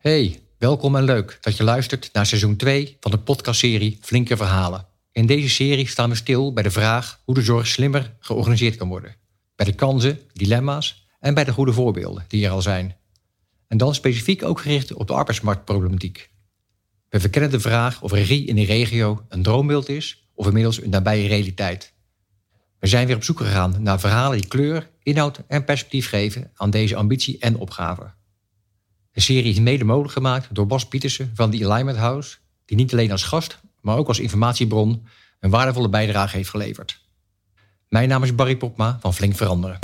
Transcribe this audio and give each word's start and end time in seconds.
Hey, 0.00 0.40
welkom 0.58 0.96
en 0.96 1.02
leuk 1.02 1.38
dat 1.40 1.56
je 1.56 1.64
luistert 1.64 2.10
naar 2.12 2.26
seizoen 2.26 2.56
2 2.56 2.96
van 3.00 3.10
de 3.10 3.18
podcastserie 3.18 3.98
Flinke 4.00 4.36
Verhalen. 4.36 4.86
In 5.12 5.26
deze 5.26 5.48
serie 5.48 5.88
staan 5.88 6.10
we 6.10 6.14
stil 6.14 6.52
bij 6.52 6.62
de 6.62 6.70
vraag 6.70 7.20
hoe 7.24 7.34
de 7.34 7.42
zorg 7.42 7.66
slimmer 7.66 8.16
georganiseerd 8.20 8.76
kan 8.76 8.88
worden. 8.88 9.16
Bij 9.56 9.66
de 9.66 9.74
kansen, 9.74 10.18
dilemma's 10.32 11.06
en 11.18 11.34
bij 11.34 11.44
de 11.44 11.52
goede 11.52 11.72
voorbeelden 11.72 12.24
die 12.28 12.44
er 12.44 12.50
al 12.50 12.62
zijn. 12.62 12.96
En 13.68 13.78
dan 13.78 13.94
specifiek 13.94 14.42
ook 14.42 14.60
gericht 14.60 14.92
op 14.92 15.06
de 15.06 15.12
arbeidsmarktproblematiek. 15.12 16.30
We 17.08 17.20
verkennen 17.20 17.50
de 17.50 17.60
vraag 17.60 18.02
of 18.02 18.12
regie 18.12 18.46
in 18.46 18.54
de 18.54 18.64
regio 18.64 19.24
een 19.28 19.42
droombeeld 19.42 19.88
is 19.88 20.28
of 20.34 20.46
inmiddels 20.46 20.82
een 20.82 20.90
nabije 20.90 21.28
realiteit. 21.28 21.92
We 22.78 22.86
zijn 22.86 23.06
weer 23.06 23.16
op 23.16 23.24
zoek 23.24 23.38
gegaan 23.38 23.76
naar 23.78 24.00
verhalen 24.00 24.38
die 24.40 24.48
kleur, 24.48 24.90
inhoud 25.02 25.40
en 25.46 25.64
perspectief 25.64 26.08
geven 26.08 26.50
aan 26.54 26.70
deze 26.70 26.96
ambitie 26.96 27.38
en 27.38 27.56
opgave. 27.56 28.18
De 29.12 29.20
serie 29.20 29.52
is 29.52 29.60
mede 29.60 29.84
mogelijk 29.84 30.12
gemaakt 30.12 30.48
door 30.54 30.66
Bas 30.66 30.88
Pietersen 30.88 31.30
van 31.34 31.50
The 31.50 31.64
Alignment 31.64 31.98
House, 31.98 32.36
die 32.64 32.76
niet 32.76 32.92
alleen 32.92 33.10
als 33.10 33.22
gast, 33.22 33.60
maar 33.80 33.96
ook 33.96 34.08
als 34.08 34.18
informatiebron 34.18 35.06
een 35.40 35.50
waardevolle 35.50 35.88
bijdrage 35.88 36.36
heeft 36.36 36.48
geleverd. 36.48 37.00
Mijn 37.88 38.08
naam 38.08 38.22
is 38.22 38.34
Barry 38.34 38.56
Popma 38.56 38.98
van 39.00 39.14
Flink 39.14 39.36
Veranderen. 39.36 39.78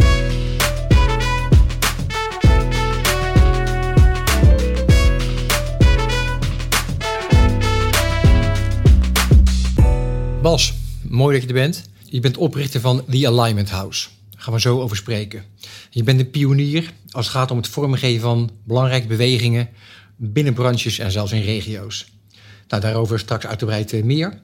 Bas, 10.42 10.74
mooi 11.02 11.32
dat 11.32 11.42
je 11.42 11.48
er 11.48 11.60
bent. 11.60 11.88
Je 12.04 12.20
bent 12.20 12.36
oprichter 12.36 12.80
van 12.80 13.04
The 13.10 13.28
Alignment 13.28 13.70
House. 13.70 14.08
Gaan 14.46 14.54
we 14.54 14.60
zo 14.60 14.80
over 14.80 14.96
spreken. 14.96 15.44
Je 15.90 16.02
bent 16.02 16.20
een 16.20 16.30
pionier 16.30 16.92
als 17.10 17.26
het 17.26 17.34
gaat 17.34 17.50
om 17.50 17.56
het 17.56 17.68
vormgeven 17.68 18.20
van 18.20 18.50
belangrijke 18.64 19.06
bewegingen 19.06 19.68
binnen 20.16 20.54
branches 20.54 20.98
en 20.98 21.10
zelfs 21.10 21.32
in 21.32 21.42
regio's. 21.42 22.12
Nou, 22.68 22.82
daarover 22.82 23.18
straks 23.18 23.46
uitgebreid 23.46 23.92
eh, 23.92 24.02
meer. 24.02 24.40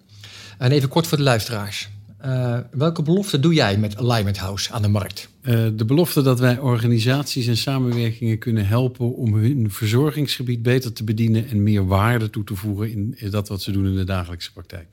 En 0.58 0.70
even 0.72 0.88
kort 0.88 1.06
voor 1.06 1.18
de 1.18 1.24
luisteraars. 1.24 1.88
Uh, 2.24 2.58
welke 2.70 3.02
belofte 3.02 3.40
doe 3.40 3.54
jij 3.54 3.78
met 3.78 3.96
Alignment 3.96 4.38
House 4.38 4.72
aan 4.72 4.82
de 4.82 4.88
markt? 4.88 5.28
Uh, 5.42 5.66
de 5.74 5.84
belofte 5.84 6.22
dat 6.22 6.40
wij 6.40 6.58
organisaties 6.58 7.46
en 7.46 7.56
samenwerkingen 7.56 8.38
kunnen 8.38 8.66
helpen 8.66 9.16
om 9.16 9.34
hun 9.34 9.70
verzorgingsgebied 9.70 10.62
beter 10.62 10.92
te 10.92 11.04
bedienen 11.04 11.48
en 11.48 11.62
meer 11.62 11.86
waarde 11.86 12.30
toe 12.30 12.44
te 12.44 12.56
voegen 12.56 12.90
in 12.90 13.30
dat 13.30 13.48
wat 13.48 13.62
ze 13.62 13.70
doen 13.70 13.86
in 13.86 13.96
de 13.96 14.04
dagelijkse 14.04 14.52
praktijk. 14.52 14.86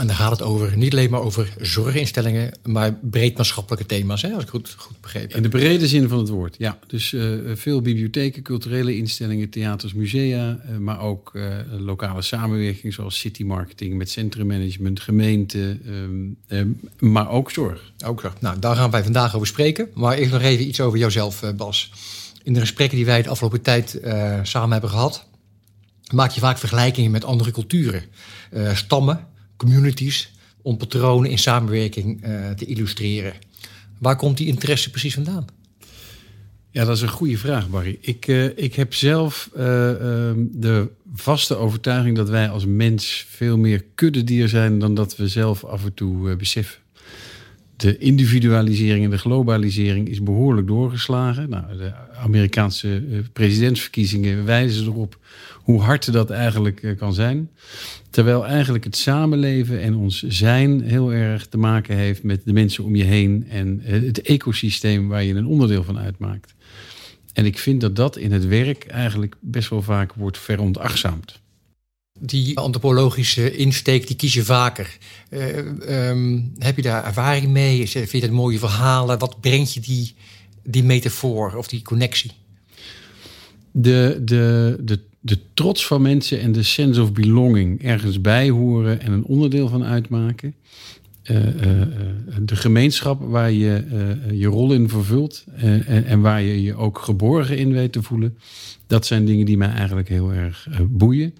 En 0.00 0.06
dan 0.06 0.16
gaat 0.16 0.30
het 0.30 0.42
over, 0.42 0.76
niet 0.76 0.92
alleen 0.92 1.10
maar 1.10 1.20
over 1.20 1.52
zorginstellingen, 1.60 2.58
maar 2.64 2.94
breed 2.94 3.36
maatschappelijke 3.36 3.86
thema's, 3.86 4.22
hè, 4.22 4.32
als 4.32 4.42
ik 4.42 4.48
goed, 4.48 4.74
goed 4.78 5.00
begrepen 5.00 5.36
In 5.36 5.42
de 5.42 5.48
brede 5.48 5.88
zin 5.88 6.08
van 6.08 6.18
het 6.18 6.28
woord, 6.28 6.54
ja. 6.58 6.78
Dus 6.86 7.12
uh, 7.12 7.38
veel 7.54 7.80
bibliotheken, 7.80 8.42
culturele 8.42 8.96
instellingen, 8.96 9.50
theaters, 9.50 9.92
musea, 9.92 10.58
uh, 10.70 10.76
maar 10.76 11.00
ook 11.00 11.30
uh, 11.34 11.54
lokale 11.70 12.22
samenwerking 12.22 12.94
zoals 12.94 13.18
city 13.18 13.44
marketing 13.44 13.94
met 13.94 14.10
centrummanagement, 14.10 15.00
gemeente, 15.00 15.78
um, 16.48 16.80
maar 16.98 17.30
ook 17.30 17.50
zorg. 17.50 17.92
Ook 18.04 18.20
zorg. 18.20 18.40
Nou, 18.40 18.58
daar 18.58 18.76
gaan 18.76 18.90
wij 18.90 19.02
vandaag 19.02 19.34
over 19.34 19.46
spreken. 19.46 19.88
Maar 19.94 20.16
eerst 20.16 20.32
nog 20.32 20.42
even 20.42 20.66
iets 20.66 20.80
over 20.80 20.98
jouzelf, 20.98 21.54
Bas. 21.56 21.92
In 22.42 22.52
de 22.52 22.60
gesprekken 22.60 22.96
die 22.96 23.06
wij 23.06 23.22
de 23.22 23.28
afgelopen 23.28 23.62
tijd 23.62 24.00
samen 24.42 24.72
hebben 24.72 24.90
gehad, 24.90 25.24
maak 26.12 26.30
je 26.30 26.40
vaak 26.40 26.58
vergelijkingen 26.58 27.10
met 27.10 27.24
andere 27.24 27.50
culturen, 27.50 28.02
stammen 28.72 29.30
communities 29.62 30.32
om 30.62 30.76
patronen 30.76 31.30
in 31.30 31.38
samenwerking 31.38 32.26
uh, 32.26 32.50
te 32.50 32.64
illustreren. 32.64 33.32
Waar 33.98 34.16
komt 34.16 34.36
die 34.36 34.46
interesse 34.46 34.90
precies 34.90 35.14
vandaan? 35.14 35.44
Ja, 36.70 36.84
dat 36.84 36.96
is 36.96 37.02
een 37.02 37.08
goede 37.08 37.38
vraag, 37.38 37.70
Barry. 37.70 37.98
Ik, 38.00 38.26
uh, 38.26 38.44
ik 38.44 38.74
heb 38.74 38.94
zelf 38.94 39.50
uh, 39.52 39.60
de 40.50 40.88
vaste 41.14 41.56
overtuiging 41.56 42.16
dat 42.16 42.28
wij 42.28 42.48
als 42.48 42.66
mens 42.66 43.26
veel 43.28 43.58
meer 43.58 43.84
kuddedier 43.94 44.48
zijn 44.48 44.78
dan 44.78 44.94
dat 44.94 45.16
we 45.16 45.28
zelf 45.28 45.64
af 45.64 45.84
en 45.84 45.94
toe 45.94 46.36
beseffen. 46.36 46.80
De 47.76 47.98
individualisering 47.98 49.04
en 49.04 49.10
de 49.10 49.18
globalisering 49.18 50.08
is 50.08 50.22
behoorlijk 50.22 50.66
doorgeslagen. 50.66 51.48
Nou, 51.48 51.76
de 51.76 51.92
Amerikaanse 52.16 53.02
presidentsverkiezingen 53.32 54.44
wijzen 54.44 54.86
erop 54.86 55.18
hoe 55.62 55.80
hard 55.80 56.12
dat 56.12 56.30
eigenlijk 56.30 56.94
kan 56.98 57.14
zijn. 57.14 57.50
Terwijl 58.10 58.46
eigenlijk 58.46 58.84
het 58.84 58.96
samenleven 58.96 59.80
en 59.80 59.94
ons 59.94 60.22
zijn 60.22 60.80
heel 60.80 61.12
erg 61.12 61.46
te 61.46 61.58
maken 61.58 61.96
heeft 61.96 62.22
met 62.22 62.44
de 62.44 62.52
mensen 62.52 62.84
om 62.84 62.96
je 62.96 63.04
heen 63.04 63.46
en 63.48 63.80
het 63.82 64.22
ecosysteem 64.22 65.08
waar 65.08 65.24
je 65.24 65.34
een 65.34 65.46
onderdeel 65.46 65.84
van 65.84 65.98
uitmaakt. 65.98 66.54
En 67.32 67.46
ik 67.46 67.58
vind 67.58 67.80
dat 67.80 67.96
dat 67.96 68.16
in 68.16 68.32
het 68.32 68.46
werk 68.46 68.86
eigenlijk 68.86 69.36
best 69.40 69.68
wel 69.68 69.82
vaak 69.82 70.14
wordt 70.14 70.38
veronachtzaamd. 70.38 71.40
Die 72.20 72.58
antropologische 72.58 73.56
insteek, 73.56 74.06
die 74.06 74.16
kies 74.16 74.34
je 74.34 74.44
vaker. 74.44 74.96
Uh, 75.30 76.08
um, 76.08 76.52
heb 76.58 76.76
je 76.76 76.82
daar 76.82 77.04
ervaring 77.04 77.46
mee? 77.46 77.88
Vind 77.88 78.10
je 78.10 78.20
dat 78.20 78.30
mooie 78.30 78.58
verhalen? 78.58 79.18
Wat 79.18 79.40
brengt 79.40 79.74
je 79.74 79.80
die, 79.80 80.14
die 80.62 80.84
metafoor 80.84 81.54
of 81.54 81.68
die 81.68 81.82
connectie? 81.82 82.30
De, 83.70 84.20
de, 84.24 84.76
de 84.80 85.00
de 85.24 85.38
trots 85.54 85.86
van 85.86 86.02
mensen 86.02 86.40
en 86.40 86.52
de 86.52 86.62
sense 86.62 87.02
of 87.02 87.12
belonging 87.12 87.82
ergens 87.82 88.20
bij 88.20 88.50
horen 88.50 89.00
en 89.00 89.12
een 89.12 89.24
onderdeel 89.24 89.68
van 89.68 89.84
uitmaken. 89.84 90.54
Uh, 91.30 91.46
uh, 91.46 91.52
de 92.42 92.56
gemeenschap 92.56 93.20
waar 93.20 93.50
je 93.50 93.84
je 94.32 94.46
rol 94.46 94.72
in 94.72 94.88
vervult 94.88 95.44
en, 95.56 96.04
en, 96.04 96.20
waar 96.20 96.42
je 96.42 96.62
je 96.62 96.74
ook 96.74 96.98
geborgen 96.98 97.58
in 97.58 97.72
weet 97.72 97.92
te 97.92 98.02
voelen. 98.02 98.38
Dat 98.86 99.06
zijn 99.06 99.24
dingen 99.24 99.46
die 99.46 99.56
mij 99.56 99.68
eigenlijk 99.68 100.08
heel 100.08 100.32
erg 100.32 100.68
boeien. 100.88 101.34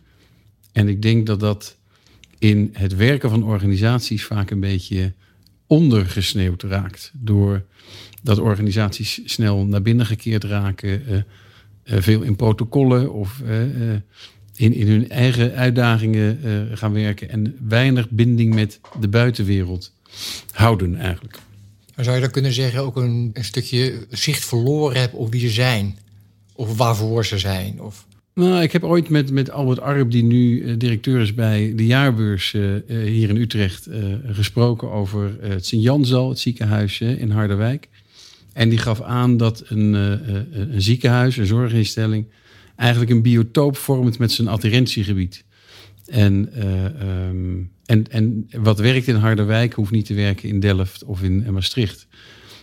En 0.73 0.89
ik 0.89 1.03
denk 1.03 1.27
dat 1.27 1.41
dat 1.41 1.77
in 2.39 2.71
het 2.73 2.97
werken 2.97 3.31
van 3.31 3.45
organisaties 3.45 4.25
vaak 4.25 4.51
een 4.51 4.61
beetje 4.61 5.13
ondergesneeuwd 5.67 6.63
raakt. 6.63 7.13
Door 7.15 7.65
dat 8.23 8.39
organisaties 8.39 9.21
snel 9.25 9.67
naar 9.67 9.83
binnen 9.83 10.07
gekeerd 10.07 10.45
raken 10.45 11.07
eh, 11.07 11.19
veel 11.85 12.23
in 12.23 12.37
protocollen 12.37 13.13
of 13.13 13.41
eh, 13.47 13.63
eh, 13.63 14.01
in, 14.57 14.73
in 14.73 14.89
hun 14.89 15.11
eigen 15.11 15.55
uitdagingen 15.55 16.39
gaan 16.75 16.93
werken 16.93 17.29
en 17.29 17.57
weinig 17.69 18.11
binding 18.11 18.55
met 18.55 18.81
de 19.01 19.09
buitenwereld 19.09 19.93
houden 20.51 20.97
eigenlijk. 20.97 21.39
zou 21.97 22.15
je 22.15 22.23
dan 22.23 22.31
kunnen 22.31 22.53
zeggen 22.53 22.81
ook 22.81 22.97
een, 22.97 23.31
een 23.33 23.45
stukje 23.45 24.07
zicht 24.11 24.45
verloren 24.45 25.01
hebben 25.01 25.19
op 25.19 25.33
wie 25.33 25.41
ze 25.41 25.49
zijn? 25.49 25.99
Of 26.53 26.77
waarvoor 26.77 27.25
ze 27.25 27.39
zijn? 27.39 27.81
Of... 27.81 28.07
Nou, 28.35 28.63
ik 28.63 28.73
heb 28.73 28.85
ooit 28.85 29.09
met, 29.09 29.31
met 29.31 29.51
Albert 29.51 29.81
Arp, 29.81 30.11
die 30.11 30.25
nu 30.25 30.77
directeur 30.77 31.21
is 31.21 31.35
bij 31.35 31.73
de 31.77 31.87
jaarbeurs 31.87 32.53
hier 32.87 33.29
in 33.29 33.37
Utrecht, 33.37 33.89
gesproken 34.27 34.91
over 34.91 35.37
het 35.41 35.67
Sint-Janzal, 35.67 36.29
het 36.29 36.39
ziekenhuis 36.39 37.01
in 37.01 37.31
Harderwijk. 37.31 37.89
En 38.53 38.69
die 38.69 38.79
gaf 38.79 39.01
aan 39.01 39.37
dat 39.37 39.63
een, 39.67 39.95
uh, 39.95 40.71
een 40.73 40.83
ziekenhuis, 40.83 41.37
een 41.37 41.47
zorginstelling, 41.47 42.27
eigenlijk 42.77 43.11
een 43.11 43.23
biotoop 43.23 43.77
vormt 43.77 44.19
met 44.19 44.33
zijn 44.33 44.49
adherentiegebied. 44.49 45.45
En, 46.07 46.51
uh, 46.57 46.85
um, 47.29 47.71
en, 47.85 48.11
en 48.11 48.49
wat 48.57 48.79
werkt 48.79 49.07
in 49.07 49.15
Harderwijk 49.15 49.73
hoeft 49.73 49.91
niet 49.91 50.07
te 50.07 50.15
werken 50.15 50.49
in 50.49 50.61
Delft 50.61 51.05
of 51.05 51.23
in 51.23 51.53
Maastricht. 51.53 52.07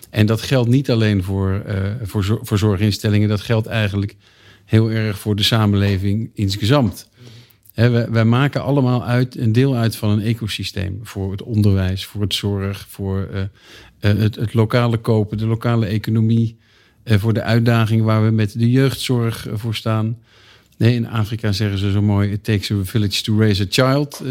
En 0.10 0.26
dat 0.26 0.42
geldt 0.42 0.70
niet 0.70 0.92
alleen 0.92 1.24
voor, 1.24 1.64
voor, 2.02 2.40
voor 2.42 2.58
zorginstellingen, 2.58 3.30
dat 3.30 3.42
geldt 3.42 3.68
eigenlijk 3.68 4.16
heel 4.66 4.92
erg 4.92 5.20
voor 5.20 5.36
de 5.36 5.44
samenleving 5.44 6.32
insgesamt. 6.34 7.10
Wij, 7.74 8.26
maken 8.26 8.64
allemaal 8.64 9.06
uit, 9.06 9.38
een 9.38 9.52
deel 9.52 9.76
uit 9.76 9.96
van 9.96 10.10
een 10.10 10.22
ecosysteem. 10.22 11.00
Voor 11.04 11.32
het 11.32 11.44
onderwijs, 11.44 12.06
voor 12.06 12.22
het 12.22 12.34
zorg, 12.34 12.86
voor 12.90 13.50
het, 14.00 14.36
het, 14.36 14.54
lokale 14.54 14.98
kopen, 14.98 15.38
de 15.38 15.46
lokale 15.46 15.86
economie. 15.86 16.58
Uh, 17.04 17.18
voor 17.18 17.34
de 17.34 17.42
uitdaging 17.42 18.04
waar 18.04 18.26
we 18.26 18.32
met 18.32 18.60
de 18.60 18.72
jeugdzorg 18.72 19.48
uh, 19.48 19.54
voor 19.56 19.76
staan. 19.76 20.18
Nee, 20.78 20.96
in 20.96 21.08
Afrika 21.08 21.52
zeggen 21.52 21.78
ze 21.78 21.92
zo 21.92 22.02
mooi: 22.02 22.32
It 22.32 22.44
takes 22.44 22.72
a 22.72 22.76
village 22.84 23.24
to 23.24 23.40
raise 23.40 23.64
a 23.64 23.66
child. 23.70 24.22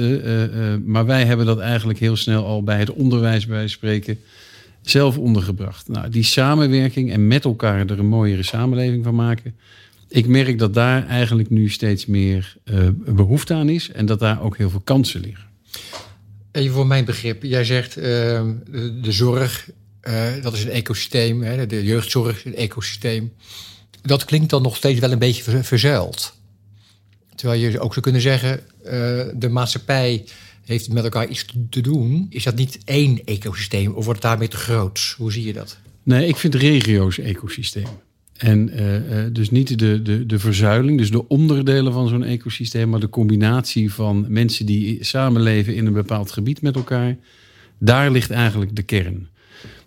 maar 0.84 1.06
wij 1.06 1.24
hebben 1.24 1.46
dat 1.46 1.58
eigenlijk 1.58 1.98
heel 1.98 2.16
snel 2.16 2.44
al 2.44 2.62
bij 2.62 2.78
het 2.78 2.90
onderwijs 2.90 3.46
bij 3.46 3.68
spreken 3.68 4.18
zelf 4.82 5.18
ondergebracht. 5.18 5.88
Nou, 5.88 6.08
die 6.08 6.22
samenwerking 6.22 7.12
en 7.12 7.26
met 7.26 7.44
elkaar 7.44 7.86
er 7.86 7.98
een 7.98 8.06
mooiere 8.06 8.42
samenleving 8.42 9.04
van 9.04 9.14
maken. 9.14 9.54
Ik 10.08 10.26
merk 10.26 10.58
dat 10.58 10.74
daar 10.74 11.06
eigenlijk 11.06 11.50
nu 11.50 11.68
steeds 11.68 12.06
meer 12.06 12.56
behoefte 12.96 13.54
aan 13.54 13.68
is 13.68 13.90
en 13.90 14.06
dat 14.06 14.18
daar 14.18 14.42
ook 14.42 14.56
heel 14.56 14.70
veel 14.70 14.82
kansen 14.84 15.20
liggen. 15.20 15.44
Even 16.58 16.74
voor 16.74 16.86
mijn 16.86 17.04
begrip. 17.04 17.42
Jij 17.42 17.64
zegt 17.64 17.96
uh, 17.96 18.04
de, 18.04 19.12
zorg, 19.12 19.70
uh, 20.02 20.42
dat 20.42 20.52
is 20.52 20.64
een 20.64 20.70
ecosysteem. 20.70 21.42
Hè, 21.42 21.66
de 21.66 21.84
jeugdzorg 21.84 22.36
is 22.36 22.44
een 22.44 22.56
ecosysteem. 22.56 23.32
Dat 24.02 24.24
klinkt 24.24 24.50
dan 24.50 24.62
nog 24.62 24.76
steeds 24.76 25.00
wel 25.00 25.12
een 25.12 25.18
beetje 25.18 25.62
verzuild. 25.62 26.36
Terwijl 27.34 27.60
je 27.60 27.80
ook 27.80 27.90
zou 27.90 28.00
kunnen 28.00 28.20
zeggen, 28.20 28.60
uh, 28.84 28.92
de 29.34 29.48
maatschappij 29.50 30.24
heeft 30.64 30.92
met 30.92 31.04
elkaar 31.04 31.28
iets 31.28 31.44
te 31.70 31.80
doen. 31.80 32.26
Is 32.30 32.44
dat 32.44 32.54
niet 32.54 32.78
één 32.84 33.24
ecosysteem 33.24 33.92
of 33.92 34.04
wordt 34.04 34.22
het 34.22 34.30
daarmee 34.30 34.48
te 34.48 34.56
groot? 34.56 35.14
Hoe 35.16 35.32
zie 35.32 35.44
je 35.44 35.52
dat? 35.52 35.78
Nee, 36.02 36.26
ik 36.26 36.36
vind 36.36 36.54
regio's 36.54 37.18
ecosysteem. 37.18 37.88
En 38.38 38.70
dus 39.32 39.50
niet 39.50 39.78
de, 39.78 40.02
de, 40.02 40.26
de 40.26 40.38
verzuiling, 40.38 40.98
dus 40.98 41.10
de 41.10 41.28
onderdelen 41.28 41.92
van 41.92 42.08
zo'n 42.08 42.24
ecosysteem, 42.24 42.88
maar 42.88 43.00
de 43.00 43.08
combinatie 43.08 43.92
van 43.92 44.26
mensen 44.28 44.66
die 44.66 45.04
samenleven 45.04 45.74
in 45.74 45.86
een 45.86 45.92
bepaald 45.92 46.30
gebied 46.30 46.62
met 46.62 46.76
elkaar. 46.76 47.16
Daar 47.78 48.10
ligt 48.10 48.30
eigenlijk 48.30 48.76
de 48.76 48.82
kern. 48.82 49.28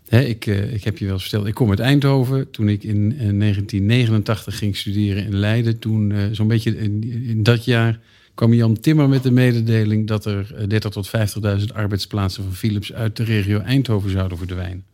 ik, 0.10 0.46
ik 0.46 0.84
heb 0.84 0.98
je 0.98 1.06
wel 1.06 1.14
eens 1.14 1.24
verteld, 1.24 1.48
ik 1.48 1.54
kom 1.54 1.70
uit 1.70 1.80
Eindhoven. 1.80 2.52
Toen 2.52 2.70
ik 2.70 2.84
in 2.84 3.10
1989 3.10 4.58
ging 4.58 4.78
studeren 4.78 5.26
in 5.26 5.36
Leiden, 5.36 5.80
toen 5.80 6.14
zo'n 6.32 6.48
beetje 6.48 6.78
in, 6.78 7.04
in 7.28 7.44
dat 7.44 7.66
jaar 7.66 8.00
kwam 8.34 8.54
Jan 8.54 8.80
Timmer 8.80 9.10
met 9.10 9.24
de 9.24 9.32
mededeling 9.32 10.08
dat 10.08 10.26
er 10.26 10.48
30.000 10.70 10.78
tot 10.78 11.12
50.000 11.60 11.66
arbeidsplaatsen 11.74 12.44
van 12.44 12.54
Philips 12.54 12.94
uit 12.94 13.16
de 13.16 13.24
regio 13.24 13.60
Eindhoven 13.60 14.10
zouden 14.10 14.38
verdwijnen. 14.38 14.86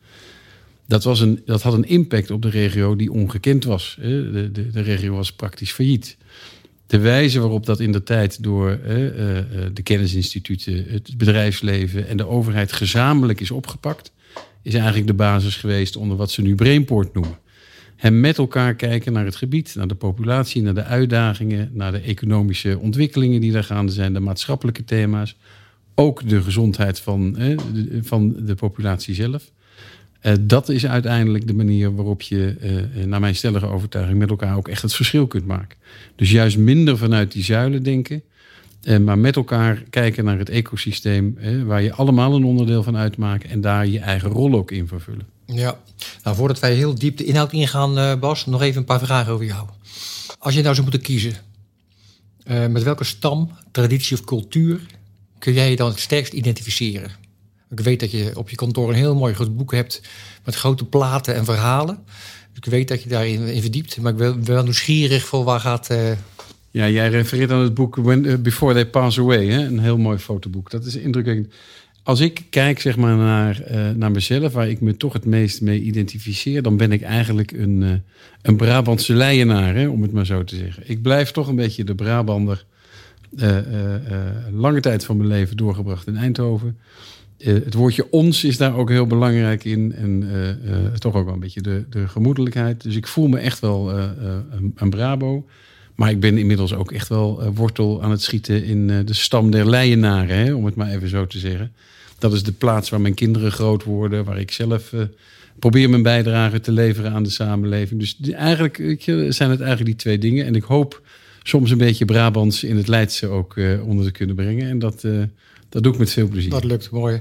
Dat, 0.88 1.04
was 1.04 1.20
een, 1.20 1.42
dat 1.46 1.62
had 1.62 1.74
een 1.74 1.88
impact 1.88 2.32
op 2.32 2.42
de 2.42 2.50
regio 2.50 2.96
die 2.96 3.12
ongekend 3.12 3.64
was. 3.64 3.98
De, 4.02 4.50
de, 4.52 4.72
de 4.72 4.82
regio 4.82 5.16
was 5.16 5.34
praktisch 5.34 5.72
failliet. 5.72 6.18
De 6.88 7.00
wijze 7.00 7.40
waarop 7.40 7.66
dat 7.66 7.80
in 7.80 7.92
de 7.92 8.04
tijd 8.04 8.44
door 8.44 8.70
eh, 8.70 9.38
eh, 9.40 9.46
de 9.74 9.82
kennisinstituten, 9.82 10.86
het 10.90 11.18
bedrijfsleven 11.18 12.08
en 12.08 12.18
de 12.18 12.28
overheid 12.28 12.72
gezamenlijk 12.72 13.40
is 13.40 13.52
opgepakt, 13.52 14.12
is 14.62 14.74
eigenlijk 14.74 15.08
de 15.08 15.14
basis 15.14 15.56
geweest 15.56 15.96
onder 15.96 16.18
wat 16.18 16.32
ze 16.32 16.42
nu 16.42 16.56
Brainport 16.56 17.14
noemen. 17.14 17.38
En 17.96 18.20
met 18.20 18.38
elkaar 18.38 18.76
kijken 18.76 19.14
naar 19.14 19.26
het 19.26 19.36
gebied, 19.36 19.76
naar 19.76 19.88
de 19.88 19.96
populatie, 19.96 20.62
naar 20.62 20.74
de 20.74 20.84
uitdagingen, 20.84 21.70
naar 21.74 21.92
de 21.92 22.00
economische 22.00 22.80
ontwikkelingen 22.80 23.42
die 23.42 23.52
daar 23.52 23.64
gaande 23.64 23.92
zijn, 23.92 24.14
de 24.14 24.20
maatschappelijke 24.20 24.84
thema's, 24.84 25.36
ook 25.96 26.30
de 26.30 26.42
gezondheid 26.42 27.00
van, 27.00 27.38
van 28.02 28.46
de 28.46 28.56
populatie 28.56 29.16
zelf. 29.16 29.52
Uh, 30.22 30.34
dat 30.40 30.70
is 30.70 30.86
uiteindelijk 30.86 31.48
de 31.48 31.54
manier 31.54 31.96
waarop 31.96 32.22
je, 32.22 32.56
uh, 32.96 33.06
naar 33.06 33.20
mijn 33.20 33.36
stellige 33.36 33.66
overtuiging, 33.66 34.18
met 34.18 34.30
elkaar 34.30 34.58
ook 34.58 34.68
echt 34.68 34.82
het 34.82 34.94
verschil 34.94 35.28
kunt 35.28 35.46
maken. 35.46 35.78
Dus 36.16 36.32
juist 36.32 36.58
minder 36.58 36.98
vanuit 36.98 37.32
die 37.32 37.44
zuilen 37.44 37.84
denken, 37.84 38.24
maar 39.02 39.18
met 39.18 39.36
elkaar 39.36 39.84
kijken 39.90 40.26
naar 40.26 40.38
het 40.38 40.50
ecosysteem, 40.50 41.38
waar 41.66 41.82
je 41.82 41.94
allemaal 41.94 42.36
een 42.36 42.44
onderdeel 42.44 42.84
van 42.84 42.98
uitmaakt 42.98 43.46
en 43.46 43.62
daar 43.62 43.88
je 43.88 44.00
eigen 44.00 44.30
rol 44.30 44.54
ook 44.54 44.72
in 44.72 44.88
vervullen. 44.88 45.28
Ja, 45.46 45.80
nou 46.24 46.36
voordat 46.36 46.60
wij 46.60 46.74
heel 46.74 46.96
diep 46.96 47.18
de 47.18 47.24
inhoud 47.24 47.54
ingaan, 47.54 48.20
Bas, 48.20 48.46
nog 48.46 48.62
even 48.62 48.80
een 48.80 48.86
paar 48.86 49.00
vragen 49.00 49.34
over 49.34 49.46
jou. 49.46 49.68
Als 50.40 50.54
je 50.54 50.62
nou 50.62 50.76
zou 50.76 50.88
moeten 50.90 51.08
kiezen, 51.08 51.34
met 52.70 52.84
welke 52.84 53.04
stam, 53.04 53.52
traditie 53.72 54.18
of 54.18 54.24
cultuur 54.24 54.80
kun 55.40 55.54
jij 55.54 55.70
je 55.70 55.76
dan 55.76 55.90
het 55.90 56.00
sterkst 56.00 56.34
identificeren? 56.34 57.12
Ik 57.70 57.80
weet 57.80 58.00
dat 58.00 58.12
je 58.12 58.32
op 58.36 58.50
je 58.50 58.56
kantoor 58.56 58.90
een 58.90 58.96
heel 58.96 59.16
mooi 59.16 59.36
goed 59.36 59.58
boek 59.58 59.72
hebt 59.72 60.02
met 60.46 60.56
grote 60.56 60.86
platen 60.86 61.36
en 61.36 61.46
verhalen. 61.46 62.00
Ik 62.54 62.66
weet 62.66 62.88
dat 62.88 63.04
je 63.04 63.10
daarin 63.10 63.48
in 63.48 63.62
verdiept. 63.62 64.02
Maar 64.02 64.12
ik 64.12 64.18
ben 64.18 64.46
wel 64.46 64.64
nieuwsgierig 64.64 65.26
voor 65.26 65.44
waar 65.44 65.60
gaat... 65.60 65.92
Uh... 65.92 66.12
Ja, 66.72 66.90
jij 66.90 67.10
refereert 67.10 67.52
aan 67.52 67.62
het 67.62 67.74
boek 67.74 67.96
When, 67.96 68.24
uh, 68.24 68.36
Before 68.36 68.74
They 68.74 68.88
Pass 68.88 69.20
Away. 69.20 69.48
Hè? 69.48 69.66
Een 69.66 69.80
heel 69.80 69.98
mooi 69.98 70.18
fotoboek. 70.18 70.72
Dat 70.72 70.86
is 70.86 70.96
indrukwekkend. 70.96 71.54
Als 72.04 72.20
ik 72.20 72.44
kijk 72.50 72.80
zeg 72.80 72.98
maar, 72.98 73.16
naar, 73.16 73.62
uh, 73.72 73.90
naar 73.96 74.12
mezelf, 74.12 74.54
waar 74.54 74.70
ik 74.70 74.82
me 74.82 74.98
toch 74.98 75.14
het 75.14 75.26
meest 75.26 75.62
mee 75.62 75.82
identificeer... 75.82 76.62
dan 76.62 76.78
ben 76.78 76.92
ik 76.92 77.02
eigenlijk 77.02 77.52
een, 77.52 78.04
een 78.42 78.56
Brabantse 78.56 79.14
leienaar, 79.14 79.76
hè, 79.76 79.88
om 79.88 80.02
het 80.02 80.12
maar 80.12 80.26
zo 80.26 80.44
te 80.44 80.56
zeggen. 80.56 80.84
Ik 80.86 81.02
blijf 81.02 81.32
toch 81.32 81.48
een 81.48 81.56
beetje 81.56 81.84
de 81.84 81.96
Brabander... 81.96 82.66
lange 84.52 84.80
tijd 84.80 85.06
van 85.06 85.18
mijn 85.18 85.30
leven 85.30 85.58
doorgebracht 85.58 86.08
in 86.08 86.18
Eindhoven... 86.18 86.78
Eh, 87.38 87.54
het 87.54 87.74
woordje 87.74 88.12
ons 88.12 88.44
is 88.44 88.58
daar 88.58 88.76
ook 88.76 88.90
heel 88.90 89.08
belangrijk 89.08 89.64
in. 89.64 89.94
En 89.94 90.24
uh, 90.24 90.48
uh, 90.48 90.94
toch 90.94 91.16
ook 91.16 91.26
wel 91.26 91.34
een 91.34 91.40
beetje 91.40 91.62
de, 91.62 91.84
de 91.90 92.08
gemoedelijkheid. 92.08 92.84
Dus 92.84 92.96
ik 92.96 93.08
voel 93.08 93.28
me 93.28 93.38
echt 93.38 93.60
wel 93.60 93.92
een, 93.92 94.74
een, 94.76 94.90
Brabo. 94.90 95.46
Maar 95.96 96.10
ik 96.10 96.20
ben 96.20 96.38
inmiddels 96.38 96.74
ook 96.74 96.92
echt 96.92 97.08
wel 97.08 97.54
wortel 97.54 98.04
aan 98.04 98.12
het 98.12 98.22
schieten 98.22 98.64
in 98.64 98.88
de 98.88 99.14
stam 99.14 99.52
der 99.52 99.70
Leienaren. 99.70 100.38
Hè, 100.38 100.54
om 100.54 100.66
het 100.66 100.76
maar 100.76 100.90
even 100.90 101.10
zo 101.10 101.26
te 101.26 101.40
zeggen. 101.40 101.72
Dat 102.20 102.34
is 102.34 102.44
de 102.44 102.52
plaats 102.52 102.90
waar 102.90 103.02
mijn 103.02 103.14
kinderen 103.14 103.52
groot 103.52 103.84
worden. 103.84 104.26
Waar 104.26 104.40
ik 104.40 104.52
zelf 104.52 104.94
probeer 105.60 105.90
mijn 105.90 106.04
bijdrage 106.04 106.60
te 106.60 106.72
leveren 106.72 107.12
aan 107.12 107.24
de 107.24 107.30
samenleving. 107.30 108.00
Dus 108.00 108.18
eigenlijk 108.32 108.78
zijn 109.30 109.50
het 109.50 109.60
eigenlijk 109.60 109.86
die 109.86 109.96
twee 109.96 110.18
dingen. 110.18 110.46
En 110.46 110.56
ik 110.56 110.64
hoop 110.64 111.02
soms 111.44 111.72
een 111.72 111.78
beetje 111.78 112.06
Brabants 112.06 112.64
in 112.64 112.78
het 112.78 112.88
Leidse 112.88 113.28
ook 113.28 113.56
onder 113.84 114.06
te 114.06 114.12
kunnen 114.12 114.36
brengen. 114.36 114.70
En 114.70 114.80
dat 114.80 115.04
dat 115.70 115.84
doe 115.84 115.94
ik 115.94 116.00
met 116.00 116.10
veel 116.10 116.28
plezier. 116.28 116.50
Dat 116.50 116.64
lukt, 116.64 116.92
mooi. 116.92 117.20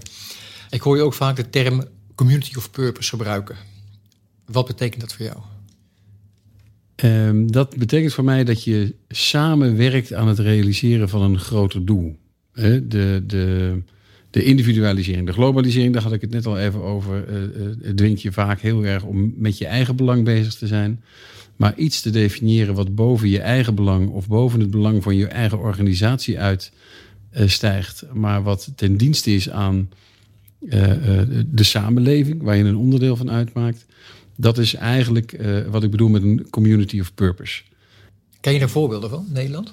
Ik 0.70 0.80
hoor 0.80 0.96
je 0.96 1.02
ook 1.02 1.14
vaak 1.14 1.36
de 1.36 1.50
term 1.50 1.84
community 2.14 2.56
of 2.56 2.70
purpose 2.70 3.08
gebruiken. 3.08 3.56
Wat 4.44 4.66
betekent 4.66 5.00
dat 5.00 5.12
voor 5.12 5.26
jou? 5.26 5.38
Um, 7.04 7.52
dat 7.52 7.76
betekent 7.76 8.12
voor 8.12 8.24
mij 8.24 8.44
dat 8.44 8.64
je 8.64 8.94
samen 9.08 9.76
werkt 9.76 10.12
aan 10.12 10.28
het 10.28 10.38
realiseren 10.38 11.08
van 11.08 11.22
een 11.22 11.38
groter 11.38 11.84
doel. 11.84 12.16
De, 12.52 12.84
de, 13.26 13.82
de 14.30 14.44
individualisering, 14.44 15.26
de 15.26 15.32
globalisering, 15.32 15.92
daar 15.92 16.02
had 16.02 16.12
ik 16.12 16.20
het 16.20 16.30
net 16.30 16.46
al 16.46 16.58
even 16.58 16.82
over. 16.82 17.24
Uh, 17.28 17.94
dwingt 17.94 18.22
je 18.22 18.32
vaak 18.32 18.60
heel 18.60 18.84
erg 18.84 19.02
om 19.02 19.34
met 19.36 19.58
je 19.58 19.66
eigen 19.66 19.96
belang 19.96 20.24
bezig 20.24 20.54
te 20.54 20.66
zijn. 20.66 21.02
Maar 21.56 21.76
iets 21.76 22.00
te 22.00 22.10
definiëren 22.10 22.74
wat 22.74 22.94
boven 22.94 23.28
je 23.28 23.40
eigen 23.40 23.74
belang 23.74 24.08
of 24.08 24.28
boven 24.28 24.60
het 24.60 24.70
belang 24.70 25.02
van 25.02 25.16
je 25.16 25.26
eigen 25.26 25.58
organisatie 25.58 26.40
uit 26.40 26.72
stijgt, 27.46 28.04
maar 28.12 28.42
wat 28.42 28.72
ten 28.76 28.96
dienste 28.96 29.34
is 29.34 29.50
aan 29.50 29.88
uh, 30.60 30.70
de 31.46 31.62
samenleving, 31.62 32.42
waar 32.42 32.56
je 32.56 32.64
een 32.64 32.76
onderdeel 32.76 33.16
van 33.16 33.30
uitmaakt. 33.30 33.86
Dat 34.36 34.58
is 34.58 34.74
eigenlijk 34.74 35.38
wat 35.70 35.82
ik 35.82 35.90
bedoel 35.90 36.08
met 36.08 36.22
een 36.22 36.46
community 36.50 37.00
of 37.00 37.14
purpose. 37.14 37.62
Ken 38.40 38.52
je 38.52 38.58
daar 38.58 38.68
voorbeelden 38.68 39.10
van, 39.10 39.26
Nederland? 39.32 39.72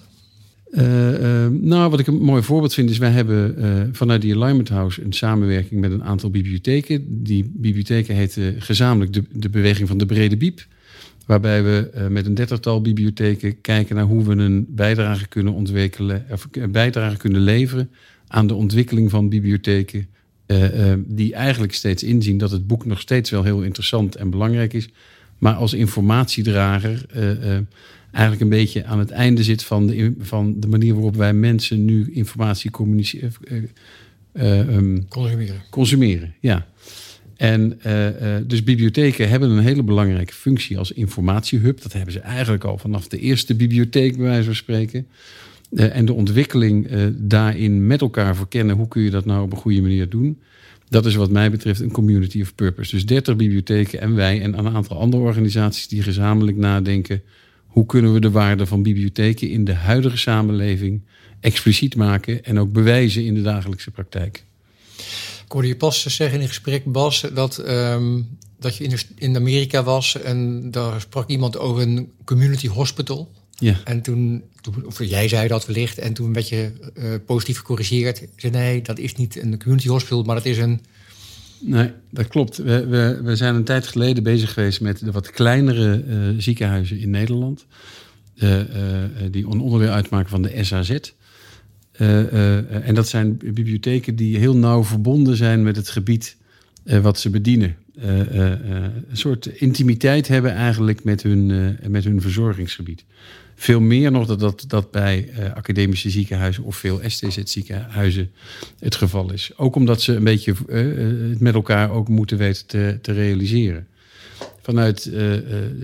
nou, 1.62 1.90
wat 1.90 2.00
ik 2.00 2.08
een 2.08 2.22
mooi 2.22 2.44
voorbeeld 2.44 2.74
vind 2.74 2.90
is, 2.90 2.98
wij 2.98 3.12
hebben 3.12 3.90
vanuit 3.96 4.22
die 4.22 4.36
Alignment 4.36 4.70
House 4.70 5.04
een 5.04 5.14
samenwerking 5.14 5.82
met 5.82 5.92
een 5.92 6.04
aantal 6.04 6.30
bibliotheken. 6.30 7.24
Die 7.24 7.52
bibliotheken 7.54 8.16
heten 8.16 8.62
gezamenlijk 8.62 9.14
de, 9.14 9.24
de 9.32 9.50
Beweging 9.50 9.88
van 9.88 9.98
de 9.98 10.06
Brede 10.06 10.38
Biep. 10.38 10.66
Waarbij 11.26 11.64
we 11.64 11.92
uh, 11.96 12.08
met 12.08 12.26
een 12.26 12.34
dertigtal 12.34 12.82
bibliotheken 12.82 13.62
kijken 13.62 13.96
naar 13.96 14.06
hoe 14.06 14.24
we 14.24 14.36
een 14.36 14.66
bijdrage 14.70 15.28
kunnen 15.28 15.54
ontwikkelen, 15.54 16.26
of 16.32 16.48
een 16.52 16.72
bijdrage 16.72 17.18
kunnen 17.18 17.42
leveren 17.42 17.90
aan 18.28 18.48
de 18.48 18.54
ontwikkeling 18.54 19.10
van 19.10 19.30
bibliotheken. 19.30 20.08
Die 21.06 21.34
eigenlijk 21.34 21.74
steeds 21.74 22.04
inzien 22.04 22.38
dat 22.38 22.52
het 22.52 22.68
boek 22.68 22.86
nog 22.86 23.00
steeds 23.00 23.30
wel 23.30 23.44
heel 23.44 23.62
interessant 23.62 24.16
en 24.16 24.30
belangrijk 24.30 24.74
is. 24.74 24.90
Maar 25.38 25.54
als 25.54 25.74
informatiedrager 25.74 27.06
eigenlijk 28.12 28.42
een 28.42 28.50
beetje 28.50 28.86
aan 28.86 29.00
het 29.00 29.12
einde 29.12 29.44
zit 29.44 29.64
van 29.64 29.88
de, 29.88 30.14
van 30.20 30.60
de 30.60 30.68
manier 30.68 30.94
waarop 30.94 31.16
wij 31.16 31.34
mensen 31.34 31.86
nu 31.86 32.12
informatie 32.12 32.72
communiceren. 32.72 33.34
Um, 34.34 35.08
consumeren. 35.08 35.62
Consumeren, 35.70 36.34
ja. 36.40 36.68
En 37.44 37.80
uh, 37.88 38.08
dus 38.48 38.64
bibliotheken 38.64 39.30
hebben 39.30 39.50
een 39.50 39.64
hele 39.64 39.84
belangrijke 39.84 40.34
functie 40.34 40.78
als 40.78 40.92
informatiehub. 40.92 41.82
Dat 41.82 41.94
hebben 41.94 42.14
ze 42.14 42.20
eigenlijk 42.20 42.64
al 42.64 42.78
vanaf 42.78 43.08
de 43.08 43.20
eerste 43.20 43.56
bibliotheek, 43.56 44.18
bij 44.18 44.26
wijze 44.26 44.44
van 44.44 44.56
spreken. 44.56 45.08
Uh, 45.70 45.96
en 45.96 46.06
de 46.06 46.14
ontwikkeling 46.14 46.88
daarin 47.14 47.88
met 47.88 48.02
elkaar 48.02 48.36
verkennen, 48.36 48.76
hoe 48.76 48.88
kun 48.88 49.02
je 49.02 49.10
dat 49.10 49.26
nou 49.26 49.44
op 49.44 49.52
een 49.52 49.58
goede 49.58 49.82
manier 49.82 50.10
doen? 50.10 50.40
Dat 50.90 51.06
is 51.06 51.16
wat 51.16 51.32
mij 51.32 51.52
betreft 51.52 51.80
een 51.80 51.92
community 51.92 52.42
of 52.42 52.56
purpose. 52.56 52.92
Dus 52.92 53.06
30 53.06 53.36
bibliotheken 53.36 54.02
en 54.02 54.16
wij 54.16 54.42
en 54.42 54.58
een 54.58 54.76
aantal 54.76 55.00
andere 55.00 55.24
organisaties 55.24 55.88
die 55.88 56.04
gezamenlijk 56.04 56.58
nadenken. 56.58 57.22
Hoe 57.66 57.86
kunnen 57.86 58.14
we 58.14 58.20
de 58.20 58.32
waarde 58.32 58.66
van 58.66 58.84
bibliotheken 58.84 59.50
in 59.50 59.66
de 59.66 59.74
huidige 59.74 60.18
samenleving 60.18 61.02
expliciet 61.40 61.96
maken 61.96 62.44
en 62.44 62.60
ook 62.60 62.72
bewijzen 62.72 63.26
in 63.26 63.34
de 63.34 63.42
dagelijkse 63.42 63.92
praktijk? 63.92 64.44
Ik 65.54 65.60
hoorde 65.60 65.74
je 65.74 65.82
pas 65.82 66.02
zeggen 66.02 66.36
in 66.38 66.42
een 66.42 66.48
gesprek, 66.48 66.86
Bas, 66.86 67.26
dat, 67.34 67.58
ehm, 67.58 68.22
dat 68.60 68.76
je 68.76 68.84
in, 68.84 68.98
in 69.16 69.36
Amerika 69.36 69.84
was 69.84 70.22
en 70.22 70.72
daar 70.72 71.02
sprak 71.02 71.30
iemand 71.30 71.58
over 71.58 71.82
een 71.82 72.12
community 72.24 72.68
hospital. 72.68 73.32
Ja. 73.50 73.76
En 73.84 74.02
toen, 74.02 74.44
toen, 74.62 74.86
of 74.86 75.04
jij 75.04 75.28
zei 75.28 75.48
dat 75.48 75.66
wellicht, 75.66 75.98
en 75.98 76.14
toen 76.14 76.34
werd 76.34 76.50
je 76.50 76.72
uh, 76.94 77.14
positief 77.26 77.58
gecorrigeerd. 77.58 78.24
zei 78.36 78.52
nee, 78.52 78.82
dat 78.82 79.00
is 79.00 79.16
niet 79.16 79.42
een 79.42 79.60
community 79.60 79.88
hospital, 79.88 80.24
maar 80.24 80.36
dat 80.36 80.46
is 80.46 80.58
een. 80.58 80.82
Nee, 81.60 81.92
dat 82.12 82.28
klopt. 82.28 82.58
We, 82.58 82.88
we, 82.88 83.20
we 83.24 83.36
zijn 83.36 83.56
een 83.56 83.64
tijd 83.64 83.88
geleden 83.88 84.24
bezig 84.24 84.54
geweest 84.54 84.82
met 84.82 85.00
de 85.00 85.12
wat 85.12 85.32
kleinere 85.32 86.04
uh, 86.08 86.42
ziekenhuizen 86.42 87.00
in 87.00 87.10
Nederland. 87.10 87.66
Uh, 88.36 88.60
die 89.32 89.46
een 89.46 89.60
onderdeel 89.60 89.94
uitmaken 89.94 90.30
van 90.30 90.42
de 90.42 90.64
SAZ. 90.64 91.00
Eh, 92.04 92.58
eh, 92.58 92.88
en 92.88 92.96
dat 92.96 93.08
zijn 93.08 93.38
bibliotheken 93.38 94.16
die 94.16 94.38
heel 94.38 94.56
nauw 94.56 94.84
verbonden 94.84 95.36
zijn 95.36 95.64
met 95.64 95.76
het 95.76 95.90
gebied 95.90 96.38
eh, 96.84 97.00
wat 97.00 97.20
ze 97.20 97.30
bedienen. 97.30 97.76
een 97.96 98.92
soort 99.12 99.46
intimiteit 99.46 100.28
hebben 100.28 100.52
eigenlijk 100.52 101.04
met 101.04 101.24
hun, 101.24 101.78
met 101.88 102.04
hun 102.04 102.22
verzorgingsgebied. 102.22 103.04
Veel 103.56 103.80
meer 103.80 104.12
nog 104.12 104.28
dan 104.28 104.38
dat 104.38 104.66
dat 104.68 104.92
bij 104.92 105.30
academische 105.54 106.10
ziekenhuizen 106.10 106.64
of 106.64 106.76
veel 106.76 107.00
STZ-ziekenhuizen 107.08 108.32
het 108.80 108.96
geval 108.96 109.32
is. 109.32 109.52
Ook 109.56 109.76
omdat 109.76 110.02
ze 110.02 110.16
een 110.16 110.24
beetje 110.24 110.54
het 111.30 111.40
met 111.40 111.54
elkaar 111.54 111.92
ook 111.92 112.08
moeten 112.08 112.38
weten 112.38 112.66
te, 112.66 113.00
te 113.02 113.12
realiseren. 113.12 113.88
Vanuit 114.62 115.06
uh, 115.06 115.34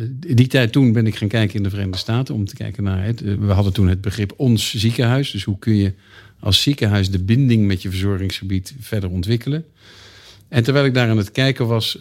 die 0.09 0.47
tijd 0.47 0.71
toen 0.71 0.91
ben 0.91 1.07
ik 1.07 1.15
gaan 1.15 1.27
kijken 1.27 1.55
in 1.55 1.63
de 1.63 1.69
Verenigde 1.69 1.97
Staten 1.97 2.35
om 2.35 2.45
te 2.45 2.55
kijken 2.55 2.83
naar 2.83 3.05
het. 3.05 3.21
we 3.21 3.51
hadden 3.51 3.73
toen 3.73 3.87
het 3.87 4.01
begrip 4.01 4.33
ons 4.37 4.73
ziekenhuis. 4.73 5.31
Dus 5.31 5.43
hoe 5.43 5.59
kun 5.59 5.75
je 5.75 5.93
als 6.39 6.61
ziekenhuis 6.61 7.11
de 7.11 7.23
binding 7.23 7.65
met 7.67 7.81
je 7.81 7.89
verzorgingsgebied 7.89 8.75
verder 8.79 9.09
ontwikkelen. 9.09 9.65
En 10.47 10.63
terwijl 10.63 10.85
ik 10.85 10.93
daar 10.93 11.09
aan 11.09 11.17
het 11.17 11.31
kijken 11.31 11.67
was 11.67 11.99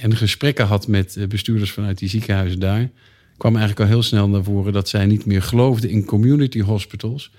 en 0.00 0.16
gesprekken 0.16 0.66
had 0.66 0.88
met 0.88 1.18
bestuurders 1.28 1.70
vanuit 1.70 1.98
die 1.98 2.08
ziekenhuizen 2.08 2.60
daar, 2.60 2.90
kwam 3.36 3.56
eigenlijk 3.56 3.80
al 3.80 3.94
heel 3.94 4.02
snel 4.02 4.28
naar 4.28 4.44
voren 4.44 4.72
dat 4.72 4.88
zij 4.88 5.06
niet 5.06 5.26
meer 5.26 5.42
geloofden 5.42 5.90
in 5.90 6.04
community 6.04 6.60
hospitals, 6.60 7.30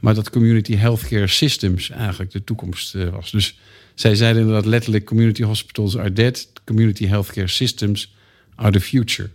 maar 0.00 0.14
dat 0.14 0.30
community 0.30 0.74
healthcare 0.74 1.26
systems 1.26 1.90
eigenlijk 1.90 2.30
de 2.30 2.44
toekomst 2.44 2.96
was. 3.10 3.30
Dus 3.30 3.58
zij 3.94 4.14
zeiden 4.14 4.42
inderdaad 4.42 4.66
letterlijk: 4.66 5.04
community 5.04 5.42
hospitals 5.42 5.98
are 5.98 6.12
dead, 6.12 6.48
community 6.74 7.06
healthcare 7.06 7.48
systems 7.48 8.14
are 8.54 8.70
the 8.70 8.80
future. 8.80 9.30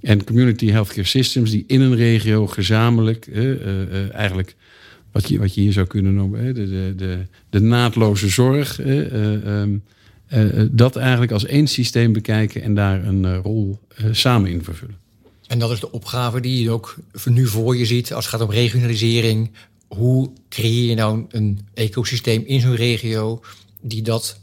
En 0.00 0.24
community 0.24 0.70
healthcare 0.70 1.06
systems 1.06 1.50
die 1.50 1.64
in 1.66 1.80
een 1.80 1.96
regio 1.96 2.46
gezamenlijk 2.46 3.28
eigenlijk 4.12 4.56
wat 5.12 5.28
je, 5.28 5.38
wat 5.38 5.54
je 5.54 5.60
hier 5.60 5.72
zou 5.72 5.86
kunnen 5.86 6.14
noemen, 6.14 6.54
de, 6.54 6.68
de, 6.68 6.92
de, 6.96 7.26
de 7.50 7.60
naadloze 7.60 8.28
zorg. 8.28 8.80
Uh, 8.80 9.62
uh, 9.62 10.66
dat 10.70 10.96
eigenlijk 10.96 11.32
als 11.32 11.44
één 11.44 11.66
systeem 11.66 12.12
bekijken 12.12 12.62
en 12.62 12.74
daar 12.74 13.04
een 13.06 13.36
rol 13.36 13.78
samen 14.10 14.50
in 14.50 14.64
vervullen. 14.64 14.96
En 15.46 15.58
dat 15.58 15.70
is 15.70 15.80
de 15.80 15.92
opgave 15.92 16.40
die 16.40 16.62
je 16.62 16.70
ook 16.70 16.96
nu 17.24 17.46
voor 17.46 17.76
je 17.76 17.86
ziet 17.86 18.12
als 18.12 18.24
het 18.24 18.34
gaat 18.34 18.48
om 18.48 18.54
regionalisering. 18.54 19.50
Hoe 19.88 20.30
creëer 20.48 20.88
je 20.88 20.94
nou 20.94 21.24
een 21.28 21.60
ecosysteem 21.74 22.42
in 22.46 22.60
zo'n 22.60 22.74
regio 22.74 23.40
die 23.80 24.02
dat 24.02 24.40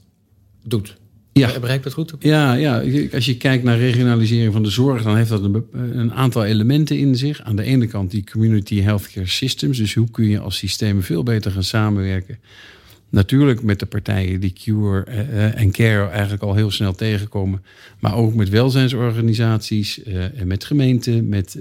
doet? 0.63 0.98
Ja. 1.34 1.60
Begrijp 1.60 1.84
dat 1.84 1.94
goed? 1.94 2.14
Ja, 2.20 2.54
ja, 2.54 2.84
als 3.14 3.26
je 3.26 3.38
kijkt 3.38 3.64
naar 3.64 3.78
regionalisering 3.78 4.54
van 4.54 4.64
de 4.64 4.70
zorg, 4.70 5.04
dan 5.04 5.16
heeft 5.16 5.30
dat 5.30 5.44
een, 5.44 5.66
een, 5.72 6.14
aantal 6.14 6.46
elementen 6.46 6.98
in 6.98 7.16
zich. 7.16 7.42
Aan 7.42 7.56
de 7.56 7.64
ene 7.64 7.88
kant 7.88 8.12
die 8.12 8.24
community 8.32 8.82
healthcare 8.82 9.28
systems. 9.28 9.78
Dus 9.78 9.94
hoe 9.94 10.12
kun 10.12 10.28
je 10.28 10.40
als 10.40 10.58
systemen 10.58 11.04
veel 11.04 11.24
beter 11.24 11.52
gaan 11.52 11.64
samenwerken? 11.64 12.40
Natuurlijk 13.10 13.64
met 13.64 13.80
de 13.80 13.86
partijen 13.86 14.40
die 14.40 14.54
Cure 14.54 15.04
eh, 15.04 15.20
eh, 15.20 15.60
en 15.60 15.72
Care 15.72 16.10
eigenlijk 16.10 16.44
al 16.44 16.56
heel 16.56 16.72
snel 16.72 16.94
tegenkomen. 16.94 17.64
Maar 18.00 18.16
ook 18.16 18.34
met 18.34 18.50
welzijnsorganisaties, 18.50 20.04
uh, 20.04 20.24
met 20.44 20.64
gemeenten, 20.64 21.30
met 21.30 21.60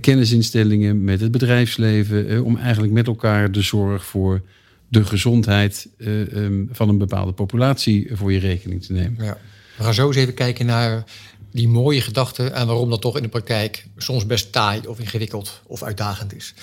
kennisinstellingen, 0.00 1.04
met 1.04 1.20
het 1.20 1.30
bedrijfsleven. 1.30 2.44
om 2.44 2.56
eigenlijk 2.56 2.92
met 2.92 3.06
elkaar 3.06 3.52
de 3.52 3.62
zorg 3.62 4.04
voor 4.04 4.42
de 4.92 5.04
gezondheid 5.04 5.88
uh, 5.96 6.20
um, 6.20 6.68
van 6.72 6.88
een 6.88 6.98
bepaalde 6.98 7.32
populatie 7.32 8.08
voor 8.12 8.32
je 8.32 8.38
rekening 8.38 8.84
te 8.84 8.92
nemen. 8.92 9.24
Ja. 9.24 9.38
We 9.76 9.84
gaan 9.84 9.94
zo 9.94 10.06
eens 10.06 10.16
even 10.16 10.34
kijken 10.34 10.66
naar 10.66 11.04
die 11.50 11.68
mooie 11.68 12.00
gedachten 12.00 12.54
en 12.54 12.66
waarom 12.66 12.90
dat 12.90 13.00
toch 13.00 13.16
in 13.16 13.22
de 13.22 13.28
praktijk 13.28 13.86
soms 13.96 14.26
best 14.26 14.52
taai 14.52 14.80
of 14.86 14.98
ingewikkeld 14.98 15.60
of 15.66 15.82
uitdagend 15.82 16.34
is. 16.34 16.54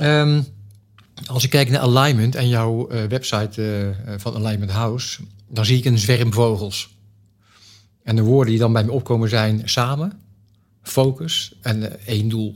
Um, 0.00 0.44
als 1.26 1.44
ik 1.44 1.50
kijk 1.50 1.70
naar 1.70 1.80
alignment 1.80 2.34
en 2.34 2.48
jouw 2.48 2.92
uh, 2.92 3.04
website 3.04 3.62
uh, 3.62 4.14
van 4.16 4.34
Alignment 4.34 4.70
House, 4.70 5.20
dan 5.48 5.64
zie 5.64 5.78
ik 5.78 5.84
een 5.84 5.98
zwerm 5.98 6.32
vogels. 6.32 6.96
En 8.02 8.16
de 8.16 8.22
woorden 8.22 8.50
die 8.50 8.60
dan 8.60 8.72
bij 8.72 8.84
me 8.84 8.92
opkomen 8.92 9.28
zijn 9.28 9.62
samen, 9.64 10.20
focus 10.82 11.54
en 11.62 12.06
één 12.06 12.28
doel. 12.28 12.54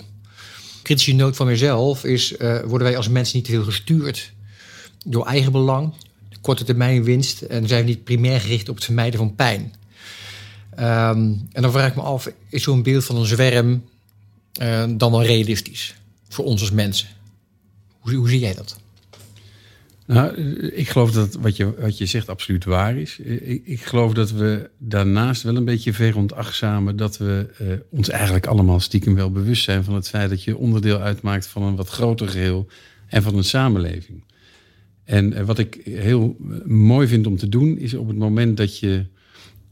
Kritische 0.83 1.15
noot 1.15 1.37
van 1.37 1.47
mezelf 1.47 2.05
is: 2.05 2.35
worden 2.39 2.87
wij 2.87 2.97
als 2.97 3.09
mensen 3.09 3.37
niet 3.37 3.45
te 3.45 3.51
veel 3.51 3.65
gestuurd 3.65 4.33
door 5.05 5.27
eigen 5.27 5.53
belang, 5.53 5.93
korte 6.41 6.65
termijn 6.65 7.05
winst 7.05 7.43
en 7.43 7.69
zijn 7.69 7.85
we 7.85 7.91
niet 7.91 8.05
primair 8.05 8.41
gericht 8.41 8.69
op 8.69 8.75
het 8.75 8.85
vermijden 8.85 9.19
van 9.19 9.35
pijn. 9.35 9.75
Ehm, 10.75 11.33
en 11.53 11.63
dan 11.63 11.73
vraag 11.73 11.89
ik 11.89 11.97
me 11.97 12.03
af, 12.03 12.31
is 12.49 12.63
zo'n 12.63 12.83
beeld 12.83 13.05
van 13.05 13.17
een 13.17 13.27
zwerm 13.27 13.85
uh, 14.63 14.85
dan 14.89 15.11
wel 15.11 15.25
realistisch 15.25 15.95
voor 16.29 16.45
ons 16.45 16.61
als 16.61 16.71
mensen? 16.71 17.09
Hoe, 17.99 18.15
hoe 18.15 18.29
zie 18.29 18.39
jij 18.39 18.55
dat? 18.55 18.83
Nou, 20.07 20.37
ik 20.71 20.89
geloof 20.89 21.11
dat 21.11 21.35
wat 21.35 21.57
je, 21.57 21.75
wat 21.81 21.99
je 21.99 22.07
zegt 22.07 22.29
absoluut 22.29 22.65
waar 22.65 22.97
is. 22.97 23.19
Ik, 23.19 23.63
ik 23.65 23.85
geloof 23.85 24.13
dat 24.13 24.31
we 24.31 24.71
daarnaast 24.79 25.43
wel 25.43 25.57
een 25.57 25.65
beetje 25.65 25.93
veronachtzamen 25.93 26.97
dat 26.97 27.17
we 27.17 27.51
uh, 27.61 27.69
ons 27.89 28.09
eigenlijk 28.09 28.47
allemaal 28.47 28.81
stiekem 28.81 29.15
wel 29.15 29.31
bewust 29.31 29.65
zijn 29.65 29.85
van 29.85 29.95
het 29.95 30.09
feit 30.09 30.31
dat 30.31 30.43
je 30.43 30.57
onderdeel 30.57 30.99
uitmaakt 30.99 31.47
van 31.47 31.63
een 31.63 31.77
wat 31.77 31.89
groter 31.89 32.29
geheel 32.29 32.67
en 33.07 33.23
van 33.23 33.37
een 33.37 33.45
samenleving. 33.45 34.23
En 35.05 35.33
eh, 35.33 35.45
wat 35.45 35.59
ik 35.59 35.81
heel 35.85 36.37
mooi 36.65 37.07
vind 37.07 37.27
om 37.27 37.37
te 37.37 37.49
doen, 37.49 37.79
is 37.79 37.95
op 37.95 38.09
het 38.09 38.17
moment 38.17 38.57
dat 38.57 38.79
je 38.79 39.05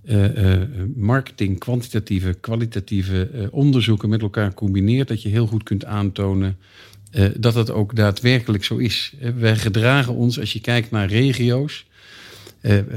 uh, 0.05 0.57
marketing, 0.97 1.59
kwantitatieve, 1.59 2.37
kwalitatieve 2.41 3.49
onderzoeken 3.51 4.09
met 4.09 4.23
elkaar 4.23 4.55
combineert, 4.55 5.09
dat 5.09 5.23
je 5.23 5.29
heel 5.29 5.47
goed 5.47 5.63
kunt 5.63 5.85
aantonen 5.85 6.57
dat 7.37 7.55
het 7.55 7.71
ook 7.71 7.97
daadwerkelijk 7.97 8.65
zo 8.65 8.77
is. 8.77 9.15
wij 9.39 9.57
gedragen 9.57 10.15
ons, 10.15 10.41
als 10.41 10.53
je 10.53 10.61
kijkt 10.61 10.91
naar 10.91 11.09
regio's. 11.09 11.87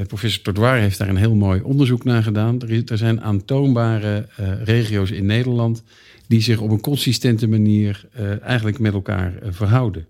professor 0.06 0.42
Tordoir 0.42 0.76
heeft 0.76 0.98
daar 0.98 1.08
een 1.08 1.16
heel 1.16 1.34
mooi 1.34 1.60
onderzoek 1.60 2.04
naar 2.04 2.22
gedaan. 2.22 2.62
Er, 2.62 2.82
er 2.90 2.98
zijn 2.98 3.20
aantoonbare 3.20 4.28
regio's 4.64 5.10
in 5.10 5.26
Nederland 5.26 5.82
die 6.26 6.40
zich 6.40 6.60
op 6.60 6.70
een 6.70 6.80
consistente 6.80 7.48
manier 7.48 8.08
eigenlijk 8.42 8.78
met 8.78 8.92
elkaar 8.92 9.38
verhouden. 9.50 10.06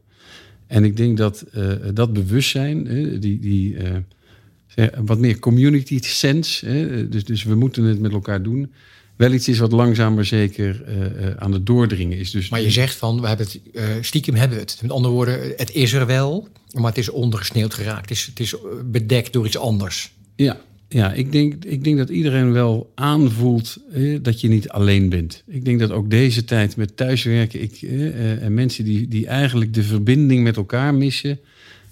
En 0.66 0.84
ik 0.84 0.96
denk 0.96 1.16
dat 1.16 1.44
uh, 1.54 1.72
dat 1.94 2.12
bewustzijn, 2.12 2.84
die, 3.20 3.38
die 3.38 3.74
uh, 3.74 4.86
wat 5.04 5.18
meer 5.18 5.38
community 5.38 5.98
sense, 6.02 7.08
dus, 7.08 7.24
dus 7.24 7.44
we 7.44 7.54
moeten 7.54 7.84
het 7.84 8.00
met 8.00 8.12
elkaar 8.12 8.42
doen, 8.42 8.72
wel 9.16 9.32
iets 9.32 9.48
is 9.48 9.58
wat 9.58 9.72
langzaam 9.72 10.14
maar 10.14 10.24
zeker 10.24 10.84
uh, 10.88 11.30
aan 11.36 11.52
het 11.52 11.66
doordringen 11.66 12.18
is. 12.18 12.30
Dus, 12.30 12.48
maar 12.48 12.60
je 12.60 12.70
zegt 12.70 12.96
van, 12.96 13.20
we 13.20 13.26
hebben 13.26 13.46
het, 13.46 14.06
stiekem 14.06 14.34
hebben 14.34 14.56
we 14.56 14.62
het. 14.62 14.78
Met 14.82 14.90
andere 14.90 15.14
woorden, 15.14 15.52
het 15.56 15.74
is 15.74 15.92
er 15.92 16.06
wel, 16.06 16.48
maar 16.72 16.88
het 16.88 16.98
is 16.98 17.08
ondergesneeuwd 17.08 17.74
geraakt. 17.74 18.08
Het 18.08 18.18
is, 18.18 18.26
het 18.26 18.40
is 18.40 18.54
bedekt 18.84 19.32
door 19.32 19.46
iets 19.46 19.58
anders. 19.58 20.12
Ja, 20.34 20.60
ja, 20.88 21.12
ik 21.12 21.32
denk, 21.32 21.64
ik 21.64 21.84
denk 21.84 21.96
dat 21.96 22.08
iedereen 22.08 22.52
wel 22.52 22.92
aanvoelt 22.94 23.78
dat 24.22 24.40
je 24.40 24.48
niet 24.48 24.68
alleen 24.68 25.08
bent. 25.08 25.42
Ik 25.46 25.64
denk 25.64 25.80
dat 25.80 25.90
ook 25.90 26.10
deze 26.10 26.44
tijd 26.44 26.76
met 26.76 26.96
thuiswerken 26.96 27.62
ik, 27.62 27.82
eh, 27.82 28.42
en 28.42 28.54
mensen 28.54 28.84
die, 28.84 29.08
die 29.08 29.26
eigenlijk 29.26 29.74
de 29.74 29.82
verbinding 29.82 30.42
met 30.42 30.56
elkaar 30.56 30.94
missen, 30.94 31.38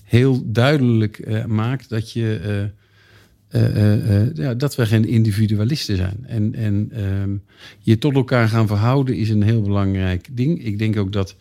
heel 0.04 0.42
duidelijk 0.46 1.18
eh, 1.18 1.44
maakt 1.44 1.88
dat, 1.88 2.12
je, 2.12 2.40
eh, 2.42 2.83
ja, 4.34 4.54
dat 4.54 4.74
we 4.74 4.86
geen 4.86 5.08
individualisten 5.08 5.96
zijn. 5.96 6.16
En, 6.26 6.54
en 6.54 6.90
ehm, 6.92 7.30
je 7.80 7.98
tot 7.98 8.14
elkaar 8.14 8.48
gaan 8.48 8.66
verhouden 8.66 9.16
is 9.16 9.28
een 9.28 9.42
heel 9.42 9.62
belangrijk 9.62 10.28
ding. 10.30 10.64
Ik 10.64 10.78
denk 10.78 10.96
ook 10.96 11.12
dat 11.12 11.36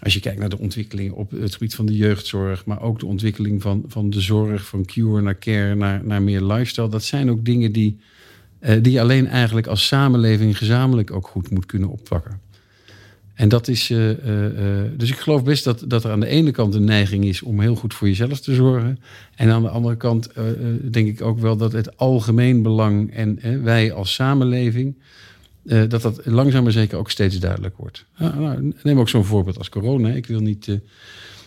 als 0.00 0.14
je 0.14 0.20
kijkt 0.20 0.38
naar 0.38 0.48
de 0.48 0.58
ontwikkeling 0.58 1.12
op 1.12 1.30
het 1.30 1.52
gebied 1.52 1.74
van 1.74 1.86
de 1.86 1.96
jeugdzorg, 1.96 2.64
maar 2.64 2.82
ook 2.82 2.98
de 2.98 3.06
ontwikkeling 3.06 3.62
van, 3.62 3.84
van 3.86 4.10
de 4.10 4.20
zorg, 4.20 4.66
van 4.66 4.84
cure 4.84 5.22
naar 5.22 5.38
care, 5.38 5.74
naar, 5.74 6.04
naar 6.04 6.22
meer 6.22 6.42
lifestyle, 6.42 6.88
dat 6.88 7.04
zijn 7.04 7.30
ook 7.30 7.44
dingen 7.44 7.72
die, 7.72 7.98
die 8.80 9.00
alleen 9.00 9.26
eigenlijk 9.26 9.66
als 9.66 9.86
samenleving 9.86 10.58
gezamenlijk 10.58 11.10
ook 11.10 11.26
goed 11.26 11.50
moet 11.50 11.66
kunnen 11.66 11.88
oppakken. 11.88 12.40
En 13.40 13.48
dat 13.48 13.68
is. 13.68 13.90
Uh, 13.90 14.08
uh, 14.08 14.16
dus 14.96 15.10
ik 15.10 15.16
geloof 15.16 15.44
best 15.44 15.64
dat, 15.64 15.84
dat 15.86 16.04
er 16.04 16.10
aan 16.10 16.20
de 16.20 16.26
ene 16.26 16.50
kant 16.50 16.74
een 16.74 16.84
neiging 16.84 17.24
is 17.24 17.42
om 17.42 17.60
heel 17.60 17.74
goed 17.74 17.94
voor 17.94 18.08
jezelf 18.08 18.40
te 18.40 18.54
zorgen. 18.54 18.98
En 19.34 19.50
aan 19.50 19.62
de 19.62 19.68
andere 19.68 19.96
kant 19.96 20.28
denk 20.90 21.08
ik 21.08 21.22
ook 21.22 21.38
wel 21.38 21.56
dat 21.56 21.72
het 21.72 21.96
algemeen 21.96 22.62
belang 22.62 23.12
en 23.14 23.62
wij 23.62 23.92
als 23.92 24.14
samenleving 24.14 24.94
dat 25.62 26.02
dat 26.02 26.20
langzaam 26.24 26.62
maar 26.62 26.72
zeker 26.72 26.98
ook 26.98 27.10
steeds 27.10 27.38
duidelijk 27.38 27.76
wordt. 27.76 28.04
nou, 28.18 28.74
neem 28.82 28.98
ook 28.98 29.08
zo'n 29.08 29.24
voorbeeld 29.24 29.58
als 29.58 29.68
corona. 29.68 30.08
Ik 30.08 30.26
wil 30.26 30.40
niet 30.40 30.78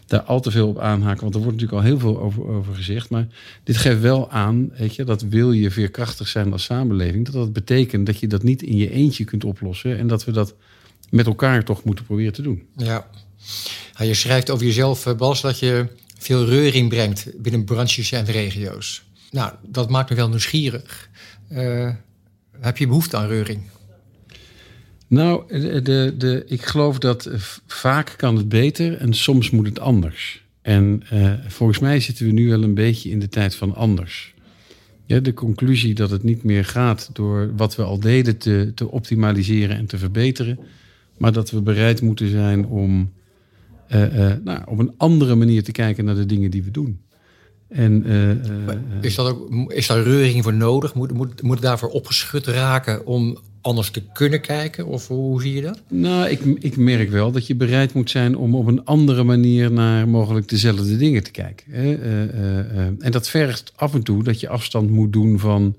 daar 0.05 0.21
al 0.21 0.41
te 0.41 0.51
veel 0.51 0.67
op 0.67 0.79
aanhaken, 0.79 1.21
want 1.21 1.35
er 1.35 1.41
wordt 1.41 1.61
natuurlijk 1.61 1.81
al 1.83 1.89
heel 1.89 1.99
veel 1.99 2.19
over, 2.19 2.47
over 2.47 2.75
gezegd. 2.75 3.09
Maar 3.09 3.27
dit 3.63 3.77
geeft 3.77 4.01
wel 4.01 4.31
aan, 4.31 4.71
weet 4.77 4.95
je, 4.95 5.03
dat 5.03 5.21
wil 5.21 5.51
je 5.51 5.71
veerkrachtig 5.71 6.27
zijn 6.27 6.51
als 6.51 6.63
samenleving, 6.63 7.25
dat 7.25 7.33
dat 7.33 7.53
betekent 7.53 8.05
dat 8.05 8.19
je 8.19 8.27
dat 8.27 8.43
niet 8.43 8.61
in 8.61 8.77
je 8.77 8.91
eentje 8.91 9.23
kunt 9.23 9.43
oplossen 9.43 9.97
en 9.97 10.07
dat 10.07 10.25
we 10.25 10.31
dat 10.31 10.55
met 11.13 11.25
elkaar 11.25 11.63
toch 11.63 11.83
moeten 11.83 12.05
proberen 12.05 12.33
te 12.33 12.41
doen. 12.41 12.63
Ja, 12.77 13.07
ja 13.97 14.05
je 14.05 14.13
schrijft 14.13 14.49
over 14.49 14.65
jezelf, 14.65 15.05
eh, 15.05 15.15
Bas, 15.15 15.41
dat 15.41 15.59
je 15.59 15.87
veel 16.17 16.45
reuring 16.45 16.89
brengt 16.89 17.41
binnen 17.41 17.63
branches 17.63 18.11
en 18.11 18.25
regio's. 18.25 19.03
Nou, 19.31 19.53
dat 19.67 19.89
maakt 19.89 20.09
me 20.09 20.15
wel 20.15 20.29
nieuwsgierig. 20.29 21.09
Uh, 21.51 21.89
heb 22.59 22.77
je 22.77 22.87
behoefte 22.87 23.17
aan 23.17 23.27
reuring? 23.27 23.61
Nou, 25.07 25.59
de, 25.81 26.13
de, 26.17 26.43
ik 26.47 26.65
geloof 26.65 26.97
dat 26.97 27.29
vaak 27.67 28.13
kan 28.17 28.35
het 28.35 28.49
beter 28.49 28.97
en 28.97 29.13
soms 29.13 29.49
moet 29.49 29.65
het 29.65 29.79
anders. 29.79 30.43
En 30.61 31.03
uh, 31.13 31.33
volgens 31.47 31.79
mij 31.79 31.99
zitten 31.99 32.25
we 32.25 32.31
nu 32.31 32.49
wel 32.49 32.63
een 32.63 32.73
beetje 32.73 33.09
in 33.09 33.19
de 33.19 33.29
tijd 33.29 33.55
van 33.55 33.75
anders. 33.75 34.33
Ja, 35.05 35.19
de 35.19 35.33
conclusie 35.33 35.93
dat 35.93 36.09
het 36.09 36.23
niet 36.23 36.43
meer 36.43 36.65
gaat 36.65 37.09
door 37.13 37.55
wat 37.55 37.75
we 37.75 37.83
al 37.83 37.99
deden 37.99 38.37
te, 38.37 38.71
te 38.75 38.89
optimaliseren 38.89 39.77
en 39.77 39.85
te 39.85 39.97
verbeteren, 39.97 40.59
maar 41.17 41.31
dat 41.31 41.51
we 41.51 41.61
bereid 41.61 42.01
moeten 42.01 42.29
zijn 42.29 42.65
om 42.65 43.11
uh, 43.89 44.17
uh, 44.17 44.33
nou, 44.43 44.61
op 44.65 44.79
een 44.79 44.93
andere 44.97 45.35
manier 45.35 45.63
te 45.63 45.71
kijken 45.71 46.05
naar 46.05 46.15
de 46.15 46.25
dingen 46.25 46.51
die 46.51 46.63
we 46.63 46.71
doen. 46.71 47.01
En, 47.67 48.05
is, 49.01 49.15
dat 49.15 49.27
ook, 49.27 49.71
is 49.71 49.87
daar 49.87 50.03
reuring 50.03 50.43
voor 50.43 50.53
nodig? 50.53 50.93
Moet, 50.93 51.13
moet, 51.13 51.41
moet 51.41 51.61
daarvoor 51.61 51.89
opgeschud 51.89 52.45
raken 52.45 53.05
om 53.05 53.37
anders 53.63 53.89
te 53.89 54.01
kunnen 54.13 54.41
kijken? 54.41 54.85
Of 54.85 55.07
hoe 55.07 55.41
zie 55.41 55.53
je 55.53 55.61
dat? 55.61 55.81
Nou, 55.89 56.29
ik, 56.29 56.39
ik 56.59 56.77
merk 56.77 57.09
wel 57.09 57.31
dat 57.31 57.47
je 57.47 57.55
bereid 57.55 57.93
moet 57.93 58.09
zijn 58.09 58.37
om 58.37 58.55
op 58.55 58.67
een 58.67 58.85
andere 58.85 59.23
manier 59.23 59.71
naar 59.71 60.09
mogelijk 60.09 60.47
dezelfde 60.47 60.97
dingen 60.97 61.23
te 61.23 61.31
kijken. 61.31 61.73
en 62.99 63.11
dat 63.11 63.29
vergt 63.29 63.73
af 63.75 63.93
en 63.93 64.03
toe 64.03 64.23
dat 64.23 64.39
je 64.39 64.49
afstand 64.49 64.89
moet 64.89 65.13
doen 65.13 65.39
van 65.39 65.75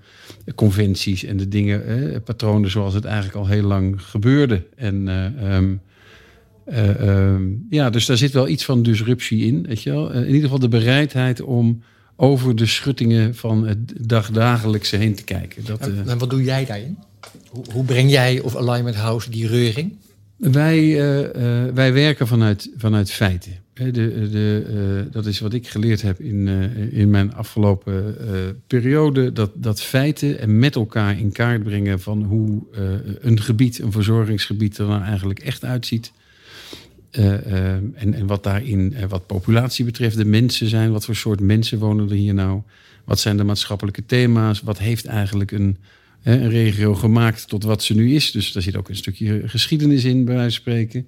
conventies 0.54 1.24
en 1.24 1.36
de 1.36 1.48
dingen, 1.48 2.22
patronen 2.22 2.70
zoals 2.70 2.94
het 2.94 3.04
eigenlijk 3.04 3.36
al 3.36 3.46
heel 3.46 3.62
lang 3.62 4.02
gebeurde. 4.02 4.62
En 4.76 5.08
um, 5.52 5.80
uh, 6.66 7.00
uh, 7.00 7.34
ja, 7.70 7.90
dus 7.90 8.06
daar 8.06 8.16
zit 8.16 8.32
wel 8.32 8.48
iets 8.48 8.64
van 8.64 8.82
disruptie 8.82 9.46
in. 9.46 9.66
Weet 9.66 9.82
je 9.82 9.90
wel? 9.90 10.12
In 10.12 10.26
ieder 10.26 10.42
geval 10.42 10.58
de 10.58 10.68
bereidheid 10.68 11.40
om 11.40 11.82
over 12.16 12.56
de 12.56 12.66
schuttingen 12.66 13.34
van 13.34 13.66
het 13.66 14.08
dagdagelijkse 14.08 14.96
heen 14.96 15.14
te 15.14 15.24
kijken. 15.24 15.64
Dat, 15.64 15.80
en, 15.80 16.18
wat 16.18 16.30
doe 16.30 16.42
jij 16.42 16.64
daarin? 16.64 16.98
Hoe, 17.48 17.64
hoe, 17.72 17.84
breng 17.84 18.10
jij 18.10 18.40
of 18.40 18.56
Alignment 18.56 18.96
House 18.96 19.30
die 19.30 19.46
reuring? 19.46 19.96
Wij, 20.36 20.94
wij 21.74 21.92
werken 21.92 22.26
vanuit, 22.26 22.70
vanuit 22.76 23.10
feiten. 23.10 23.52
De, 23.74 23.92
de, 23.92 25.08
dat 25.10 25.26
is 25.26 25.40
wat 25.40 25.52
ik 25.52 25.68
geleerd 25.68 26.02
heb 26.02 26.20
in, 26.20 26.48
in 26.90 27.10
mijn 27.10 27.34
afgelopen 27.34 28.16
periode. 28.66 29.32
Dat, 29.32 29.50
dat 29.54 29.82
feiten 29.82 30.38
en 30.38 30.58
met 30.58 30.74
elkaar 30.74 31.18
in 31.18 31.32
kaart 31.32 31.62
brengen 31.62 32.00
van 32.00 32.22
hoe 32.22 32.62
een 33.20 33.40
gebied, 33.40 33.78
een 33.78 33.92
verzorgingsgebied 33.92 34.78
er 34.78 34.86
nou 34.86 35.02
eigenlijk 35.02 35.38
echt 35.38 35.64
uitziet 35.64 36.12
en, 37.14 38.14
en 38.14 38.26
wat 38.26 38.42
daarin, 38.42 38.94
wat 39.08 39.26
populatie 39.26 39.84
betreft, 39.84 40.16
de 40.16 40.24
mensen 40.24 40.68
zijn. 40.68 40.92
Wat 40.92 41.04
voor 41.04 41.16
soort 41.16 41.40
mensen 41.40 41.78
wonen 41.78 42.08
er 42.08 42.16
hier 42.16 42.34
nou? 42.34 42.62
Wat 43.04 43.20
zijn 43.20 43.36
de 43.36 43.44
maatschappelijke 43.44 44.06
thema's? 44.06 44.60
Wat 44.60 44.78
heeft 44.78 45.04
eigenlijk 45.04 45.50
een, 45.50 45.76
een 46.24 46.50
regio 46.50 46.94
gemaakt 46.94 47.48
tot 47.48 47.64
wat 47.64 47.82
ze 47.82 47.94
nu 47.94 48.14
is? 48.14 48.30
Dus 48.30 48.52
daar 48.52 48.62
zit 48.62 48.76
ook 48.76 48.88
een 48.88 48.96
stukje 48.96 49.42
geschiedenis 49.48 50.04
in, 50.04 50.24
bij 50.24 50.34
wijze 50.34 50.50
van 50.50 50.60
spreken. 50.60 51.00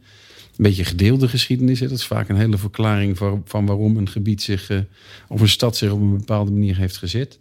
Een 0.56 0.64
beetje 0.64 0.84
gedeelde 0.84 1.28
geschiedenis. 1.28 1.80
Hè? 1.80 1.88
Dat 1.88 1.98
is 1.98 2.06
vaak 2.06 2.28
een 2.28 2.36
hele 2.36 2.58
verklaring 2.58 3.16
van, 3.16 3.42
van 3.44 3.66
waarom 3.66 3.96
een 3.96 4.08
gebied 4.08 4.42
zich, 4.42 4.70
of 5.28 5.40
een 5.40 5.48
stad 5.48 5.76
zich 5.76 5.90
op 5.90 6.00
een 6.00 6.16
bepaalde 6.16 6.50
manier 6.50 6.76
heeft 6.76 6.96
gezet. 6.96 7.38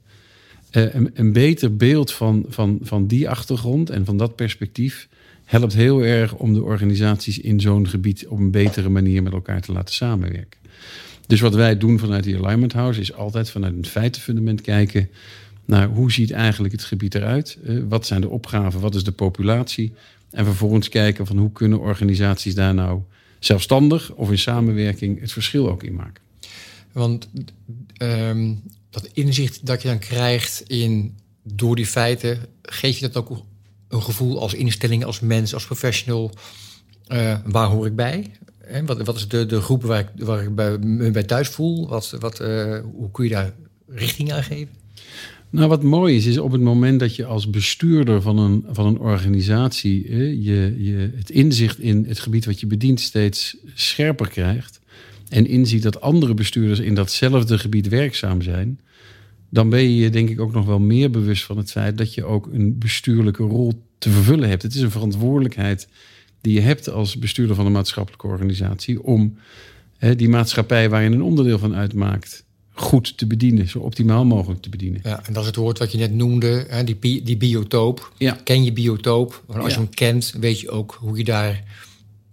Een, 0.72 1.12
een, 1.14 1.34
beter 1.34 1.76
beeld 1.76 2.12
van, 2.12 2.46
van, 2.50 2.80
van 2.82 3.08
die 3.08 3.30
achtergrond 3.30 3.90
en 3.90 4.06
van 4.06 4.18
dat 4.18 4.36
perspectief 4.36 5.08
helpt 5.46 5.74
heel 5.74 6.04
erg 6.04 6.34
om 6.34 6.54
de 6.54 6.64
organisaties 6.64 7.40
in 7.40 7.60
zo'n 7.60 7.88
gebied 7.88 8.28
op 8.28 8.40
een 8.40 8.52
betere 8.52 8.90
manier 8.90 9.24
met 9.24 9.34
elkaar 9.34 9.62
te 9.62 9.72
laten 9.72 9.96
samenwerken. 9.96 10.60
Dus 11.28 11.40
wat 11.40 11.56
wij 11.56 11.78
doen 11.78 12.00
vanuit 12.00 12.24
die 12.24 12.38
Alignment 12.38 12.74
House 12.74 13.00
is 13.00 13.14
altijd 13.14 13.50
vanuit 13.50 13.74
een 13.74 13.86
feitenfundament 13.86 14.62
kijken 14.62 15.10
naar 15.66 15.88
hoe 15.88 16.12
ziet 16.12 16.32
eigenlijk 16.32 16.74
het 16.74 16.84
gebied 16.84 17.16
eruit? 17.16 17.58
Uh, 17.64 17.84
wat 17.88 18.06
zijn 18.06 18.22
de 18.22 18.30
opgaven? 18.30 18.80
Wat 18.80 18.96
is 18.96 19.04
de 19.04 19.12
populatie? 19.12 19.94
En 20.32 20.46
vervolgens 20.46 20.90
kijken 20.90 21.26
van 21.26 21.38
hoe 21.38 21.52
kunnen 21.52 21.80
organisaties 21.80 22.56
daar 22.56 22.74
nou 22.74 23.02
zelfstandig 23.40 24.12
of 24.12 24.32
in 24.32 24.38
samenwerking 24.38 25.20
het 25.20 25.32
verschil 25.32 25.70
ook 25.70 25.84
in 25.84 25.94
maken. 25.94 26.24
Want 26.92 27.28
um, 27.98 28.62
dat 28.90 29.10
inzicht 29.14 29.66
dat 29.66 29.82
je 29.82 29.88
dan 29.88 30.00
krijgt 30.00 30.64
in 30.68 31.18
door 31.44 31.76
die 31.76 31.86
feiten, 31.86 32.40
geef 32.62 32.98
je 32.98 33.10
dat 33.10 33.16
ook 33.16 33.44
een 33.88 34.02
gevoel 34.02 34.40
als 34.40 34.54
instelling, 34.54 35.06
als 35.06 35.20
mens, 35.20 35.54
als 35.54 35.66
professional. 35.66 36.32
Uh, 37.08 37.38
waar 37.46 37.68
hoor 37.68 37.86
ik 37.86 37.96
bij? 37.96 38.32
En 38.58 38.86
wat, 38.86 39.02
wat 39.02 39.16
is 39.16 39.28
de, 39.28 39.46
de 39.46 39.62
groep 39.62 39.84
waar 39.84 40.00
ik, 40.00 40.26
waar 40.26 40.44
ik 40.44 40.56
bij, 40.56 40.78
me 40.78 41.12
bij 41.12 41.24
thuis 41.24 41.48
voel? 41.48 41.88
Wat, 41.88 42.16
wat, 42.20 42.38
hoe 42.38 43.12
kun 43.12 43.24
je 43.24 43.30
daar 43.30 43.54
richting 43.88 44.34
aan 44.34 44.44
geven? 44.44 44.85
Nou, 45.56 45.68
wat 45.68 45.84
mooi 45.84 46.16
is, 46.16 46.26
is 46.26 46.38
op 46.38 46.52
het 46.52 46.62
moment 46.62 47.00
dat 47.00 47.16
je 47.16 47.26
als 47.26 47.50
bestuurder 47.50 48.22
van 48.22 48.38
een, 48.38 48.66
van 48.70 48.86
een 48.86 49.00
organisatie 49.00 50.16
je, 50.44 50.84
je 50.84 51.12
het 51.16 51.30
inzicht 51.30 51.80
in 51.80 52.06
het 52.08 52.20
gebied 52.20 52.46
wat 52.46 52.60
je 52.60 52.68
bedient 52.68 53.00
steeds 53.00 53.58
scherper 53.74 54.30
krijgt. 54.30 54.80
En 55.30 55.48
inziet 55.48 55.84
dat 55.84 56.02
andere 56.02 56.34
bestuurders 56.34 56.80
in 56.80 56.94
datzelfde 56.94 57.58
gebied 57.58 57.88
werkzaam 57.88 58.42
zijn 58.42 58.80
dan 59.50 59.70
ben 59.70 59.80
je 59.80 59.96
je 59.96 60.10
denk 60.10 60.30
ik 60.30 60.40
ook 60.40 60.54
nog 60.54 60.66
wel 60.66 60.80
meer 60.80 61.10
bewust 61.10 61.44
van 61.44 61.58
het 61.58 61.72
feit 61.72 61.98
dat 61.98 62.14
je 62.14 62.24
ook 62.24 62.48
een 62.52 62.78
bestuurlijke 62.78 63.44
rol 63.44 63.74
te 63.98 64.10
vervullen 64.10 64.50
hebt. 64.50 64.62
Het 64.62 64.76
is 64.76 64.82
een 64.82 64.92
verantwoordelijkheid 64.92 65.88
die 66.42 66.54
je 66.54 66.62
hebt 66.62 66.90
als 66.90 67.18
bestuurder 67.18 67.56
van 67.56 67.66
een 67.66 67.72
maatschappelijke 67.72 68.28
organisatie 68.28 69.04
om 69.04 69.38
die 70.16 70.30
maatschappij 70.30 70.90
waar 70.90 71.04
je 71.04 71.10
een 71.10 71.24
onderdeel 71.24 71.60
van 71.60 71.76
uitmaakt 71.76 72.45
goed 72.76 73.18
te 73.18 73.28
bedienen, 73.28 73.68
zo 73.68 73.80
optimaal 73.80 74.26
mogelijk 74.26 74.62
te 74.62 74.70
bedienen. 74.70 75.00
Ja, 75.04 75.26
en 75.26 75.34
dat 75.34 75.42
is 75.42 75.48
het 75.48 75.56
woord 75.56 75.80
wat 75.80 75.92
je 75.92 75.98
net 75.98 76.14
noemde, 76.14 76.66
hè, 76.70 76.84
die, 76.84 77.24
die 77.24 77.38
biotoop. 77.38 78.14
Ja. 78.18 78.38
Ken 78.44 78.64
je 78.64 78.74
biotoop? 78.74 79.44
Want 79.46 79.64
als 79.64 79.74
je 79.74 79.80
hem 79.80 79.90
kent, 79.90 80.34
weet 80.40 80.60
je 80.60 80.70
ook 80.70 80.98
hoe 81.00 81.18
je 81.18 81.24
daar 81.24 81.64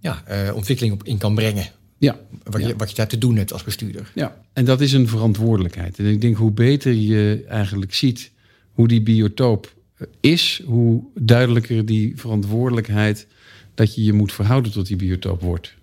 ja, 0.00 0.22
uh, 0.30 0.54
ontwikkeling 0.54 0.94
op 0.94 1.04
in 1.04 1.18
kan 1.18 1.34
brengen. 1.34 1.66
Ja. 1.98 2.18
Wat, 2.42 2.62
Je, 2.62 2.76
wat 2.76 2.90
je 2.90 2.96
daar 2.96 3.08
te 3.08 3.18
doen 3.18 3.36
hebt 3.36 3.52
als 3.52 3.64
bestuurder. 3.64 4.10
Ja, 4.14 4.36
en 4.52 4.64
dat 4.64 4.80
is 4.80 4.92
een 4.92 5.08
verantwoordelijkheid. 5.08 5.98
En 5.98 6.06
ik 6.06 6.20
denk 6.20 6.36
hoe 6.36 6.50
beter 6.50 6.92
je 6.92 7.44
eigenlijk 7.48 7.94
ziet 7.94 8.30
hoe 8.72 8.88
die 8.88 9.02
biotoop 9.02 9.74
is, 10.20 10.62
hoe 10.64 11.02
duidelijker 11.14 11.86
die 11.86 12.12
verantwoordelijkheid 12.16 13.26
dat 13.74 13.94
je 13.94 14.04
je 14.04 14.12
moet 14.12 14.32
verhouden 14.32 14.72
tot 14.72 14.86
die 14.86 14.96
biotoop 14.96 15.42
wordt. 15.42 15.74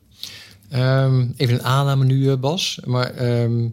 Um, 0.73 1.33
even 1.37 1.55
een 1.55 1.63
aanname 1.63 2.05
nu, 2.05 2.29
eh, 2.29 2.39
Bas. 2.39 2.79
Maar 2.85 3.41
um, 3.41 3.63
uh, 3.63 3.69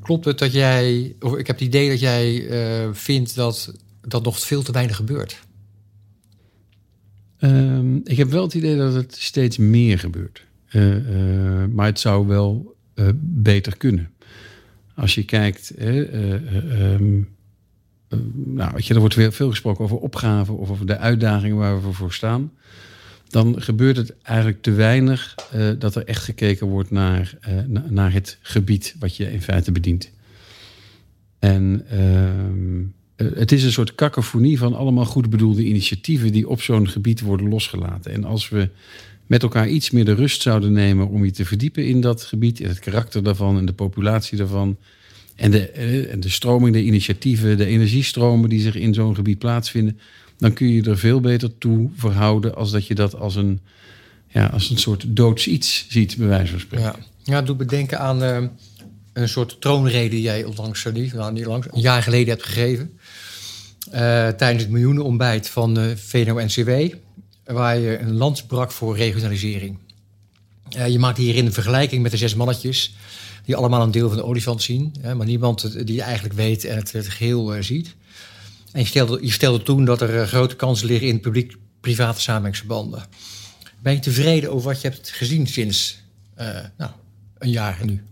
klopt 0.00 0.24
het 0.24 0.38
dat 0.38 0.52
jij, 0.52 1.16
of 1.20 1.36
ik 1.36 1.46
heb 1.46 1.58
het 1.58 1.66
idee 1.66 1.88
dat 1.88 2.00
jij 2.00 2.50
uh, 2.84 2.88
vindt 2.92 3.34
dat 3.34 3.74
dat 4.00 4.24
nog 4.24 4.40
veel 4.40 4.62
te 4.62 4.72
weinig 4.72 4.96
gebeurt? 4.96 5.40
Um, 7.38 8.00
ik 8.04 8.16
heb 8.16 8.30
wel 8.30 8.42
het 8.42 8.54
idee 8.54 8.76
dat 8.76 8.94
het 8.94 9.16
steeds 9.18 9.56
meer 9.56 9.98
gebeurt. 9.98 10.44
Uh, 10.72 11.64
maar 11.70 11.86
het 11.86 12.00
zou 12.00 12.26
wel 12.26 12.76
beter 13.20 13.76
kunnen. 13.76 14.10
Als 14.94 15.14
je 15.14 15.24
kijkt, 15.24 15.72
um, 15.80 17.28
nou, 18.32 18.72
weet 18.72 18.86
je, 18.86 18.94
er 18.94 19.00
wordt 19.00 19.14
weer 19.14 19.32
veel 19.32 19.50
gesproken 19.50 19.84
over 19.84 19.96
opgaven 19.96 20.58
of 20.58 20.70
over 20.70 20.86
de 20.86 20.98
uitdagingen 20.98 21.56
waar 21.56 21.82
we 21.82 21.92
voor 21.92 22.12
staan. 22.12 22.52
Dan 23.32 23.62
gebeurt 23.62 23.96
het 23.96 24.14
eigenlijk 24.22 24.62
te 24.62 24.70
weinig 24.70 25.34
dat 25.78 25.94
er 25.94 26.04
echt 26.04 26.24
gekeken 26.24 26.66
wordt 26.66 26.90
naar, 26.90 27.38
naar 27.88 28.12
het 28.12 28.38
gebied 28.40 28.94
wat 28.98 29.16
je 29.16 29.32
in 29.32 29.42
feite 29.42 29.72
bedient. 29.72 30.10
En 31.38 31.84
ehm, 31.88 32.82
het 33.38 33.52
is 33.52 33.64
een 33.64 33.72
soort 33.72 33.94
kakofonie 33.94 34.58
van 34.58 34.74
allemaal 34.74 35.04
goed 35.04 35.30
bedoelde 35.30 35.64
initiatieven 35.64 36.32
die 36.32 36.48
op 36.48 36.62
zo'n 36.62 36.88
gebied 36.88 37.20
worden 37.20 37.48
losgelaten. 37.48 38.12
En 38.12 38.24
als 38.24 38.48
we 38.48 38.68
met 39.26 39.42
elkaar 39.42 39.68
iets 39.68 39.90
meer 39.90 40.04
de 40.04 40.14
rust 40.14 40.42
zouden 40.42 40.72
nemen 40.72 41.08
om 41.08 41.24
je 41.24 41.30
te 41.30 41.44
verdiepen 41.44 41.86
in 41.86 42.00
dat 42.00 42.22
gebied, 42.22 42.60
in 42.60 42.68
het 42.68 42.78
karakter 42.78 43.22
daarvan 43.22 43.58
en 43.58 43.66
de 43.66 43.72
populatie 43.72 44.38
daarvan. 44.38 44.76
En 45.34 45.50
de, 45.50 45.68
eh, 45.68 46.12
en 46.12 46.20
de 46.20 46.28
stroming, 46.28 46.74
de 46.74 46.84
initiatieven, 46.84 47.56
de 47.56 47.66
energiestromen 47.66 48.48
die 48.48 48.60
zich 48.60 48.74
in 48.74 48.94
zo'n 48.94 49.14
gebied 49.14 49.38
plaatsvinden, 49.38 49.98
dan 50.42 50.52
kun 50.52 50.68
je 50.68 50.82
er 50.82 50.98
veel 50.98 51.20
beter 51.20 51.58
toe 51.58 51.90
verhouden 51.96 52.54
als 52.54 52.70
dat 52.70 52.86
je 52.86 52.94
dat 52.94 53.14
als 53.14 53.34
een, 53.34 53.60
ja, 54.28 54.46
als 54.46 54.70
een 54.70 54.78
soort 54.78 55.04
doods 55.08 55.46
iets 55.46 55.86
ziet, 55.88 56.16
bij 56.16 56.26
wijze 56.26 56.50
van 56.50 56.60
spreken. 56.60 56.86
Ja, 56.86 56.96
ja 57.22 57.42
doet 57.42 57.56
bedenken 57.56 57.98
aan 57.98 58.22
uh, 58.22 58.38
een 59.12 59.28
soort 59.28 59.60
troonrede 59.60 60.08
die 60.08 60.20
jij 60.20 60.44
onlangs, 60.44 60.86
niet, 60.92 61.12
nou, 61.12 61.32
niet 61.32 61.44
langs, 61.46 61.66
een 61.70 61.80
jaar 61.80 62.02
geleden 62.02 62.28
hebt 62.28 62.42
gegeven. 62.42 62.98
Uh, 63.86 64.28
tijdens 64.28 64.62
het 64.62 64.70
miljoenenontbijt 64.70 65.48
van 65.48 65.78
uh, 65.78 65.96
VNO-NCW 65.96 66.94
waar 67.44 67.78
je 67.78 67.98
een 67.98 68.16
lans 68.16 68.42
brak 68.42 68.72
voor 68.72 68.96
regionalisering. 68.96 69.78
Je 70.88 70.98
maakt 70.98 71.18
hierin 71.18 71.46
een 71.46 71.52
vergelijking 71.52 72.02
met 72.02 72.10
de 72.10 72.16
zes 72.16 72.34
mannetjes, 72.34 72.94
die 73.44 73.56
allemaal 73.56 73.82
een 73.82 73.90
deel 73.90 74.08
van 74.08 74.16
de 74.16 74.24
olifant 74.24 74.62
zien, 74.62 74.94
hè, 75.00 75.14
maar 75.14 75.26
niemand 75.26 75.86
die 75.86 76.02
eigenlijk 76.02 76.34
weet 76.34 76.64
en 76.64 76.76
het, 76.76 76.92
het 76.92 77.08
geheel 77.08 77.56
ziet. 77.60 77.94
En 78.72 78.80
je 78.80 78.86
stelde, 78.86 79.30
stelde 79.30 79.62
toen 79.62 79.84
dat 79.84 80.00
er 80.00 80.14
uh, 80.14 80.22
grote 80.22 80.56
kansen 80.56 80.86
liggen 80.86 81.08
in 81.08 81.20
publiek-private 81.20 82.20
samenwerkingsverbanden. 82.20 83.02
Ben 83.82 83.92
je 83.92 83.98
tevreden 83.98 84.52
over 84.52 84.68
wat 84.68 84.80
je 84.80 84.88
hebt 84.88 85.10
gezien 85.10 85.46
sinds 85.46 86.00
nou, 86.76 86.90
een 87.38 87.50
jaar 87.50 87.78
nu? 87.84 88.02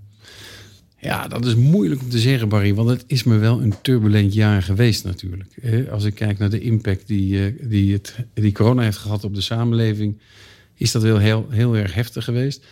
Ja, 1.00 1.28
dat 1.28 1.46
is 1.46 1.54
moeilijk 1.54 2.00
om 2.00 2.08
te 2.08 2.18
zeggen, 2.18 2.48
Barry, 2.48 2.74
want 2.74 2.88
het 2.88 3.04
is 3.06 3.24
me 3.24 3.36
wel 3.36 3.62
een 3.62 3.74
turbulent 3.82 4.34
jaar 4.34 4.62
geweest 4.62 5.04
natuurlijk. 5.04 5.54
Als 5.90 6.04
ik 6.04 6.14
kijk 6.14 6.38
naar 6.38 6.50
de 6.50 6.60
impact 6.60 7.06
die, 7.06 7.44
eh, 7.44 7.52
die, 7.60 7.92
het, 7.92 8.14
die 8.34 8.52
corona 8.52 8.82
heeft 8.82 8.96
gehad 8.96 9.24
op 9.24 9.34
de 9.34 9.40
samenleving, 9.40 10.18
is 10.74 10.92
dat 10.92 11.02
wel 11.02 11.18
heel, 11.18 11.46
heel 11.50 11.76
erg 11.76 11.94
heftig 11.94 12.24
geweest. 12.24 12.64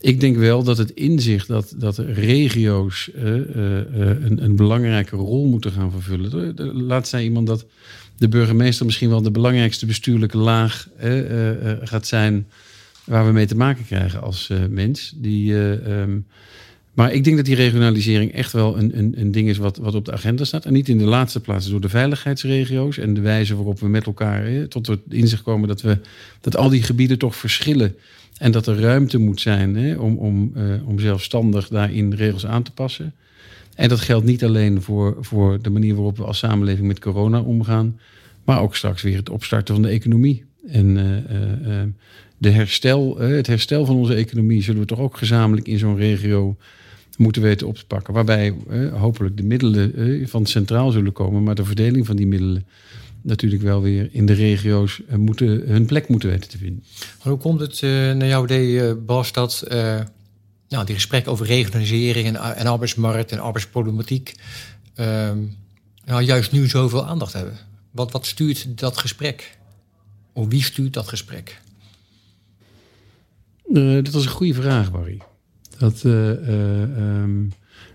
Ik 0.00 0.20
denk 0.20 0.36
wel 0.36 0.62
dat 0.62 0.78
het 0.78 0.90
inzicht 0.90 1.48
dat, 1.48 1.74
dat 1.76 1.98
regio's 1.98 3.10
uh, 3.16 3.24
uh, 3.24 3.42
een, 3.54 4.44
een, 4.44 4.56
belangrijke 4.56 5.16
rol 5.16 5.46
moeten 5.46 5.72
gaan 5.72 5.90
vervullen. 5.90 6.54
Laat 6.86 7.08
zei 7.08 7.24
iemand 7.24 7.46
dat 7.46 7.66
de 8.16 8.28
burgemeester 8.28 8.86
misschien 8.86 9.08
wel 9.08 9.22
de 9.22 9.30
belangrijkste 9.30 9.86
bestuurlijke 9.86 10.38
laag 10.38 10.88
gaat 11.82 12.06
zijn 12.06 12.46
waar 13.04 13.26
we 13.26 13.32
mee 13.32 13.46
te 13.46 13.56
maken 13.56 13.84
krijgen 13.86 14.22
als 14.22 14.50
mens. 14.68 15.14
Die. 15.16 15.54
Um, 15.54 16.26
Maar 16.94 17.12
ik 17.12 17.24
denk 17.24 17.36
dat 17.36 17.44
die 17.44 17.54
regionalisering 17.54 18.32
echt 18.32 18.52
wel 18.52 18.78
een, 18.78 18.98
een, 18.98 19.14
een 19.16 19.32
ding 19.32 19.48
is 19.48 19.56
wat, 19.56 19.76
wat 19.76 19.94
op 19.94 20.04
de 20.04 20.12
agenda 20.12 20.44
staat. 20.44 20.64
En 20.64 20.72
niet 20.72 20.88
in 20.88 20.98
de 20.98 21.04
laatste 21.04 21.40
plaats 21.40 21.70
door 21.70 21.80
de 21.80 21.88
veiligheidsregio's 21.88 22.98
en 22.98 23.14
de 23.14 23.20
wijze 23.20 23.54
waarop 23.54 23.80
we 23.80 23.88
met 23.88 24.06
elkaar 24.06 24.68
tot 24.68 24.86
het 24.86 25.00
inzicht 25.08 25.42
komen 25.42 25.68
dat, 25.68 25.82
we, 25.82 25.98
dat 26.40 26.56
al 26.56 26.68
die 26.68 26.82
gebieden 26.82 27.18
toch 27.18 27.36
verschillen. 27.36 27.96
En 28.38 28.52
dat 28.52 28.66
er 28.66 28.80
ruimte 28.80 29.18
moet 29.18 29.40
zijn 29.40 30.00
om, 30.00 30.16
om, 30.16 30.52
uh, 30.56 30.88
om 30.88 30.98
zelfstandig 30.98 31.68
daarin 31.68 32.14
regels 32.14 32.46
aan 32.46 32.62
te 32.62 32.72
passen. 32.72 33.14
En 33.74 33.88
dat 33.88 34.00
geldt 34.00 34.26
niet 34.26 34.44
alleen 34.44 34.82
voor, 34.82 35.16
voor 35.20 35.62
de 35.62 35.70
manier 35.70 35.94
waarop 35.94 36.16
we 36.16 36.24
als 36.24 36.38
samenleving 36.38 36.86
met 36.86 36.98
corona 36.98 37.40
omgaan, 37.40 38.00
maar 38.44 38.60
ook 38.60 38.76
straks 38.76 39.02
weer 39.02 39.16
het 39.16 39.30
opstarten 39.30 39.74
van 39.74 39.82
de 39.82 39.88
economie. 39.88 40.44
En 40.68 40.86
uh, 40.96 41.76
uh, 41.76 41.82
de 42.38 42.50
herstel, 42.50 43.18
het 43.18 43.46
herstel 43.46 43.84
van 43.84 43.96
onze 43.96 44.14
economie 44.14 44.62
zullen 44.62 44.80
we 44.80 44.86
toch 44.86 44.98
ook 44.98 45.16
gezamenlijk 45.16 45.68
in 45.68 45.78
zo'n 45.78 45.96
regio 45.96 46.56
moeten 47.16 47.42
weten 47.42 47.66
op 47.66 47.76
te 47.76 47.86
pakken. 47.86 48.14
Waarbij 48.14 48.54
hopelijk 48.92 49.36
de 49.36 49.42
middelen 49.42 50.28
van 50.28 50.46
centraal 50.46 50.90
zullen 50.90 51.12
komen, 51.12 51.42
maar 51.42 51.54
de 51.54 51.64
verdeling 51.64 52.06
van 52.06 52.16
die 52.16 52.26
middelen 52.26 52.66
natuurlijk 53.22 53.62
wel 53.62 53.82
weer 53.82 54.08
in 54.12 54.26
de 54.26 54.32
regio's 54.32 55.00
moeten, 55.16 55.46
hun 55.66 55.86
plek 55.86 56.08
moeten 56.08 56.28
weten 56.28 56.50
te 56.50 56.58
vinden. 56.58 56.84
Hoe 57.18 57.38
komt 57.38 57.60
het 57.60 57.80
naar 58.16 58.26
jouw 58.26 58.44
idee, 58.44 58.94
Bas, 58.94 59.32
dat 59.32 59.64
nou, 60.68 60.86
die 60.86 60.94
gesprekken 60.94 61.32
over 61.32 61.46
regionalisering 61.46 62.26
en, 62.26 62.56
en 62.56 62.66
arbeidsmarkt 62.66 63.32
en 63.32 63.38
arbeidsproblematiek 63.38 64.34
uh, 64.96 65.30
nou, 66.04 66.22
juist 66.22 66.52
nu 66.52 66.68
zoveel 66.68 67.06
aandacht 67.06 67.32
hebben? 67.32 67.58
Wat, 67.90 68.12
wat 68.12 68.26
stuurt 68.26 68.78
dat 68.78 68.98
gesprek? 68.98 69.58
Of 70.32 70.48
wie 70.48 70.62
stuurt 70.62 70.92
dat 70.92 71.08
gesprek? 71.08 71.60
Uh, 73.72 73.94
dat 73.94 74.14
is 74.14 74.24
een 74.24 74.30
goede 74.30 74.54
vraag, 74.54 74.92
Barry. 74.92 75.20
Dat, 75.78 76.02
uh, 76.04 76.28
um, 77.22 77.52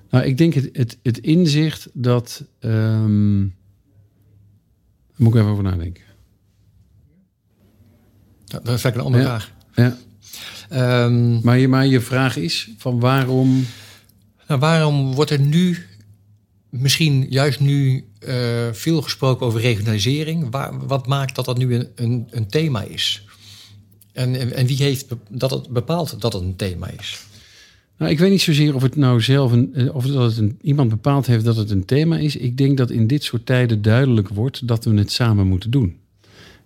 nou, 0.10 0.26
ik 0.26 0.38
denk 0.38 0.54
het, 0.54 0.70
het, 0.74 0.98
het 1.04 1.18
inzicht 1.18 1.90
dat. 1.94 2.44
Um, 2.60 3.56
daar 5.08 5.28
moet 5.28 5.34
ik 5.34 5.40
even 5.40 5.52
over 5.52 5.64
nadenken. 5.64 6.04
dat 8.46 8.62
is 8.62 8.68
eigenlijk 8.68 8.96
een 8.96 9.04
andere 9.04 9.24
ja. 9.24 9.30
vraag. 9.30 9.52
Ja. 9.76 9.98
Um, 11.06 11.40
maar, 11.44 11.58
je, 11.58 11.68
maar 11.68 11.86
je 11.86 12.02
vraag 12.02 12.36
is 12.36 12.70
van 12.78 13.00
waarom. 13.00 13.66
Nou, 14.48 14.60
waarom 14.60 15.14
wordt 15.14 15.32
er 15.32 15.40
nu, 15.40 15.86
misschien 16.70 17.26
juist 17.30 17.60
nu, 17.60 18.06
uh, 18.28 18.68
veel 18.72 19.02
gesproken 19.02 19.46
over 19.46 19.62
regionalisering? 19.62 20.52
Waar, 20.52 20.88
wat 20.88 21.08
maakt 21.08 21.36
dat 21.36 21.46
dat 21.46 21.58
nu 21.58 21.76
een, 21.76 21.88
een, 21.96 22.28
een 22.30 22.48
thema 22.48 22.82
is? 22.82 23.24
En, 24.14 24.36
en, 24.36 24.54
en, 24.54 24.66
wie 24.66 24.78
heeft 24.78 25.06
dat 25.30 25.52
het 25.52 25.70
bepaald 25.70 26.22
dat 26.22 26.34
het 26.34 26.42
een 26.42 26.56
thema 26.56 26.90
is? 27.00 27.28
Nou, 28.00 28.12
ik 28.12 28.20
weet 28.20 28.30
niet 28.30 28.42
zozeer 28.42 28.76
of 28.76 28.82
het 28.82 28.96
nou 28.96 29.22
zelf 29.22 29.52
een, 29.52 29.94
of 29.94 30.06
dat 30.06 30.30
het 30.30 30.38
een, 30.38 30.58
iemand 30.62 30.90
bepaald 30.90 31.28
heeft 31.28 31.46
dat 31.46 31.56
het 31.56 31.72
een 31.72 31.86
thema 31.86 32.18
is. 32.18 32.36
Ik 32.36 32.58
denk 32.58 32.78
dat 32.78 32.90
in 32.90 33.08
dit 33.08 33.24
soort 33.24 33.46
tijden 33.46 33.82
duidelijk 33.82 34.30
wordt 34.30 34.68
dat 34.68 34.86
we 34.86 34.98
het 34.98 35.12
samen 35.12 35.48
moeten 35.48 35.72
doen. 35.72 35.98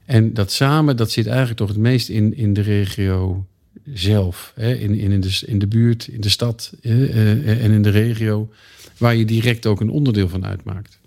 En 0.05 0.33
dat 0.33 0.51
samen, 0.51 0.97
dat 0.97 1.11
zit 1.11 1.27
eigenlijk 1.27 1.57
toch 1.57 1.67
het 1.67 1.77
meest 1.77 2.09
in, 2.09 2.37
in 2.37 2.53
de 2.53 2.61
regio 2.61 3.45
zelf. 3.93 4.53
Hè, 4.55 4.73
in, 4.73 4.95
in, 4.95 5.21
de, 5.21 5.41
in 5.45 5.59
de 5.59 5.67
buurt, 5.67 6.07
in 6.07 6.21
de 6.21 6.29
stad 6.29 6.73
uh, 6.81 7.63
en 7.63 7.71
in 7.71 7.81
de 7.81 7.89
regio. 7.89 8.49
Waar 8.97 9.15
je 9.15 9.25
direct 9.25 9.65
ook 9.65 9.81
een 9.81 9.89
onderdeel 9.89 10.29
van 10.29 10.45
uitmaakt. 10.45 10.99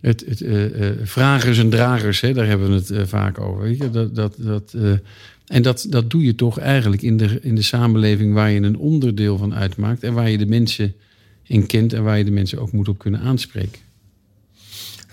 Het, 0.00 0.24
het, 0.26 0.40
uh, 0.40 0.64
vragers 1.02 1.58
en 1.58 1.70
dragers, 1.70 2.20
hè, 2.20 2.32
daar 2.32 2.46
hebben 2.46 2.68
we 2.68 2.94
het 2.94 3.08
vaak 3.08 3.40
over. 3.40 3.62
Weet 3.62 3.78
je? 3.78 3.90
Dat, 3.90 4.14
dat, 4.14 4.36
dat, 4.38 4.74
en 5.46 5.62
dat, 5.62 5.86
dat 5.88 6.10
doe 6.10 6.24
je 6.24 6.34
toch 6.34 6.58
eigenlijk 6.58 7.02
in 7.02 7.16
de, 7.16 7.40
in 7.42 7.54
de 7.54 7.62
samenleving 7.62 8.34
waar 8.34 8.50
je 8.50 8.60
een 8.60 8.78
onderdeel 8.78 9.38
van 9.38 9.54
uitmaakt. 9.54 10.02
En 10.02 10.14
waar 10.14 10.30
je 10.30 10.38
de 10.38 10.46
mensen 10.46 10.94
in 11.42 11.66
kent 11.66 11.92
en 11.92 12.02
waar 12.02 12.18
je 12.18 12.24
de 12.24 12.30
mensen 12.30 12.58
ook 12.58 12.72
moet 12.72 12.88
op 12.88 12.98
kunnen 12.98 13.20
aanspreken. 13.20 13.80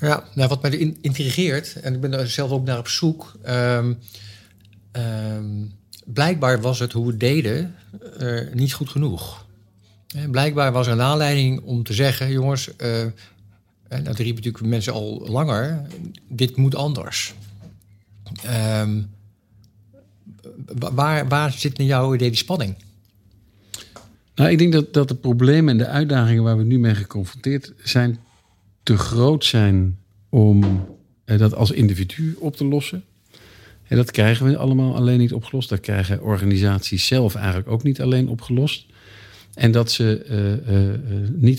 Ja, 0.02 0.24
nou, 0.36 0.50
wat 0.50 0.62
mij 0.62 0.96
intrigeert, 1.02 1.80
en 1.82 1.94
ik 1.94 2.02
ben 2.02 2.12
daar 2.12 2.28
zelf 2.28 2.52
ook 2.52 2.66
naar 2.66 2.78
op 2.78 2.88
zoek. 2.88 3.36
Um, 3.48 3.98
um, 4.92 5.72
blijkbaar 6.06 6.62
was 6.62 6.80
het 6.80 6.92
hoe 6.92 7.06
we 7.06 7.12
het 7.12 7.20
deden 7.20 7.76
uh, 8.22 8.54
niet 8.54 8.74
goed 8.74 8.90
genoeg. 8.90 9.46
En 10.16 10.32
blijkbaar 10.32 10.72
was 10.72 10.88
er 10.88 10.94
een 10.94 11.02
aanleiding 11.02 11.62
om 11.62 11.84
te 11.84 11.94
zeggen: 11.94 12.32
jongens, 12.32 12.76
en 13.88 14.04
dat 14.04 14.18
riepen 14.18 14.44
natuurlijk 14.44 14.66
mensen 14.66 14.94
al 14.94 15.28
langer, 15.30 15.82
dit 16.28 16.56
moet 16.56 16.76
anders. 16.76 17.34
Um, 18.82 19.10
waar, 20.94 21.28
waar 21.28 21.52
zit 21.52 21.80
in 21.80 21.86
jouw 21.86 22.14
idee 22.14 22.30
die 22.30 22.38
spanning? 22.38 22.76
Nou, 24.36 24.50
ik 24.50 24.58
denk 24.58 24.74
dat, 24.74 24.94
dat 24.94 25.08
de 25.08 25.16
problemen 25.16 25.70
en 25.70 25.78
de 25.78 25.88
uitdagingen 25.88 26.44
waar 26.44 26.58
we 26.58 26.64
nu 26.64 26.80
mee 26.80 26.96
geconfronteerd 26.96 27.74
zijn, 27.84 28.20
te 28.84 28.98
groot 28.98 29.46
zijn 29.46 29.98
om 30.30 30.64
uh, 31.26 31.38
dat 31.38 31.56
als 31.56 31.72
individu 31.72 32.36
op 32.40 32.56
te 32.56 32.66
lossen. 32.66 33.04
En 33.88 33.98
dat 33.98 34.12
krijgen 34.12 34.46
we 34.46 34.58
allemaal 34.58 34.96
alleen 34.96 35.20
niet 35.20 35.34
opgelost. 35.34 35.70
Dat 35.70 35.80
krijgen 35.80 36.22
organisaties 36.22 37.06
zelf 37.06 37.36
eigenlijk 37.36 37.68
ook 37.68 37.84
niet 37.84 38.02
alleen 38.02 38.30
opgelost. 38.30 38.86
En 39.54 39.72
dat, 39.72 39.92
ze, 39.92 40.26
uh, 40.68 40.76
uh, 40.76 41.30
niet 41.34 41.58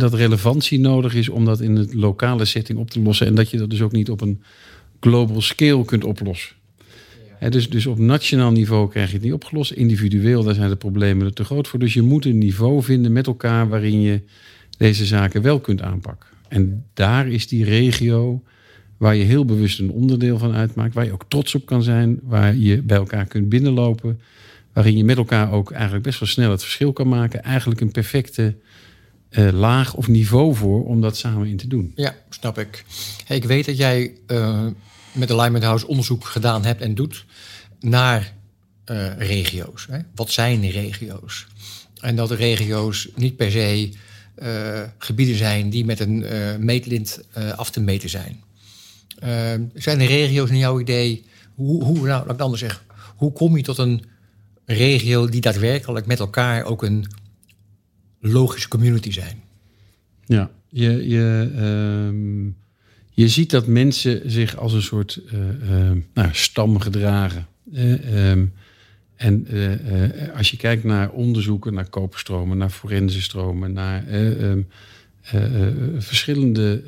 dat 0.00 0.14
relevantie 0.14 0.80
nodig 0.80 1.14
is 1.14 1.28
om 1.28 1.44
dat 1.44 1.60
in 1.60 1.76
een 1.76 1.88
lokale 1.92 2.44
setting 2.44 2.78
op 2.78 2.90
te 2.90 3.00
lossen. 3.00 3.26
En 3.26 3.34
dat 3.34 3.50
je 3.50 3.58
dat 3.58 3.70
dus 3.70 3.82
ook 3.82 3.92
niet 3.92 4.10
op 4.10 4.20
een 4.20 4.42
global 5.00 5.40
scale 5.40 5.84
kunt 5.84 6.04
oplossen. 6.04 6.56
Dus, 7.48 7.70
dus 7.70 7.86
op 7.86 7.98
nationaal 7.98 8.52
niveau 8.52 8.88
krijg 8.88 9.08
je 9.08 9.14
het 9.14 9.24
niet 9.24 9.32
opgelost. 9.32 9.70
Individueel, 9.72 10.42
daar 10.42 10.54
zijn 10.54 10.68
de 10.68 10.76
problemen 10.76 11.26
er 11.26 11.32
te 11.32 11.44
groot 11.44 11.68
voor. 11.68 11.78
Dus 11.78 11.94
je 11.94 12.02
moet 12.02 12.24
een 12.24 12.38
niveau 12.38 12.82
vinden 12.82 13.12
met 13.12 13.26
elkaar 13.26 13.68
waarin 13.68 14.00
je 14.00 14.20
deze 14.78 15.04
zaken 15.04 15.42
wel 15.42 15.60
kunt 15.60 15.82
aanpakken. 15.82 16.28
En 16.48 16.84
daar 16.94 17.28
is 17.28 17.48
die 17.48 17.64
regio 17.64 18.42
waar 18.96 19.16
je 19.16 19.24
heel 19.24 19.44
bewust 19.44 19.78
een 19.78 19.90
onderdeel 19.90 20.38
van 20.38 20.52
uitmaakt, 20.52 20.94
waar 20.94 21.04
je 21.04 21.12
ook 21.12 21.24
trots 21.28 21.54
op 21.54 21.66
kan 21.66 21.82
zijn, 21.82 22.20
waar 22.22 22.56
je 22.56 22.82
bij 22.82 22.96
elkaar 22.96 23.26
kunt 23.26 23.48
binnenlopen, 23.48 24.20
waarin 24.72 24.96
je 24.96 25.04
met 25.04 25.16
elkaar 25.16 25.52
ook 25.52 25.70
eigenlijk 25.70 26.04
best 26.04 26.20
wel 26.20 26.28
snel 26.28 26.50
het 26.50 26.62
verschil 26.62 26.92
kan 26.92 27.08
maken. 27.08 27.42
Eigenlijk 27.42 27.80
een 27.80 27.90
perfecte 27.90 28.54
uh, 29.30 29.52
laag 29.52 29.94
of 29.94 30.08
niveau 30.08 30.54
voor 30.54 30.84
om 30.84 31.00
dat 31.00 31.16
samen 31.16 31.46
in 31.46 31.56
te 31.56 31.68
doen. 31.68 31.92
Ja, 31.94 32.14
snap 32.28 32.58
ik. 32.58 32.84
Hey, 33.24 33.36
ik 33.36 33.44
weet 33.44 33.66
dat 33.66 33.76
jij 33.76 34.12
uh, 34.30 34.66
met 35.14 35.28
de 35.28 35.34
Alignment 35.34 35.64
House 35.64 35.86
onderzoek 35.86 36.24
gedaan 36.24 36.64
hebt 36.64 36.80
en 36.80 36.94
doet 36.94 37.24
naar 37.80 38.34
uh, 38.90 39.16
regio's. 39.18 39.86
Hè? 39.90 39.98
Wat 40.14 40.30
zijn 40.30 40.70
regio's? 40.70 41.46
En 42.00 42.16
dat 42.16 42.28
de 42.28 42.34
regio's 42.34 43.08
niet 43.16 43.36
per 43.36 43.50
se 43.50 43.92
gebieden 44.98 45.36
zijn 45.36 45.70
die 45.70 45.84
met 45.84 46.00
een 46.00 46.24
meetlint 46.64 47.20
af 47.56 47.70
te 47.70 47.80
meten 47.80 48.08
zijn. 48.08 48.42
Uh, 49.22 49.52
zijn 49.74 50.00
er 50.00 50.06
regio's 50.06 50.50
in 50.50 50.58
jouw 50.58 50.80
idee, 50.80 51.24
hoe, 51.54 51.84
hoe, 51.84 51.94
nou, 51.94 52.06
laat 52.06 52.22
ik 52.22 52.30
het 52.30 52.40
anders 52.40 52.60
zeggen, 52.60 52.82
hoe 53.16 53.32
kom 53.32 53.56
je 53.56 53.62
tot 53.62 53.78
een 53.78 54.04
regio 54.64 55.28
die 55.28 55.40
daadwerkelijk 55.40 56.06
met 56.06 56.18
elkaar 56.18 56.64
ook 56.64 56.82
een 56.82 57.06
logische 58.20 58.68
community 58.68 59.12
zijn? 59.12 59.42
Ja, 60.24 60.50
je, 60.68 61.08
je, 61.08 61.50
uh, 61.54 62.52
je 63.14 63.28
ziet 63.28 63.50
dat 63.50 63.66
mensen 63.66 64.30
zich 64.30 64.56
als 64.56 64.72
een 64.72 64.82
soort 64.82 65.20
uh, 65.32 65.90
nou, 66.14 66.28
stam 66.32 66.78
gedragen. 66.78 67.46
Ehm, 67.74 68.44
en 69.16 69.46
eh, 69.46 70.36
als 70.36 70.50
je 70.50 70.56
kijkt 70.56 70.84
naar 70.84 71.10
onderzoeken, 71.10 71.74
naar 71.74 71.88
koperstromen, 71.88 72.58
naar 72.58 72.70
forensenstromen, 72.70 73.72
naar 73.72 74.06
ehm, 74.06 74.60
verschillende 75.98 76.82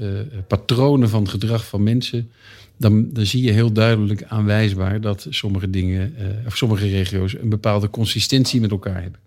patronen 0.49 1.09
van 1.09 1.29
gedrag 1.29 1.67
van 1.67 1.83
mensen, 1.83 2.31
dan, 2.77 3.12
dan, 3.12 3.27
zie 3.27 3.43
je 3.43 3.53
heel 3.53 3.73
duidelijk 3.73 4.25
aanwijsbaar 4.25 5.01
dat 5.01 5.27
sommige 5.31 5.71
dingen, 5.71 6.15
of 6.47 6.57
sommige 6.57 6.89
regio's, 6.89 7.35
een 7.35 7.49
bepaalde 7.49 7.91
consistentie 7.91 8.61
met 8.61 8.71
elkaar 8.71 9.03
hebben. 9.03 9.21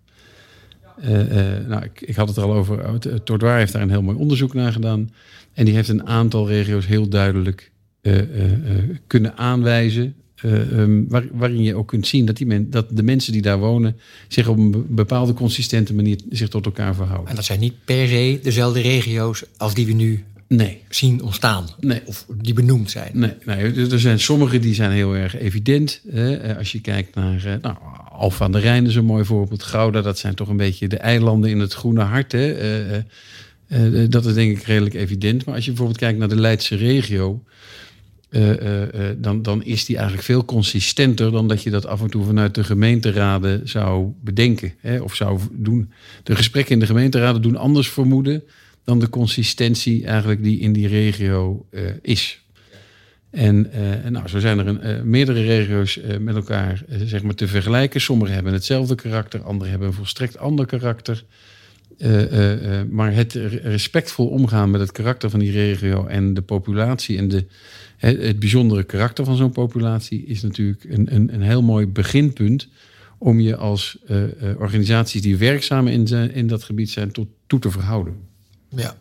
Nou, 1.68 1.84
ik, 1.84 2.00
ik, 2.00 2.16
had 2.16 2.28
het 2.28 2.36
er 2.36 2.42
al 2.42 2.54
over. 2.54 3.00
Tordoir 3.24 3.56
heeft 3.56 3.72
daar 3.72 3.82
een 3.82 3.90
heel 3.90 4.02
mooi 4.02 4.16
onderzoek 4.16 4.54
naar 4.54 4.72
gedaan. 4.72 5.10
En 5.52 5.64
die 5.64 5.74
heeft 5.74 5.88
een 5.88 6.06
aantal 6.06 6.48
regio's 6.48 6.86
heel 6.86 7.08
duidelijk 7.08 7.70
kunnen 9.06 9.36
aanwijzen 9.36 10.14
waar, 11.08 11.24
waarin 11.32 11.62
je 11.62 11.74
ook 11.74 11.88
kunt 11.88 12.06
zien 12.06 12.26
dat, 12.26 12.36
die 12.36 12.68
dat 12.68 12.86
de 12.96 13.02
mensen 13.02 13.32
die 13.32 13.42
daar 13.42 13.58
wonen 13.58 13.96
zich 14.28 14.48
op 14.48 14.58
een 14.58 14.86
bepaalde 14.88 15.32
consistente 15.32 15.94
manier 15.94 16.20
zich 16.30 16.48
tot 16.48 16.64
elkaar 16.64 16.94
verhouden. 16.94 17.28
En 17.28 17.34
dat 17.34 17.44
zijn 17.44 17.60
niet 17.60 17.74
per 17.84 18.08
se 18.08 18.38
dezelfde 18.42 18.80
regio's 18.80 19.44
als 19.56 19.74
die 19.74 19.86
we 19.86 19.92
nu 19.92 20.24
nee. 20.56 20.82
zien 20.88 21.22
ontstaan. 21.22 21.66
Nee. 21.80 22.00
Of 22.04 22.26
die 22.28 22.54
benoemd 22.54 22.90
zijn. 22.90 23.10
Nee, 23.12 23.34
nee, 23.44 23.90
er 23.90 24.00
zijn 24.00 24.20
sommige 24.20 24.58
die 24.58 24.74
zijn 24.74 24.90
heel 24.90 25.14
erg 25.14 25.38
evident. 25.38 26.00
Hè. 26.10 26.56
Als 26.56 26.72
je 26.72 26.80
kijkt 26.80 27.14
naar 27.14 27.58
nou, 27.62 27.76
Alfa 28.12 28.44
aan 28.44 28.52
de 28.52 28.58
Rijn 28.58 28.86
is 28.86 28.94
een 28.94 29.04
mooi 29.04 29.24
voorbeeld. 29.24 29.62
Gouda, 29.62 30.00
dat 30.00 30.18
zijn 30.18 30.34
toch 30.34 30.48
een 30.48 30.56
beetje 30.56 30.88
de 30.88 30.96
eilanden 30.96 31.50
in 31.50 31.58
het 31.58 31.72
groene 31.72 32.02
hart. 32.02 32.32
Hè. 32.32 32.80
Uh, 32.88 33.92
uh, 34.02 34.10
dat 34.10 34.26
is 34.26 34.34
denk 34.34 34.58
ik 34.58 34.62
redelijk 34.62 34.94
evident. 34.94 35.44
Maar 35.44 35.54
als 35.54 35.64
je 35.64 35.70
bijvoorbeeld 35.70 36.00
kijkt 36.00 36.18
naar 36.18 36.28
de 36.28 36.40
Leidse 36.40 36.76
regio 36.76 37.42
dan, 39.16 39.42
dan 39.42 39.64
is 39.64 39.84
die 39.84 39.96
eigenlijk 39.96 40.26
veel 40.26 40.44
consistenter 40.44 41.32
dan 41.32 41.48
dat 41.48 41.62
je 41.62 41.70
dat 41.70 41.86
af 41.86 42.02
en 42.02 42.10
toe 42.10 42.24
vanuit 42.24 42.54
de 42.54 42.64
gemeenteraden 42.64 43.68
zou 43.68 44.12
bedenken 44.20 44.72
hè, 44.80 45.00
of 45.00 45.14
zou 45.14 45.40
doen. 45.52 45.92
De 46.22 46.36
gesprekken 46.36 46.72
in 46.72 46.80
de 46.80 46.86
gemeenteraden 46.86 47.42
doen 47.42 47.56
anders 47.56 47.88
vermoeden 47.88 48.42
dan 48.90 48.98
de 48.98 49.08
consistentie 49.08 50.06
eigenlijk 50.06 50.42
die 50.42 50.58
in 50.58 50.72
die 50.72 50.88
regio 50.88 51.66
is. 52.02 52.42
En 53.30 53.70
nou, 54.08 54.28
zo 54.28 54.38
zijn 54.38 54.58
er 54.58 54.66
een, 54.66 55.10
meerdere 55.10 55.42
regio's 55.42 56.00
met 56.20 56.34
elkaar 56.34 56.82
zeg 57.04 57.22
maar 57.22 57.34
te 57.34 57.48
vergelijken. 57.48 58.00
Sommige 58.00 58.32
hebben 58.32 58.52
hetzelfde 58.52 58.94
karakter, 58.94 59.42
andere 59.42 59.70
hebben 59.70 59.88
een 59.88 59.94
volstrekt 59.94 60.38
ander 60.38 60.66
karakter. 60.66 61.24
Maar 62.88 63.14
het 63.14 63.32
respectvol 63.62 64.28
omgaan 64.28 64.70
met 64.70 64.80
het 64.80 64.92
karakter 64.92 65.30
van 65.30 65.40
die 65.40 65.50
regio 65.50 66.06
en 66.06 66.34
de 66.34 66.42
populatie 66.42 67.18
en 67.18 67.28
de, 67.28 67.46
het, 67.96 68.38
bijzondere 68.38 68.84
karakter 68.84 69.24
van 69.24 69.36
zo'n 69.36 69.52
populatie 69.52 70.24
is 70.24 70.42
natuurlijk 70.42 70.84
een, 70.84 71.14
een, 71.14 71.34
een, 71.34 71.42
heel 71.42 71.62
mooi 71.62 71.86
beginpunt 71.86 72.68
om 73.18 73.40
je 73.40 73.56
als 73.56 73.98
organisaties 74.58 75.22
die 75.22 75.36
werkzaam 75.36 75.86
in, 75.86 76.06
in 76.32 76.46
dat 76.46 76.62
gebied 76.62 76.90
zijn 76.90 77.12
tot 77.12 77.28
toe 77.46 77.58
te 77.58 77.70
verhouden. 77.70 78.29
Ja. 78.76 78.96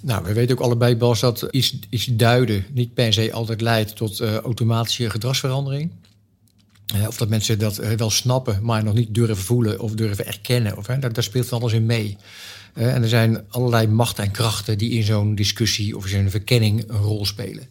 Nou, 0.00 0.24
we 0.24 0.32
weten 0.32 0.56
ook 0.56 0.62
allebei, 0.62 0.96
Bas, 0.96 1.20
dat 1.20 1.48
iets, 1.50 1.78
iets 1.90 2.04
duiden 2.04 2.66
niet 2.72 2.94
per 2.94 3.12
se 3.12 3.32
altijd 3.32 3.60
leidt 3.60 3.96
tot 3.96 4.20
automatische 4.20 5.10
gedragsverandering. 5.10 5.90
Of 7.06 7.16
dat 7.16 7.28
mensen 7.28 7.58
dat 7.58 7.78
eh, 7.78 7.90
wel 7.90 8.10
snappen, 8.10 8.58
maar 8.62 8.84
nog 8.84 8.94
niet 8.94 9.14
durven 9.14 9.36
voelen 9.36 9.80
of 9.80 9.92
durven 9.92 10.26
erkennen. 10.26 10.76
Of, 10.76 10.86
hè, 10.86 10.98
daar, 10.98 11.12
daar 11.12 11.22
speelt 11.22 11.46
van 11.46 11.60
alles 11.60 11.72
in 11.72 11.86
mee. 11.86 12.16
en 12.72 13.02
er 13.02 13.08
zijn 13.08 13.44
allerlei 13.48 13.86
machten 13.86 14.24
en 14.24 14.30
krachten 14.30 14.78
die 14.78 14.90
in 14.90 15.02
zo'n 15.02 15.34
discussie 15.34 15.96
of 15.96 16.04
in 16.04 16.10
zo'n 16.10 16.30
verkenning 16.30 16.84
een 16.88 16.96
rol 16.96 17.24
spelen. 17.24 17.68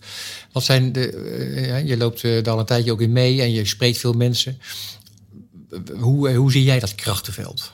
Wat 0.52 0.64
zijn 0.64 0.92
de. 0.92 1.14
Uh, 1.14 1.88
je 1.88 1.98
loopt 1.98 2.22
daar 2.22 2.50
al 2.50 2.60
een 2.60 2.66
tijdje 2.66 2.92
ook 2.92 3.02
in 3.02 3.12
mee 3.12 3.42
en 3.42 3.52
je 3.52 3.66
spreekt 3.66 3.98
veel 3.98 4.14
mensen. 4.14 4.58
Hoe, 6.00 6.34
hoe 6.34 6.52
zie 6.52 6.64
jij 6.64 6.80
dat 6.80 6.96
krachtenveld? 6.96 7.74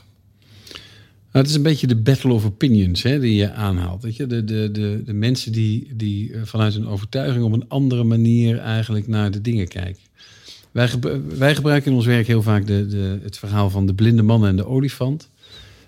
Nou, 1.32 1.46
het 1.46 1.50
is 1.50 1.56
een 1.56 1.70
beetje 1.70 1.88
de 1.88 1.96
battle 1.96 2.34
of 2.34 2.46
opinions 2.46 3.04
hè, 3.04 3.20
die 3.20 3.36
je 3.36 3.52
aanhaalt. 3.52 4.04
Weet 4.04 4.16
je? 4.16 4.28
De, 4.28 4.44
de, 4.44 4.70
de, 4.72 5.02
de 5.06 5.14
mensen 5.14 5.52
die, 5.52 5.88
die 5.96 6.32
vanuit 6.44 6.74
hun 6.74 6.88
overtuiging 6.88 7.44
op 7.44 7.54
een 7.54 7.66
andere 7.68 8.04
manier 8.04 8.58
eigenlijk 8.58 9.08
naar 9.08 9.32
de 9.32 9.42
dingen 9.42 9.68
kijken. 9.68 10.02
Wij, 10.72 10.90
wij, 11.38 11.56
gebruiken 11.56 11.92
in 11.92 11.98
ons 11.98 12.06
werk 12.06 12.28
heel 12.28 12.42
vaak 12.42 12.68
de, 12.68 12.88
de, 12.88 13.20
het 13.24 13.38
verhaal 13.38 13.70
van 13.70 13.86
de 13.86 13.94
blinde 13.94 14.22
man 14.22 14.46
en 14.46 14.56
de 14.56 14.66
olifant. 14.66 15.30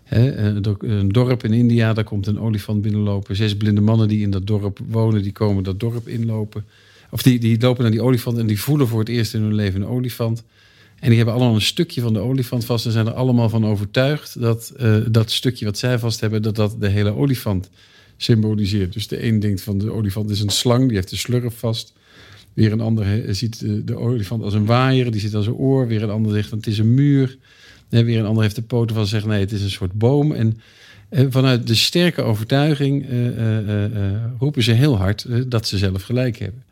een 0.10 1.10
dorp 1.10 1.44
in 1.44 1.54
India, 1.54 1.94
daar 1.94 2.04
komt 2.04 2.28
een 2.28 2.40
olifant 2.40 2.82
binnenlopen. 2.82 3.36
Zes 3.36 3.58
blinde 3.58 3.82
mannen 3.82 4.08
die 4.08 4.22
in 4.22 4.32
dat 4.32 4.48
dorp 4.48 4.80
wonen, 4.88 5.22
die 5.22 5.32
komen 5.32 5.64
dat 5.64 5.80
dorp 5.80 6.08
inlopen. 6.08 6.66
Of 7.12 7.22
die, 7.22 7.40
die 7.40 7.60
lopen 7.60 7.82
naar 7.82 7.92
die 7.92 8.04
olifant 8.04 8.38
en 8.38 8.48
die 8.48 8.62
voelen 8.62 8.88
voor 8.88 9.00
het 9.00 9.10
eerst 9.10 9.34
in 9.34 9.42
hun 9.42 9.56
leven 9.56 9.82
een 9.82 9.88
olifant. 9.88 10.44
En 11.04 11.10
die 11.10 11.18
hebben 11.18 11.36
allemaal 11.36 11.56
een 11.56 11.62
stukje 11.62 12.02
van 12.02 12.14
de 12.14 12.20
olifant 12.20 12.66
vast 12.66 12.86
en 12.86 12.92
zijn 12.92 13.08
er 13.08 13.14
allemaal 13.14 13.50
van 13.50 13.66
overtuigd 13.66 14.40
dat 14.40 14.74
uh, 14.82 14.98
dat 15.12 15.32
stukje 15.32 15.66
wat 15.66 15.78
zij 15.78 16.00
vast 16.00 16.20
hebben, 16.20 16.42
dat 16.42 16.56
dat 16.56 16.76
de 16.80 16.88
hele 16.88 17.16
olifant 17.16 17.70
symboliseert. 18.18 18.94
Dus 18.94 19.08
de 19.08 19.24
een 19.24 19.40
denkt 19.40 19.62
van 19.62 19.78
de 19.78 19.92
olifant 19.92 20.30
is 20.30 20.40
een 20.40 20.50
slang, 20.50 20.88
die 20.88 20.96
heeft 20.96 21.10
de 21.10 21.16
slurf 21.16 21.54
vast. 21.58 21.94
Weer 22.54 22.72
een 22.72 22.82
ander 22.82 23.36
ziet 23.36 23.60
de, 23.88 23.98
olifant 23.98 24.44
als 24.44 24.54
een 24.54 24.66
waaier, 24.66 25.12
die 25.12 25.22
zit 25.22 25.36
aan 25.36 25.44
zijn 25.44 25.56
oor. 25.56 25.88
Weer 25.88 26.04
een 26.04 26.10
ander 26.10 26.32
zegt 26.32 26.50
van 26.50 26.58
het 26.58 26.68
is 26.68 26.78
een 26.78 26.94
muur. 26.94 27.38
weer 27.90 28.20
een 28.20 28.26
ander 28.26 28.44
heeft 28.44 28.56
de 28.56 28.62
poten 28.62 28.96
van 28.96 29.08
zegt 29.08 29.26
nee, 29.26 29.40
het 29.40 29.52
is 29.52 29.62
een 29.62 29.70
soort 29.70 29.94
boom. 29.94 30.32
En 30.32 30.60
vanuit 31.30 31.68
de 31.68 31.76
sterke 31.76 32.22
overtuiging 32.22 33.10
uh, 33.10 33.58
roepen 34.40 34.64
ze 34.64 34.72
heel 34.72 34.98
hard 34.98 35.26
dat 35.52 35.68
ze 35.68 35.78
zelf 35.78 36.04
gelijk 36.04 36.38
hebben. 36.38 36.64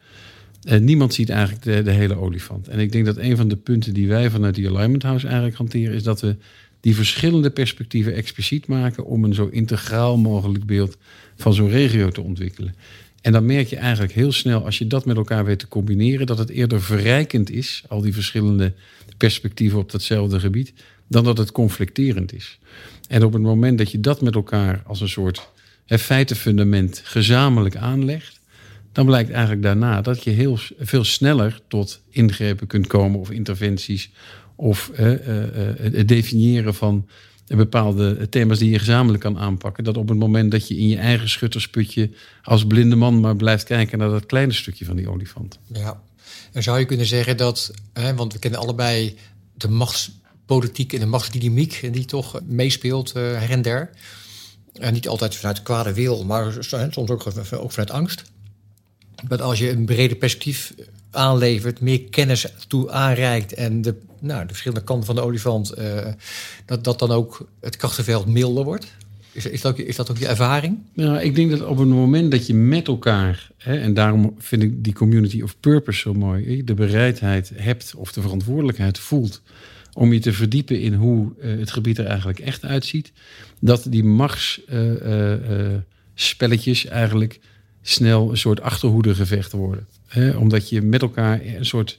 Niemand 0.79 1.13
ziet 1.13 1.29
eigenlijk 1.29 1.63
de, 1.63 1.81
de, 1.81 1.91
hele 1.91 2.15
olifant. 2.15 2.67
En 2.67 2.79
ik 2.79 2.91
denk 2.91 3.05
dat 3.05 3.17
een 3.17 3.37
van 3.37 3.47
de 3.47 3.55
punten 3.55 3.93
die 3.93 4.07
wij 4.07 4.29
vanuit 4.29 4.55
die 4.55 4.69
Alignment 4.69 5.03
House 5.03 5.25
eigenlijk 5.25 5.55
hanteren, 5.55 5.95
is 5.95 6.03
dat 6.03 6.21
we 6.21 6.35
die 6.79 6.95
verschillende 6.95 7.49
perspectieven 7.49 8.15
expliciet 8.15 8.67
maken 8.67 9.05
om 9.05 9.23
een 9.23 9.33
zo 9.33 9.47
integraal 9.51 10.17
mogelijk 10.17 10.65
beeld 10.65 10.97
van 11.35 11.53
zo'n 11.53 11.69
regio 11.69 12.09
te 12.09 12.21
ontwikkelen. 12.21 12.75
En 13.21 13.31
dan 13.31 13.45
merk 13.45 13.67
je 13.67 13.75
eigenlijk 13.75 14.13
heel 14.13 14.31
snel, 14.31 14.65
als 14.65 14.77
je 14.77 14.87
dat 14.87 15.05
met 15.05 15.17
elkaar 15.17 15.45
weet 15.45 15.59
te 15.59 15.67
combineren, 15.67 16.25
dat 16.25 16.37
het 16.37 16.49
eerder 16.49 16.81
verrijkend 16.81 17.51
is, 17.51 17.83
al 17.87 18.01
die 18.01 18.13
verschillende 18.13 18.73
perspectieven 19.17 19.79
op 19.79 19.91
datzelfde 19.91 20.39
gebied, 20.39 20.73
dan 21.07 21.23
dat 21.23 21.37
het 21.37 21.51
conflicterend 21.51 22.33
is. 22.33 22.59
En 23.07 23.23
op 23.23 23.33
het 23.33 23.41
moment 23.41 23.77
dat 23.77 23.91
je 23.91 23.99
dat 23.99 24.21
met 24.21 24.35
elkaar 24.35 24.81
als 24.85 25.01
een 25.01 25.09
soort 25.09 25.49
feitenfundament 25.85 27.01
gezamenlijk 27.03 27.75
aanlegt, 27.75 28.40
dan 28.91 29.05
blijkt 29.05 29.31
eigenlijk 29.31 29.61
daarna 29.61 30.01
dat 30.01 30.23
je 30.23 30.29
heel 30.29 30.57
veel 30.79 31.03
sneller 31.03 31.61
tot 31.67 32.01
ingrepen 32.09 32.67
kunt 32.67 32.87
komen 32.87 33.19
of 33.19 33.31
interventies 33.31 34.11
of 34.55 34.91
uh, 34.93 34.97
het 35.81 36.07
definiëren 36.07 36.73
van 36.73 37.07
bepaalde 37.47 38.29
thema's 38.29 38.59
die 38.59 38.69
je 38.69 38.79
gezamenlijk 38.79 39.23
kan 39.23 39.37
aanpakken. 39.37 39.83
Dat 39.83 39.97
op 39.97 40.09
het 40.09 40.17
moment 40.17 40.51
dat 40.51 40.67
je 40.67 40.77
in 40.77 40.87
je 40.87 40.97
eigen 40.97 41.29
schuttersputje 41.29 42.09
als 42.43 42.65
blinde 42.65 42.95
man 42.95 43.19
maar 43.19 43.35
blijft 43.35 43.63
kijken 43.63 43.97
naar 43.97 44.09
dat 44.09 44.25
kleine 44.25 44.53
stukje 44.53 44.85
van 44.85 44.95
die 44.95 45.09
olifant. 45.09 45.59
Ja, 45.73 46.01
en 46.51 46.63
zou 46.63 46.79
je 46.79 46.85
kunnen 46.85 47.05
zeggen 47.05 47.37
dat, 47.37 47.73
hè, 47.93 48.15
want 48.15 48.33
we 48.33 48.39
kennen 48.39 48.59
allebei 48.59 49.15
de 49.53 49.69
machtspolitiek 49.69 50.93
en 50.93 50.99
de 50.99 51.05
machtsdynamiek 51.05 51.89
die 51.93 52.05
toch 52.05 52.39
meespeelt 52.47 53.13
her 53.13 53.49
en 53.49 53.61
der. 53.61 53.89
En 54.73 54.93
niet 54.93 55.07
altijd 55.07 55.35
vanuit 55.35 55.63
kwade 55.63 55.93
wil, 55.93 56.25
maar 56.25 56.53
soms 56.59 56.97
ook, 56.97 57.27
ook 57.53 57.71
vanuit 57.71 57.91
angst. 57.91 58.30
Dat 59.27 59.41
als 59.41 59.59
je 59.59 59.69
een 59.69 59.85
breder 59.85 60.17
perspectief 60.17 60.73
aanlevert, 61.11 61.79
meer 61.79 62.03
kennis 62.03 62.45
toe 62.67 62.91
aanreikt 62.91 63.53
en 63.53 63.81
de, 63.81 63.95
nou, 64.19 64.41
de 64.41 64.47
verschillende 64.47 64.83
kanten 64.83 65.05
van 65.05 65.15
de 65.15 65.21
olifant, 65.21 65.79
uh, 65.79 66.07
dat, 66.65 66.83
dat 66.83 66.99
dan 66.99 67.11
ook 67.11 67.47
het 67.59 67.75
krachtenveld 67.75 68.25
milder 68.25 68.63
wordt? 68.63 68.87
Is, 69.31 69.45
is, 69.45 69.61
dat, 69.61 69.71
ook, 69.71 69.77
is 69.77 69.95
dat 69.95 70.11
ook 70.11 70.17
je 70.17 70.27
ervaring? 70.27 70.77
Ja, 70.93 71.19
ik 71.19 71.35
denk 71.35 71.51
dat 71.51 71.65
op 71.65 71.77
het 71.77 71.87
moment 71.87 72.31
dat 72.31 72.47
je 72.47 72.53
met 72.53 72.87
elkaar, 72.87 73.49
hè, 73.57 73.79
en 73.79 73.93
daarom 73.93 74.35
vind 74.37 74.63
ik 74.63 74.83
die 74.83 74.93
community 74.93 75.41
of 75.41 75.59
purpose 75.59 75.99
zo 75.99 76.13
mooi, 76.13 76.63
de 76.63 76.73
bereidheid 76.73 77.51
hebt 77.55 77.93
of 77.95 78.11
de 78.11 78.21
verantwoordelijkheid 78.21 78.99
voelt 78.99 79.41
om 79.93 80.13
je 80.13 80.19
te 80.19 80.33
verdiepen 80.33 80.79
in 80.79 80.93
hoe 80.93 81.31
uh, 81.39 81.59
het 81.59 81.71
gebied 81.71 81.97
er 81.97 82.05
eigenlijk 82.05 82.39
echt 82.39 82.65
uitziet, 82.65 83.11
dat 83.59 83.85
die 83.89 84.03
machtsspelletjes 84.03 86.85
uh, 86.85 86.91
eigenlijk 86.91 87.39
snel 87.81 88.29
een 88.29 88.37
soort 88.37 88.61
achterhoedegevecht 88.61 89.51
worden. 89.51 89.87
Hè? 90.07 90.37
Omdat 90.37 90.69
je 90.69 90.81
met 90.81 91.01
elkaar 91.01 91.41
een 91.45 91.65
soort 91.65 91.97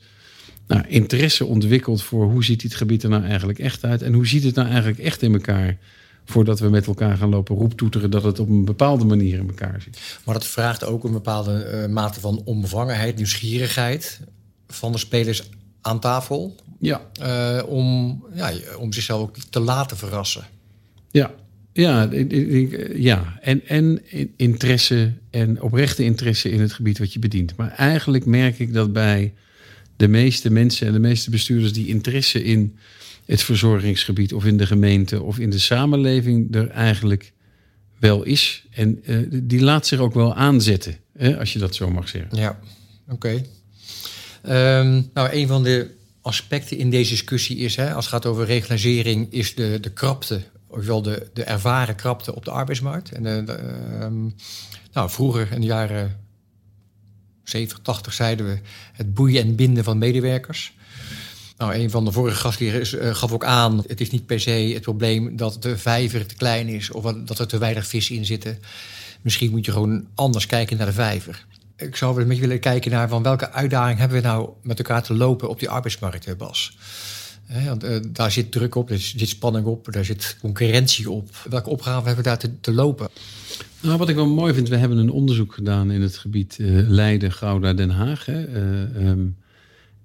nou, 0.66 0.88
interesse 0.88 1.44
ontwikkelt 1.44 2.02
voor 2.02 2.24
hoe 2.24 2.44
ziet 2.44 2.60
dit 2.60 2.74
gebied 2.74 3.02
er 3.02 3.08
nou 3.08 3.24
eigenlijk 3.24 3.58
echt 3.58 3.84
uit 3.84 4.02
en 4.02 4.12
hoe 4.12 4.26
ziet 4.26 4.44
het 4.44 4.54
nou 4.54 4.68
eigenlijk 4.68 4.98
echt 4.98 5.22
in 5.22 5.32
elkaar 5.32 5.78
voordat 6.24 6.60
we 6.60 6.68
met 6.68 6.86
elkaar 6.86 7.16
gaan 7.16 7.28
lopen 7.28 7.56
roeptoeteren 7.56 8.10
dat 8.10 8.22
het 8.22 8.38
op 8.38 8.48
een 8.48 8.64
bepaalde 8.64 9.04
manier 9.04 9.38
in 9.38 9.48
elkaar 9.48 9.80
zit. 9.82 10.18
Maar 10.24 10.34
dat 10.34 10.46
vraagt 10.46 10.84
ook 10.84 11.04
een 11.04 11.12
bepaalde 11.12 11.82
uh, 11.84 11.92
mate 11.94 12.20
van 12.20 12.42
onbevangenheid, 12.44 13.16
nieuwsgierigheid 13.16 14.20
van 14.68 14.92
de 14.92 14.98
spelers 14.98 15.50
aan 15.80 16.00
tafel. 16.00 16.56
Ja. 16.78 17.00
Uh, 17.22 17.62
om, 17.68 18.24
ja, 18.34 18.52
om 18.78 18.92
zichzelf 18.92 19.20
ook 19.20 19.36
te 19.50 19.60
laten 19.60 19.96
verrassen. 19.96 20.44
Ja, 21.10 21.30
ja, 21.72 22.10
ja. 22.94 23.38
En, 23.40 23.66
en 23.66 24.02
interesse 24.36 25.12
en 25.30 25.62
oprechte 25.62 26.04
interesse 26.04 26.50
in 26.50 26.60
het 26.60 26.72
gebied 26.72 26.98
wat 26.98 27.12
je 27.12 27.18
bedient. 27.18 27.56
Maar 27.56 27.70
eigenlijk 27.70 28.24
merk 28.24 28.58
ik 28.58 28.72
dat 28.72 28.92
bij 28.92 29.32
de 29.96 30.08
meeste 30.08 30.50
mensen 30.50 30.86
en 30.86 30.92
de 30.92 30.98
meeste 30.98 31.30
bestuurders 31.30 31.72
die 31.72 31.86
interesse 31.86 32.44
in 32.44 32.76
het 33.24 33.42
verzorgingsgebied 33.42 34.32
of 34.32 34.44
in 34.44 34.56
de 34.56 34.66
gemeente 34.66 35.22
of 35.22 35.38
in 35.38 35.50
de 35.50 35.58
samenleving 35.58 36.54
er 36.54 36.68
eigenlijk 36.68 37.32
wel 37.98 38.22
is. 38.22 38.64
En 38.70 39.02
uh, 39.06 39.26
die 39.42 39.60
laat 39.60 39.86
zich 39.86 39.98
ook 39.98 40.14
wel 40.14 40.34
aanzetten, 40.34 40.96
hè, 41.18 41.38
als 41.38 41.52
je 41.52 41.58
dat 41.58 41.74
zo 41.74 41.90
mag 41.90 42.08
zeggen. 42.08 42.38
Ja, 42.38 42.60
oké. 43.08 43.44
Um, 44.48 45.10
nou, 45.14 45.28
een 45.32 45.46
van 45.46 45.62
de 45.62 45.90
aspecten 46.20 46.78
in 46.78 46.90
deze 46.90 47.10
discussie 47.10 47.56
is, 47.56 47.76
hè, 47.76 47.92
als 47.94 48.04
het 48.04 48.14
gaat 48.14 48.26
over 48.26 48.46
regionalisering, 48.46 49.32
is 49.32 49.54
de, 49.54 49.78
de 49.80 49.90
krapte 49.90 50.42
of 50.72 50.84
wel 50.86 51.02
de, 51.02 51.30
de 51.32 51.44
ervaren 51.44 51.94
krapte 51.94 52.34
op 52.34 52.44
de 52.44 52.50
arbeidsmarkt. 52.50 53.12
En 53.12 53.22
de, 53.22 53.52
ehm, 53.52 54.28
nou, 54.92 55.10
vroeger 55.10 55.52
in 55.52 55.60
de 55.60 55.66
jaren 55.66 56.20
70, 57.44 57.78
80 57.82 58.12
zeiden 58.12 58.46
we 58.46 58.58
het 58.92 59.14
boeien 59.14 59.42
en 59.42 59.56
binden 59.56 59.84
van 59.84 59.98
medewerkers. 59.98 60.74
Nou, 61.56 61.74
een 61.74 61.90
van 61.90 62.04
de 62.04 62.12
vorige 62.12 62.36
gasten 62.36 62.66
uh, 62.66 63.14
gaf 63.14 63.32
ook 63.32 63.44
aan: 63.44 63.84
het 63.86 64.00
is 64.00 64.10
niet 64.10 64.26
per 64.26 64.40
se 64.40 64.50
het 64.50 64.82
probleem 64.82 65.36
dat 65.36 65.62
de 65.62 65.78
vijver 65.78 66.26
te 66.26 66.34
klein 66.34 66.68
is 66.68 66.90
of 66.90 67.14
dat 67.14 67.38
er 67.38 67.46
te 67.46 67.58
weinig 67.58 67.86
vis 67.86 68.10
in 68.10 68.24
zitten. 68.24 68.58
Misschien 69.20 69.50
moet 69.50 69.64
je 69.64 69.72
gewoon 69.72 70.06
anders 70.14 70.46
kijken 70.46 70.76
naar 70.76 70.86
de 70.86 70.92
vijver. 70.92 71.46
Ik 71.76 71.96
zou 71.96 72.14
wel 72.14 72.26
met 72.26 72.36
je 72.36 72.42
willen 72.42 72.60
kijken 72.60 72.90
naar 72.90 73.08
van 73.08 73.22
welke 73.22 73.50
uitdaging 73.50 73.98
hebben 73.98 74.20
we 74.20 74.26
nou 74.26 74.48
met 74.62 74.78
elkaar 74.78 75.02
te 75.02 75.14
lopen 75.14 75.48
op 75.48 75.58
die 75.58 75.68
arbeidsmarkt, 75.68 76.36
Bas. 76.36 76.76
Uh, 77.54 77.96
daar 78.08 78.30
zit 78.30 78.52
druk 78.52 78.74
op, 78.74 78.90
er 78.90 78.98
zit 78.98 79.28
spanning 79.28 79.66
op, 79.66 79.92
daar 79.92 80.04
zit 80.04 80.36
concurrentie 80.40 81.10
op. 81.10 81.46
Welke 81.50 81.70
opgave 81.70 82.06
hebben 82.06 82.24
we 82.24 82.30
daar 82.30 82.38
te, 82.38 82.60
te 82.60 82.72
lopen? 82.72 83.08
Nou, 83.80 83.98
wat 83.98 84.08
ik 84.08 84.14
wel 84.14 84.26
mooi 84.26 84.54
vind, 84.54 84.68
we 84.68 84.76
hebben 84.76 84.98
een 84.98 85.10
onderzoek 85.10 85.52
gedaan 85.52 85.90
in 85.90 86.00
het 86.00 86.16
gebied 86.16 86.58
uh, 86.58 86.88
Leiden, 86.88 87.32
Gouda, 87.32 87.72
Den 87.72 87.90
Haag. 87.90 88.26
Hè. 88.26 88.48
Uh, 88.48 89.08
um, 89.08 89.36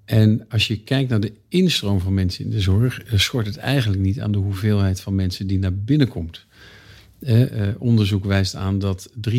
en 0.04 0.46
als 0.48 0.66
je 0.66 0.80
kijkt 0.80 1.10
naar 1.10 1.20
de 1.20 1.32
instroom 1.48 2.00
van 2.00 2.14
mensen 2.14 2.44
in 2.44 2.50
de 2.50 2.60
zorg, 2.60 3.02
schort 3.14 3.46
het 3.46 3.56
eigenlijk 3.56 4.02
niet 4.02 4.20
aan 4.20 4.32
de 4.32 4.38
hoeveelheid 4.38 5.00
van 5.00 5.14
mensen 5.14 5.46
die 5.46 5.58
naar 5.58 5.74
binnen 5.74 6.08
komt. 6.08 6.46
onderzoek 7.78 8.24
wijst 8.24 8.54
aan 8.54 8.78
dat 8.78 9.10
43% 9.30 9.32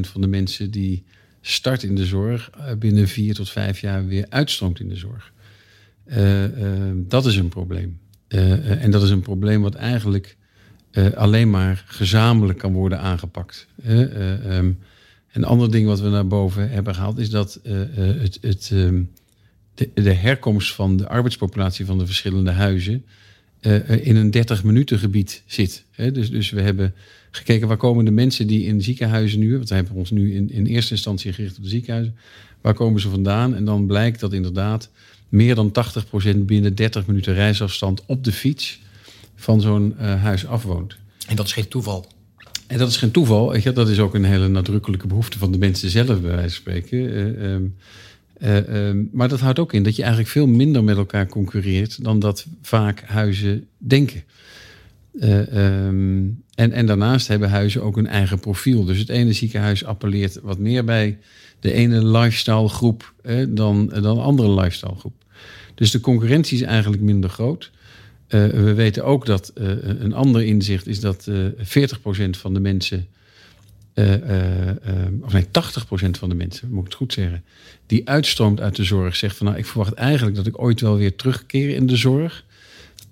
van 0.00 0.20
de 0.20 0.26
mensen 0.26 0.70
die 0.70 1.04
start 1.40 1.82
in 1.82 1.94
de 1.94 2.06
zorg 2.06 2.50
binnen 2.78 3.08
vier 3.08 3.34
tot 3.34 3.50
vijf 3.50 3.80
jaar 3.80 4.06
weer 4.06 4.26
uitstroomt 4.28 4.80
in 4.80 4.88
de 4.88 4.96
zorg. 4.96 5.32
Ehm, 6.10 6.96
dat 7.08 7.26
is 7.26 7.36
een 7.36 7.48
probleem. 7.48 7.98
en 8.28 8.90
dat 8.90 9.02
is 9.02 9.10
een 9.10 9.20
probleem 9.20 9.62
wat 9.62 9.74
eigenlijk 9.74 10.36
alleen 11.14 11.50
maar 11.50 11.84
gezamenlijk 11.86 12.58
kan 12.58 12.72
worden 12.72 13.00
aangepakt. 13.00 13.66
Um, 13.86 14.78
een 15.32 15.44
ander 15.44 15.70
ding 15.70 15.86
wat 15.86 16.00
we 16.00 16.08
naar 16.08 16.26
boven 16.26 16.70
hebben 16.70 16.94
gehaald 16.94 17.18
is 17.18 17.30
dat 17.30 17.60
het, 17.62 18.38
het, 18.40 18.70
um, 18.72 19.10
de, 19.94 20.12
herkomst 20.12 20.74
van 20.74 20.96
de 20.96 21.08
arbeidspopulatie 21.08 21.86
van 21.86 21.98
de 21.98 22.06
verschillende 22.06 22.50
huizen 22.50 23.04
in 24.00 24.16
een 24.16 24.30
30 24.30 24.64
minuten 24.64 24.98
gebied 24.98 25.42
zit. 25.46 25.84
Dus, 25.96 26.30
dus 26.30 26.50
we 26.50 26.60
hebben 26.60 26.94
gekeken 27.30 27.68
waar 27.68 27.76
komen 27.76 28.04
de 28.04 28.10
mensen 28.10 28.46
die 28.46 28.64
in 28.64 28.82
ziekenhuizen 28.82 29.38
nu, 29.38 29.56
want 29.56 29.68
we 29.68 29.74
hebben 29.74 29.94
ons 29.94 30.10
nu 30.10 30.34
in, 30.34 30.50
in 30.50 30.66
eerste 30.66 30.92
instantie 30.92 31.32
gericht 31.32 31.56
op 31.56 31.62
de 31.62 31.68
ziekenhuizen, 31.68 32.16
waar 32.60 32.74
komen 32.74 33.00
ze 33.00 33.08
vandaan? 33.08 33.54
En 33.54 33.64
dan 33.64 33.86
blijkt 33.86 34.20
dat 34.20 34.32
inderdaad 34.32 34.90
meer 35.30 35.54
dan 35.54 35.72
80% 36.34 36.36
binnen 36.36 36.74
30 36.74 37.06
minuten 37.06 37.34
reisafstand 37.34 38.02
op 38.06 38.24
de 38.24 38.32
fiets 38.32 38.80
van 39.36 39.60
zo'n 39.60 39.94
uh, 40.00 40.22
huis 40.22 40.46
afwoont. 40.46 40.96
En 41.26 41.36
dat 41.36 41.46
is 41.46 41.52
geen 41.52 41.68
toeval. 41.68 42.06
En 42.66 42.78
dat 42.78 42.88
is 42.88 42.96
geen 42.96 43.10
toeval. 43.10 43.56
Je, 43.56 43.72
dat 43.72 43.88
is 43.88 43.98
ook 43.98 44.14
een 44.14 44.24
hele 44.24 44.48
nadrukkelijke 44.48 45.06
behoefte 45.06 45.38
van 45.38 45.52
de 45.52 45.58
mensen 45.58 45.90
zelf, 45.90 46.20
bij 46.20 46.20
wijze 46.20 46.40
van 46.40 46.50
spreken. 46.50 46.98
Uh, 46.98 47.52
um, 47.52 47.76
uh, 48.38 48.88
um, 48.88 49.08
maar 49.12 49.28
dat 49.28 49.40
houdt 49.40 49.58
ook 49.58 49.72
in 49.72 49.82
dat 49.82 49.96
je 49.96 50.02
eigenlijk 50.02 50.30
veel 50.30 50.46
minder 50.46 50.84
met 50.84 50.96
elkaar 50.96 51.26
concurreert 51.26 52.04
dan 52.04 52.18
dat 52.18 52.46
vaak 52.62 53.02
huizen 53.02 53.66
denken. 53.78 54.22
Um, 55.22 56.42
en, 56.54 56.72
en 56.72 56.86
daarnaast 56.86 57.28
hebben 57.28 57.50
huizen 57.50 57.82
ook 57.82 57.96
een 57.96 58.06
eigen 58.06 58.40
profiel. 58.40 58.84
Dus 58.84 58.98
het 58.98 59.08
ene 59.08 59.32
ziekenhuis 59.32 59.84
appelleert 59.84 60.40
wat 60.42 60.58
meer 60.58 60.84
bij 60.84 61.18
de 61.60 61.72
ene 61.72 62.06
lifestyle 62.06 62.68
groep 62.68 63.14
dan, 63.48 63.86
dan 63.86 64.02
de 64.02 64.22
andere 64.22 64.50
lifestyle 64.50 64.94
groep. 64.94 65.14
Dus 65.74 65.90
de 65.90 66.00
concurrentie 66.00 66.58
is 66.58 66.64
eigenlijk 66.64 67.02
minder 67.02 67.30
groot. 67.30 67.70
Uh, 68.28 68.46
we 68.46 68.74
weten 68.74 69.04
ook 69.04 69.26
dat 69.26 69.52
uh, 69.54 69.68
een 69.82 70.14
ander 70.14 70.44
inzicht 70.44 70.86
is 70.86 71.00
dat 71.00 71.26
uh, 71.28 71.46
40% 71.46 71.50
van 72.30 72.54
de 72.54 72.60
mensen, 72.60 73.06
of 75.20 75.32
nee, 75.32 75.44
80% 75.44 75.48
van 76.10 76.28
de 76.28 76.34
mensen, 76.34 76.68
moet 76.70 76.78
ik 76.78 76.84
het 76.84 76.94
goed 76.94 77.12
zeggen, 77.12 77.44
die 77.86 78.08
uitstroomt 78.08 78.60
uit 78.60 78.76
de 78.76 78.84
zorg, 78.84 79.16
zegt 79.16 79.36
van 79.36 79.46
nou, 79.46 79.58
ik 79.58 79.66
verwacht 79.66 79.92
eigenlijk 79.92 80.36
dat 80.36 80.46
ik 80.46 80.62
ooit 80.62 80.80
wel 80.80 80.96
weer 80.96 81.16
terugkeer 81.16 81.68
in 81.68 81.86
de 81.86 81.96
zorg. 81.96 82.44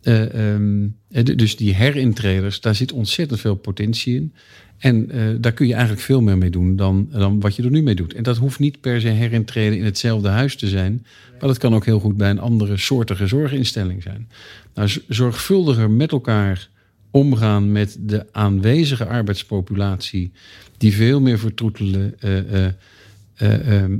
Um, 0.02 0.96
dus 1.36 1.56
die 1.56 1.74
herintreders, 1.74 2.60
daar 2.60 2.74
zit 2.74 2.92
ontzettend 2.92 3.40
veel 3.40 3.54
potentie 3.54 4.14
in. 4.14 4.32
En 4.78 5.16
uh, 5.16 5.36
daar 5.40 5.52
kun 5.52 5.66
je 5.66 5.72
eigenlijk 5.72 6.02
veel 6.02 6.20
meer 6.20 6.38
mee 6.38 6.50
doen 6.50 6.76
dan, 6.76 7.08
dan 7.10 7.40
wat 7.40 7.56
je 7.56 7.62
er 7.62 7.70
nu 7.70 7.82
mee 7.82 7.94
doet. 7.94 8.14
En 8.14 8.22
dat 8.22 8.36
hoeft 8.36 8.58
niet 8.58 8.80
per 8.80 9.00
se 9.00 9.08
herintreden 9.08 9.78
in 9.78 9.84
hetzelfde 9.84 10.28
huis 10.28 10.56
te 10.56 10.68
zijn. 10.68 11.06
Maar 11.30 11.48
dat 11.48 11.58
kan 11.58 11.74
ook 11.74 11.84
heel 11.84 12.00
goed 12.00 12.16
bij 12.16 12.30
een 12.30 12.38
andere 12.38 12.76
soortige 12.76 13.26
zorginstelling 13.26 14.02
zijn. 14.02 14.28
Nou, 14.74 14.90
zorgvuldiger 15.08 15.90
met 15.90 16.12
elkaar 16.12 16.68
omgaan 17.10 17.72
met 17.72 17.96
de 18.00 18.26
aanwezige 18.32 19.06
arbeidspopulatie. 19.06 20.32
Die 20.76 20.94
veel 20.94 21.20
meer 21.20 21.38
vertroetelen, 21.38 22.14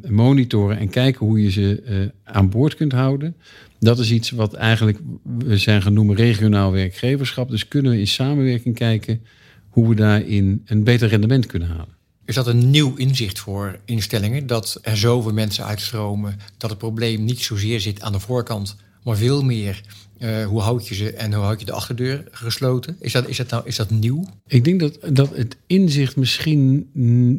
monitoren 0.09 0.79
en 0.79 0.89
kijken 0.89 1.27
hoe 1.27 1.43
je 1.43 1.51
ze 1.51 2.11
aan 2.25 2.51
boord 2.51 2.75
kunt 2.75 2.93
houden. 2.93 3.35
Dat 3.81 3.99
is 3.99 4.11
iets 4.11 4.31
wat 4.31 4.55
eigenlijk 4.55 4.99
we 5.23 5.59
zijn 5.59 5.83
genoemd 5.83 6.19
regionaal 6.19 6.73
werkgeverschap. 6.73 7.51
Dus 7.51 7.69
kunnen 7.69 7.93
we 7.93 7.99
in 7.99 8.07
samenwerking 8.07 8.75
kijken 8.75 9.23
hoe 9.69 9.88
we 9.88 9.95
daarin 9.95 10.62
een 10.64 10.85
beter 10.85 11.09
rendement 11.09 11.47
kunnen 11.47 11.69
halen. 11.69 11.97
Is 12.25 12.35
dat 12.35 12.47
een 12.47 12.71
nieuw 12.71 12.95
inzicht 12.97 13.38
voor 13.38 13.79
instellingen? 13.85 14.47
Dat 14.47 14.79
er 14.83 14.97
zoveel 14.97 15.33
mensen 15.33 15.64
uitstromen, 15.64 16.37
dat 16.57 16.71
het 16.71 16.79
probleem 16.79 17.25
niet 17.25 17.41
zozeer 17.41 17.81
zit 17.81 18.01
aan 18.01 18.12
de 18.12 18.21
voorkant, 18.21 18.77
maar 19.03 19.17
veel 19.17 19.43
meer 19.43 19.83
uh, 20.19 20.47
hoe 20.47 20.61
houd 20.61 20.88
je 20.88 20.95
ze 20.95 21.12
en 21.12 21.35
hoe 21.35 21.45
houd 21.45 21.61
je 21.61 21.67
de 21.67 21.73
achterdeur 21.73 22.25
gesloten? 22.31 22.97
Is 23.01 23.12
dat, 23.12 23.29
is 23.29 23.37
dat, 23.37 23.51
nou, 23.51 23.67
is 23.67 23.77
dat 23.77 23.91
nieuw? 23.91 24.25
Ik 24.47 24.64
denk 24.64 24.81
dat, 24.81 24.99
dat 25.12 25.37
het 25.37 25.57
inzicht 25.67 26.17
misschien 26.17 26.91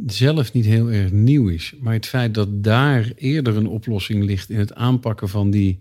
zelf 0.07 0.53
niet 0.53 0.65
heel 0.65 0.91
erg 0.91 1.11
nieuw 1.11 1.47
is. 1.47 1.73
Maar 1.79 1.93
het 1.93 2.05
feit 2.05 2.33
dat 2.33 2.63
daar 2.63 3.11
eerder 3.15 3.55
een 3.55 3.67
oplossing 3.67 4.23
ligt 4.23 4.49
in 4.49 4.59
het 4.59 4.73
aanpakken 4.73 5.29
van 5.29 5.51
die 5.51 5.79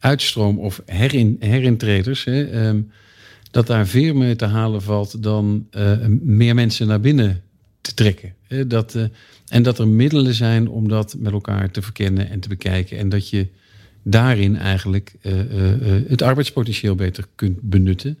uitstroom 0.00 0.58
of 0.58 0.82
herin, 0.86 1.36
herintreders. 1.38 2.24
Hè, 2.24 2.66
um, 2.68 2.90
dat 3.50 3.66
daar 3.66 3.86
veel 3.86 4.14
meer 4.14 4.36
te 4.36 4.44
halen 4.44 4.82
valt 4.82 5.22
dan 5.22 5.66
uh, 5.76 6.06
meer 6.20 6.54
mensen 6.54 6.86
naar 6.86 7.00
binnen 7.00 7.42
te 7.80 7.94
trekken. 7.94 8.34
Dat, 8.66 8.94
uh, 8.94 9.04
en 9.48 9.62
dat 9.62 9.78
er 9.78 9.88
middelen 9.88 10.34
zijn 10.34 10.68
om 10.68 10.88
dat 10.88 11.16
met 11.18 11.32
elkaar 11.32 11.70
te 11.70 11.82
verkennen 11.82 12.30
en 12.30 12.40
te 12.40 12.48
bekijken. 12.48 12.98
En 12.98 13.08
dat 13.08 13.28
je 13.28 13.46
daarin 14.02 14.56
eigenlijk 14.56 15.14
uh, 15.22 15.32
het 16.08 16.22
arbeidspotentieel 16.22 16.94
beter 16.94 17.24
kunt 17.34 17.60
benutten. 17.60 18.18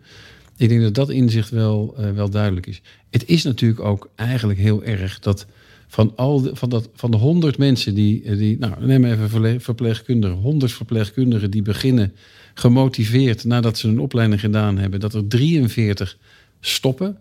Ik 0.56 0.68
denk 0.68 0.82
dat 0.82 0.94
dat 0.94 1.10
inzicht 1.10 1.50
wel, 1.50 1.94
wel 2.14 2.30
duidelijk 2.30 2.66
is. 2.66 2.80
Het 3.10 3.28
is 3.28 3.42
natuurlijk 3.42 3.80
ook 3.80 4.10
eigenlijk 4.14 4.58
heel 4.58 4.84
erg 4.84 5.18
dat 5.18 5.46
van, 5.90 6.12
al 6.16 6.40
de, 6.40 6.56
van, 6.56 6.68
dat, 6.68 6.88
van 6.94 7.10
de 7.10 7.16
honderd 7.16 7.58
mensen 7.58 7.94
die, 7.94 8.36
die. 8.36 8.58
Nou, 8.58 8.86
neem 8.86 9.04
even 9.04 9.60
verpleegkundigen. 9.60 10.36
honderd 10.36 10.72
verpleegkundigen 10.72 11.50
die 11.50 11.62
beginnen 11.62 12.12
gemotiveerd 12.54 13.44
nadat 13.44 13.78
ze 13.78 13.88
een 13.88 14.00
opleiding 14.00 14.40
gedaan 14.40 14.78
hebben, 14.78 15.00
dat 15.00 15.14
er 15.14 15.26
43 15.26 16.18
stoppen. 16.60 17.16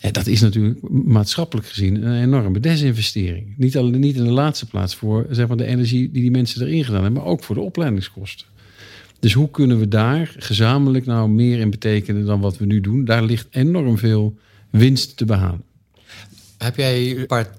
En 0.00 0.12
dat 0.12 0.26
is 0.26 0.40
natuurlijk 0.40 0.78
maatschappelijk 0.90 1.68
gezien 1.68 2.06
een 2.06 2.22
enorme 2.22 2.60
desinvestering. 2.60 3.54
Niet, 3.56 3.76
alleen, 3.76 4.00
niet 4.00 4.16
in 4.16 4.24
de 4.24 4.30
laatste 4.30 4.66
plaats 4.66 4.94
voor 4.94 5.26
zeg 5.30 5.48
maar, 5.48 5.56
de 5.56 5.66
energie 5.66 6.10
die 6.10 6.22
die 6.22 6.30
mensen 6.30 6.66
erin 6.66 6.84
gedaan 6.84 7.02
hebben, 7.02 7.22
maar 7.22 7.30
ook 7.30 7.44
voor 7.44 7.54
de 7.54 7.60
opleidingskosten. 7.60 8.46
Dus 9.20 9.32
hoe 9.32 9.50
kunnen 9.50 9.78
we 9.78 9.88
daar 9.88 10.34
gezamenlijk 10.38 11.06
nou 11.06 11.28
meer 11.28 11.58
in 11.58 11.70
betekenen 11.70 12.24
dan 12.24 12.40
wat 12.40 12.58
we 12.58 12.66
nu 12.66 12.80
doen? 12.80 13.04
Daar 13.04 13.24
ligt 13.24 13.46
enorm 13.50 13.98
veel 13.98 14.38
winst 14.70 15.16
te 15.16 15.24
behalen. 15.24 15.62
Heb 16.58 16.76
jij 16.76 17.16
een 17.16 17.26
paar 17.26 17.50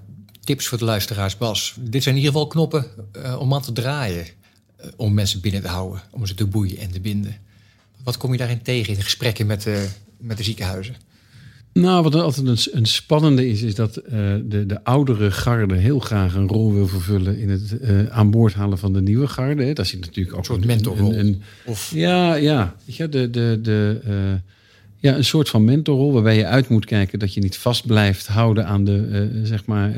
tips 0.48 0.66
voor 0.66 0.78
de 0.78 0.84
luisteraars, 0.84 1.36
Bas? 1.36 1.74
Dit 1.80 2.02
zijn 2.02 2.14
in 2.14 2.20
ieder 2.20 2.34
geval 2.34 2.48
knoppen 2.48 2.86
uh, 3.16 3.40
om 3.40 3.54
aan 3.54 3.62
te 3.62 3.72
draaien. 3.72 4.26
Eh, 4.76 4.88
om 4.96 5.14
mensen 5.14 5.40
binnen 5.40 5.62
te 5.62 5.68
houden, 5.68 6.02
om 6.10 6.26
ze 6.26 6.34
te 6.34 6.46
boeien 6.46 6.78
en 6.78 6.90
te 6.90 7.00
binden. 7.00 7.36
Wat 8.04 8.16
kom 8.16 8.32
je 8.32 8.38
daarin 8.38 8.62
tegen 8.62 8.92
in 8.92 8.98
de 8.98 9.04
gesprekken 9.04 9.46
met 9.46 9.62
de, 9.62 9.88
met 10.18 10.36
de 10.36 10.42
ziekenhuizen? 10.42 10.94
Nou, 11.72 12.02
wat 12.02 12.14
altijd 12.14 12.46
een, 12.46 12.78
een 12.78 12.86
spannende 12.86 13.48
is, 13.48 13.62
is 13.62 13.74
dat 13.74 13.96
uh, 13.96 14.12
de, 14.42 14.66
de 14.66 14.84
oudere 14.84 15.30
garde 15.30 15.76
heel 15.76 15.98
graag 15.98 16.34
een 16.34 16.48
rol 16.48 16.72
wil 16.72 16.86
vervullen 16.86 17.38
in 17.38 17.48
het 17.48 17.76
uh, 17.80 18.06
aan 18.08 18.30
boord 18.30 18.54
halen 18.54 18.78
van 18.78 18.92
de 18.92 19.02
nieuwe 19.02 19.28
garde. 19.28 19.64
Hè. 19.64 19.72
Daar 19.72 19.86
zit 19.86 20.00
natuurlijk 20.00 20.32
ook 20.34 20.38
een 20.38 20.44
soort 20.44 20.64
mentorrol. 20.64 21.12
Een, 21.12 21.18
een, 21.18 21.42
of... 21.64 21.90
Ja, 21.94 22.34
ja. 22.34 22.74
Ja, 22.84 23.06
de, 23.06 23.30
de, 23.30 23.58
de, 23.62 24.00
uh, 24.06 24.34
ja, 25.00 25.16
een 25.16 25.24
soort 25.24 25.48
van 25.48 25.64
mentorrol 25.64 26.12
waarbij 26.12 26.36
je 26.36 26.46
uit 26.46 26.68
moet 26.68 26.84
kijken 26.84 27.18
dat 27.18 27.34
je 27.34 27.40
niet 27.40 27.56
vast 27.56 27.86
blijft 27.86 28.26
houden 28.26 28.66
aan 28.66 28.84
de, 28.84 29.40
zeg 29.42 29.66
maar, 29.66 29.92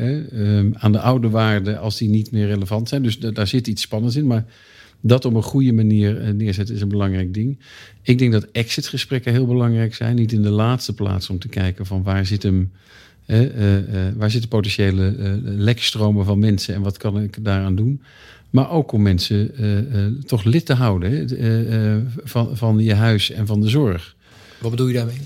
aan 0.72 0.92
de 0.92 1.00
oude 1.00 1.28
waarden 1.28 1.80
als 1.80 1.98
die 1.98 2.08
niet 2.08 2.30
meer 2.30 2.46
relevant 2.46 2.88
zijn. 2.88 3.02
Dus 3.02 3.18
daar 3.18 3.46
zit 3.46 3.66
iets 3.66 3.82
spannends 3.82 4.16
in. 4.16 4.26
Maar 4.26 4.44
dat 5.00 5.24
op 5.24 5.34
een 5.34 5.42
goede 5.42 5.72
manier 5.72 6.20
eh, 6.20 6.32
neerzetten 6.32 6.74
is 6.74 6.80
een 6.80 6.88
belangrijk 6.88 7.34
ding. 7.34 7.58
Ik 8.02 8.18
denk 8.18 8.32
dat 8.32 8.46
exitgesprekken 8.52 9.32
heel 9.32 9.46
belangrijk 9.46 9.94
zijn. 9.94 10.16
Niet 10.16 10.32
in 10.32 10.42
de 10.42 10.50
laatste 10.50 10.94
plaats 10.94 11.30
om 11.30 11.38
te 11.38 11.48
kijken 11.48 11.86
van 11.86 12.02
waar 12.02 12.26
zit 12.26 12.42
hem... 12.42 12.70
Uh, 13.26 13.38
waar 14.16 14.30
zitten 14.30 14.50
potentiële 14.50 15.14
lekstromen 15.42 16.24
van 16.24 16.38
mensen 16.38 16.74
en 16.74 16.82
wat 16.82 16.96
kan 16.96 17.20
ik 17.20 17.44
daaraan 17.44 17.74
doen? 17.74 18.02
Maar 18.50 18.70
ook 18.70 18.92
om 18.92 19.02
mensen 19.02 19.54
toch 20.26 20.44
lid 20.44 20.66
te 20.66 20.74
houden 20.74 21.28
van, 22.24 22.56
van 22.56 22.78
je 22.78 22.94
huis 22.94 23.30
en 23.30 23.46
van 23.46 23.60
de 23.60 23.68
zorg. 23.68 24.16
Wat 24.60 24.70
bedoel 24.70 24.86
je 24.86 24.94
daarmee? 24.94 25.16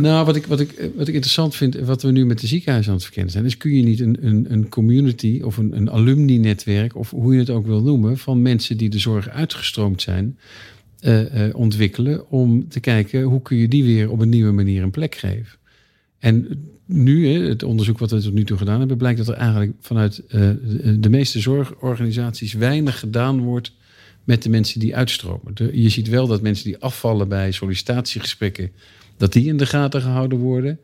Nou, 0.00 0.26
wat 0.26 0.36
ik, 0.36 0.46
wat, 0.46 0.60
ik, 0.60 0.90
wat 0.94 1.08
ik 1.08 1.14
interessant 1.14 1.56
vind, 1.56 1.74
wat 1.74 2.02
we 2.02 2.10
nu 2.10 2.26
met 2.26 2.40
de 2.40 2.46
ziekenhuizen 2.46 2.90
aan 2.90 2.96
het 2.96 3.06
verkennen 3.06 3.32
zijn, 3.32 3.44
is 3.44 3.56
kun 3.56 3.74
je 3.74 3.82
niet 3.82 4.00
een, 4.00 4.16
een, 4.20 4.52
een 4.52 4.68
community 4.68 5.40
of 5.44 5.56
een, 5.56 5.76
een 5.76 5.90
alumni-netwerk, 5.90 6.96
of 6.96 7.10
hoe 7.10 7.32
je 7.32 7.38
het 7.38 7.50
ook 7.50 7.66
wil 7.66 7.82
noemen, 7.82 8.18
van 8.18 8.42
mensen 8.42 8.76
die 8.76 8.88
de 8.88 8.98
zorg 8.98 9.28
uitgestroomd 9.28 10.02
zijn, 10.02 10.38
uh, 11.00 11.46
uh, 11.46 11.54
ontwikkelen 11.54 12.30
om 12.30 12.68
te 12.68 12.80
kijken 12.80 13.22
hoe 13.22 13.42
kun 13.42 13.56
je 13.56 13.68
die 13.68 13.84
weer 13.84 14.10
op 14.10 14.20
een 14.20 14.28
nieuwe 14.28 14.52
manier 14.52 14.82
een 14.82 14.90
plek 14.90 15.14
geven. 15.14 15.58
En 16.18 16.48
nu, 16.84 17.28
het 17.48 17.62
onderzoek 17.62 17.98
wat 17.98 18.10
we 18.10 18.20
tot 18.20 18.32
nu 18.32 18.44
toe 18.44 18.58
gedaan 18.58 18.78
hebben, 18.78 18.96
blijkt 18.96 19.18
dat 19.18 19.28
er 19.28 19.34
eigenlijk 19.34 19.72
vanuit 19.80 20.22
de 21.00 21.08
meeste 21.10 21.40
zorgorganisaties 21.40 22.52
weinig 22.52 22.98
gedaan 22.98 23.40
wordt 23.40 23.72
met 24.28 24.42
de 24.42 24.48
mensen 24.48 24.80
die 24.80 24.96
uitstromen. 24.96 25.54
je 25.72 25.88
ziet 25.88 26.08
wel 26.08 26.26
dat 26.26 26.42
mensen 26.42 26.64
die 26.64 26.78
afvallen 26.78 27.28
bij 27.28 27.52
sollicitatiegesprekken, 27.52 28.70
dat 29.16 29.32
die 29.32 29.46
in 29.46 29.56
de 29.56 29.66
gaten 29.66 30.02
gehouden 30.02 30.38
worden. 30.38 30.78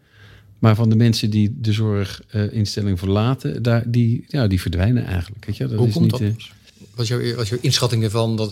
Maar 0.59 0.75
van 0.75 0.89
de 0.89 0.97
mensen 0.97 1.31
die 1.31 1.55
de 1.61 1.73
zorginstelling 1.73 2.99
verlaten, 2.99 3.63
daar, 3.63 3.91
die, 3.91 4.25
ja, 4.29 4.47
die 4.47 4.61
verdwijnen 4.61 5.05
eigenlijk. 5.05 5.45
Weet 5.45 5.57
je? 5.57 5.67
Dat 5.67 5.79
Hoe 5.79 5.87
is 5.87 5.93
komt 5.93 6.21
niet, 6.21 6.21
dat? 6.21 6.49
Wat 6.95 7.05
is, 7.05 7.09
jouw, 7.09 7.35
wat 7.35 7.43
is 7.43 7.49
jouw 7.49 7.59
inschatting 7.61 8.03
ervan? 8.03 8.37
Dat, 8.37 8.51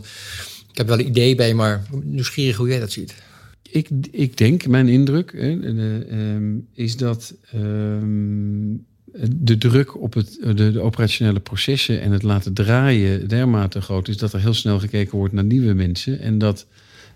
ik 0.70 0.76
heb 0.76 0.86
wel 0.86 0.98
een 0.98 1.06
idee 1.06 1.34
bij, 1.34 1.54
maar 1.54 1.82
nieuwsgierig 2.02 2.56
hoe 2.56 2.68
jij 2.68 2.80
dat 2.80 2.92
ziet. 2.92 3.14
Ik, 3.70 3.88
ik 4.10 4.36
denk, 4.36 4.66
mijn 4.66 4.88
indruk 4.88 5.32
hè, 5.32 5.50
uh, 5.50 6.58
is 6.74 6.96
dat 6.96 7.34
ehm, 7.52 8.74
de 9.30 9.58
druk 9.58 10.00
op 10.02 10.14
het, 10.14 10.38
de, 10.42 10.72
de, 10.72 10.80
operationele 10.80 11.40
processen 11.40 12.00
en 12.00 12.12
het 12.12 12.22
laten 12.22 12.52
draaien 12.52 13.28
dermate 13.28 13.80
groot 13.80 14.08
is 14.08 14.16
dat 14.16 14.32
er 14.32 14.40
heel 14.40 14.54
snel 14.54 14.78
gekeken 14.78 15.18
wordt 15.18 15.34
naar 15.34 15.44
nieuwe 15.44 15.72
mensen. 15.72 16.20
En 16.20 16.38
dat 16.38 16.66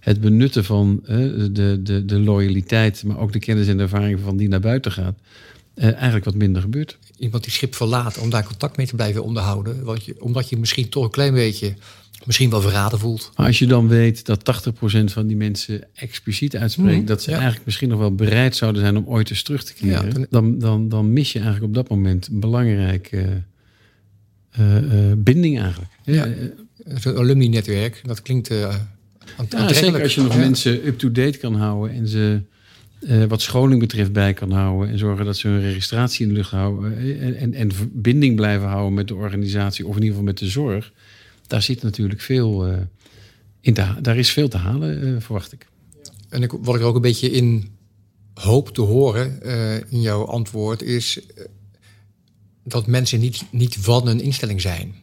het 0.01 0.21
benutten 0.21 0.65
van 0.65 1.01
de, 1.05 1.81
de, 1.83 2.05
de 2.05 2.21
loyaliteit, 2.21 3.05
maar 3.05 3.19
ook 3.19 3.33
de 3.33 3.39
kennis 3.39 3.69
en 3.69 3.77
de 3.77 3.83
ervaring 3.83 4.21
van 4.21 4.37
die 4.37 4.49
naar 4.49 4.61
buiten 4.61 4.93
gaat, 4.93 5.19
uh, 5.75 5.93
eigenlijk 5.93 6.25
wat 6.25 6.35
minder 6.35 6.63
gebeurt. 6.63 6.99
Iemand 7.19 7.43
die 7.45 7.53
schip 7.53 7.75
verlaat 7.75 8.19
om 8.19 8.31
daar 8.31 8.45
contact 8.45 8.77
mee 8.77 8.87
te 8.87 8.95
blijven 8.95 9.23
onderhouden, 9.23 9.85
want 9.85 10.05
je, 10.05 10.23
omdat 10.23 10.49
je 10.49 10.57
misschien 10.57 10.89
toch 10.89 11.05
een 11.05 11.11
klein 11.11 11.35
beetje 11.35 11.75
misschien 12.27 12.51
wel 12.51 12.61
verraden 12.61 12.99
voelt. 12.99 13.33
Maar 13.37 13.47
als 13.47 13.59
je 13.59 13.67
dan 13.67 13.89
weet 13.89 14.27
dat 14.27 14.73
80% 15.01 15.05
van 15.05 15.27
die 15.27 15.37
mensen 15.37 15.85
expliciet 15.95 16.57
uitspreken 16.57 16.97
mhm, 16.97 17.07
dat 17.07 17.23
ze 17.23 17.31
eigenlijk 17.31 17.65
misschien 17.65 17.89
nog 17.89 17.99
wel 17.99 18.15
bereid 18.15 18.57
zouden 18.57 18.81
zijn 18.81 18.97
om 18.97 19.07
ooit 19.07 19.31
eens 19.31 19.43
terug 19.43 19.65
te 19.65 19.75
keren, 19.75 20.27
dan, 20.31 20.59
dan, 20.59 20.89
dan 20.89 21.13
mis 21.13 21.33
je 21.33 21.39
eigenlijk 21.39 21.69
op 21.69 21.75
dat 21.75 21.89
moment 21.89 22.27
een 22.27 22.41
belangrijke 22.41 23.43
uh, 24.59 24.83
uh, 24.83 25.13
binding 25.17 25.61
eigenlijk. 25.61 25.91
Ja, 26.05 26.29
zo'n 26.95 27.17
alumni-netwerk, 27.17 28.01
dat 28.05 28.23
klinkt 28.23 28.51
uh, 28.51 28.75
ja, 29.49 29.73
zeker 29.73 30.03
als 30.03 30.15
je 30.15 30.23
nog 30.23 30.37
mensen 30.37 30.87
up-to-date 30.87 31.39
kan 31.39 31.55
houden 31.55 31.97
en 31.97 32.09
ze 32.09 32.41
wat 33.29 33.41
scholing 33.41 33.81
betreft 33.81 34.13
bij 34.13 34.33
kan 34.33 34.51
houden 34.51 34.91
en 34.91 34.99
zorgen 34.99 35.25
dat 35.25 35.37
ze 35.37 35.49
hun 35.49 35.61
registratie 35.61 36.23
in 36.23 36.29
de 36.29 36.35
lucht 36.35 36.51
houden 36.51 36.99
en, 37.21 37.37
en, 37.37 37.55
en 37.55 37.73
verbinding 37.73 38.37
blijven 38.37 38.69
houden 38.69 38.95
met 38.95 39.09
de 39.09 39.15
organisatie 39.15 39.87
of 39.87 39.97
in 39.97 40.03
ieder 40.03 40.17
geval 40.17 40.33
met 40.33 40.39
de 40.39 40.49
zorg 40.49 40.93
daar 41.47 41.63
zit 41.63 41.83
natuurlijk 41.83 42.21
veel 42.21 42.69
uh, 42.69 42.77
in 43.61 43.75
te, 43.75 43.95
daar 44.03 44.17
is 44.17 44.31
veel 44.31 44.49
te 44.49 44.57
halen, 44.57 45.05
uh, 45.05 45.21
verwacht 45.21 45.53
ik. 45.53 45.67
En 46.29 46.43
ik, 46.43 46.53
wat 46.61 46.75
ik 46.75 46.81
er 46.81 46.87
ook 46.87 46.95
een 46.95 47.01
beetje 47.01 47.31
in 47.31 47.75
hoop 48.35 48.75
te 48.75 48.81
horen 48.81 49.39
uh, 49.43 49.75
in 49.75 50.01
jouw 50.01 50.25
antwoord 50.25 50.83
is 50.83 51.21
dat 52.65 52.87
mensen 52.87 53.21
niet, 53.21 53.45
niet 53.51 53.77
van 53.77 54.09
een 54.09 54.21
instelling 54.21 54.61
zijn. 54.61 54.95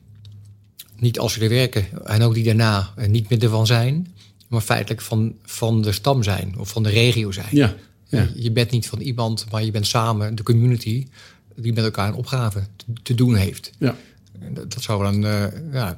Niet 1.00 1.20
als 1.20 1.34
ze 1.34 1.42
er 1.42 1.50
werken 1.50 2.06
en 2.06 2.22
ook 2.22 2.34
die 2.34 2.44
daarna 2.44 2.94
niet 3.08 3.30
meer 3.30 3.44
ervan 3.44 3.66
zijn, 3.66 4.14
maar 4.48 4.62
feitelijk 4.62 5.02
van, 5.02 5.36
van 5.44 5.82
de 5.82 5.92
stam 5.92 6.24
zijn 6.24 6.58
of 6.58 6.70
van 6.70 6.84
de 6.84 6.90
regio 6.90 7.32
zijn. 7.32 7.48
Ja, 7.52 7.76
ja. 8.08 8.30
Je 8.36 8.52
bent 8.52 8.72
niet 8.72 8.88
van 8.88 9.00
iemand, 9.00 9.46
maar 9.52 9.64
je 9.64 9.72
bent 9.72 9.88
samen 9.88 10.36
de 10.36 10.44
community 10.44 11.08
die 11.56 11.74
met 11.74 11.84
elkaar 11.84 12.08
een 12.08 12.14
opgave 12.14 12.68
te, 12.76 12.86
te 13.04 13.16
doen 13.16 13.36
heeft. 13.36 13.72
Ja. 13.78 13.96
Dat 14.52 14.82
zou 14.82 15.00
wel 15.00 15.14
een, 15.14 15.22
uh, 15.22 15.74
ja, 15.74 15.98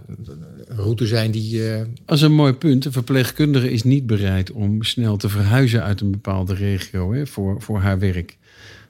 route 0.67 1.05
zijn 1.05 1.31
die. 1.31 1.53
Uh... 1.53 1.81
Dat 2.05 2.17
is 2.17 2.21
een 2.21 2.33
mooi 2.33 2.53
punt. 2.53 2.85
Een 2.85 2.91
verpleegkundige 2.91 3.71
is 3.71 3.83
niet 3.83 4.05
bereid 4.05 4.51
om 4.51 4.83
snel 4.83 5.17
te 5.17 5.29
verhuizen 5.29 5.83
uit 5.83 6.01
een 6.01 6.11
bepaalde 6.11 6.53
regio 6.53 7.13
hè, 7.13 7.27
voor, 7.27 7.61
voor 7.61 7.79
haar 7.79 7.99
werk. 7.99 8.37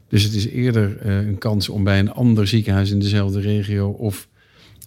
Dus 0.07 0.23
het 0.23 0.33
is 0.33 0.47
eerder 0.47 1.05
uh, 1.05 1.27
een 1.27 1.37
kans 1.37 1.69
om 1.69 1.83
bij 1.83 1.99
een 1.99 2.11
ander 2.11 2.47
ziekenhuis 2.47 2.91
in 2.91 2.99
dezelfde 2.99 3.39
regio 3.39 3.89
of 3.89 4.27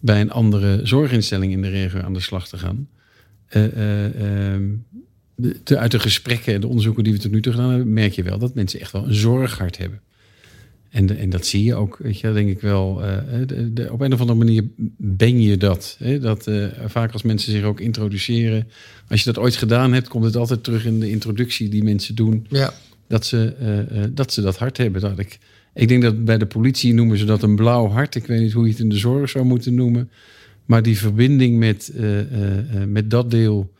bij 0.01 0.21
een 0.21 0.31
andere 0.31 0.81
zorginstelling 0.83 1.53
in 1.53 1.63
de 1.63 1.69
regio 1.69 2.01
aan 2.01 2.15
de 2.15 2.21
slag 2.21 2.49
te 2.49 2.59
gaan. 2.59 2.89
Ehm, 3.49 4.65
uit 5.65 5.91
de 5.91 5.99
gesprekken 6.01 6.55
en 6.55 6.61
de 6.61 6.67
onderzoeken 6.67 7.05
die 7.05 7.13
we 7.13 7.19
tot 7.19 7.31
nu 7.31 7.43
toe 7.43 7.53
gedaan 7.53 7.71
hebben, 7.71 7.93
merk 7.93 8.13
je 8.13 8.23
wel 8.23 8.39
dat 8.39 8.55
mensen 8.55 8.81
echt 8.81 8.93
wel 8.93 9.07
een 9.07 9.15
zorghart 9.15 9.79
hebben. 9.79 10.01
En, 10.91 11.19
en 11.19 11.31
dat 11.31 11.47
zie 11.47 11.65
je 11.65 11.75
ook, 11.75 11.99
weet 12.03 12.21
je, 12.21 12.33
denk 12.33 12.49
ik 12.49 12.61
wel. 12.61 13.05
Uh, 13.05 13.17
de, 13.47 13.89
op 13.93 14.01
een 14.01 14.13
of 14.13 14.21
andere 14.21 14.39
manier 14.39 14.65
ben 14.97 15.41
je 15.41 15.57
dat. 15.57 15.97
Hè? 15.99 16.19
dat 16.19 16.47
uh, 16.47 16.67
vaak 16.87 17.13
als 17.13 17.23
mensen 17.23 17.53
zich 17.53 17.63
ook 17.63 17.81
introduceren. 17.81 18.69
Als 19.09 19.23
je 19.23 19.33
dat 19.33 19.43
ooit 19.43 19.57
gedaan 19.57 19.93
hebt, 19.93 20.09
komt 20.09 20.25
het 20.25 20.37
altijd 20.37 20.65
terug 20.65 20.85
in 20.85 21.01
de 21.01 21.11
introductie 21.11 21.69
die 21.69 21.85
mensen 21.85 22.15
doen. 22.15 22.47
Ja. 22.49 22.73
Dat, 23.09 23.27
ze, 23.27 23.55
uh, 23.93 24.05
dat 24.11 24.33
ze 24.33 24.41
dat 24.41 24.59
hart 24.59 24.77
hebben. 24.77 25.01
Dat 25.01 25.19
ik, 25.19 25.39
ik 25.75 25.89
denk 25.89 26.03
dat 26.03 26.25
bij 26.25 26.39
de 26.39 26.47
politie 26.47 26.95
noemen 26.95 27.19
ze 27.19 27.25
dat 27.25 27.43
een 27.43 27.57
blauw 27.57 27.89
hart. 27.89 28.15
Ik 28.15 28.27
weet 28.27 28.41
niet 28.41 28.53
hoe 28.53 28.65
je 28.65 28.71
het 28.71 28.81
in 28.81 28.89
de 28.89 28.97
zorg 28.97 29.31
zou 29.31 29.45
moeten 29.45 29.75
noemen. 29.75 30.11
Maar 30.65 30.83
die 30.83 30.99
verbinding 30.99 31.59
met, 31.59 31.93
met 32.87 33.11
dat 33.11 33.31
deel 33.31 33.73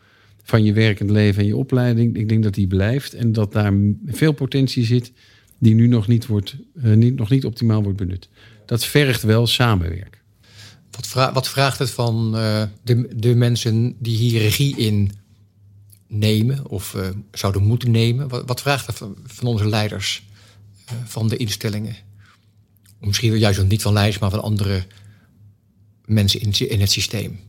van 0.43 0.63
je 0.63 0.73
werkend 0.73 1.09
leven 1.09 1.41
en 1.41 1.47
je 1.47 1.55
opleiding, 1.55 2.17
ik 2.17 2.29
denk 2.29 2.43
dat 2.43 2.53
die 2.53 2.67
blijft. 2.67 3.13
En 3.13 3.31
dat 3.31 3.53
daar 3.53 3.73
veel 4.05 4.31
potentie 4.31 4.85
zit 4.85 5.11
die 5.59 5.75
nu 5.75 5.87
nog 5.87 6.07
niet, 6.07 6.25
wordt, 6.25 6.55
uh, 6.83 6.95
niet, 6.95 7.15
nog 7.15 7.29
niet 7.29 7.45
optimaal 7.45 7.83
wordt 7.83 7.97
benut. 7.97 8.29
Dat 8.65 8.85
vergt 8.85 9.21
wel 9.21 9.47
samenwerken. 9.47 10.19
Wat, 10.91 11.33
wat 11.33 11.49
vraagt 11.49 11.79
het 11.79 11.91
van 11.91 12.35
uh, 12.35 12.63
de, 12.83 13.07
de 13.15 13.35
mensen 13.35 13.95
die 13.99 14.17
hier 14.17 14.41
regie 14.41 14.77
in 14.77 15.11
nemen 16.07 16.69
of 16.69 16.93
uh, 16.93 17.07
zouden 17.31 17.63
moeten 17.63 17.91
nemen? 17.91 18.27
Wat, 18.27 18.43
wat 18.45 18.61
vraagt 18.61 18.87
het 18.87 18.95
van, 18.95 19.17
van 19.25 19.47
onze 19.47 19.67
leiders 19.67 20.27
van 21.05 21.27
de 21.27 21.37
instellingen? 21.37 21.95
Misschien 22.99 23.37
juist 23.37 23.63
niet 23.63 23.81
van 23.81 23.93
leiders, 23.93 24.19
maar 24.19 24.29
van 24.29 24.41
andere 24.41 24.85
mensen 26.05 26.41
in, 26.41 26.69
in 26.69 26.79
het 26.79 26.91
systeem. 26.91 27.39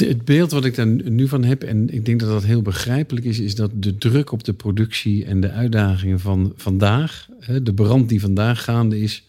Het, 0.00 0.24
beeld 0.24 0.50
wat 0.50 0.64
ik 0.64 0.74
daar 0.74 0.86
nu 0.86 1.28
van 1.28 1.44
heb, 1.44 1.62
en 1.62 1.94
ik 1.94 2.04
denk 2.04 2.20
dat 2.20 2.28
dat 2.28 2.44
heel 2.44 2.62
begrijpelijk 2.62 3.26
is, 3.26 3.38
is 3.38 3.54
dat 3.54 3.70
de 3.74 3.98
druk 3.98 4.32
op 4.32 4.44
de 4.44 4.52
productie 4.52 5.24
en 5.24 5.40
de 5.40 5.50
uitdagingen 5.50 6.20
van 6.20 6.52
vandaag, 6.56 7.28
de 7.62 7.74
brand 7.74 8.08
die 8.08 8.20
vandaag 8.20 8.64
gaande 8.64 9.00
is, 9.00 9.24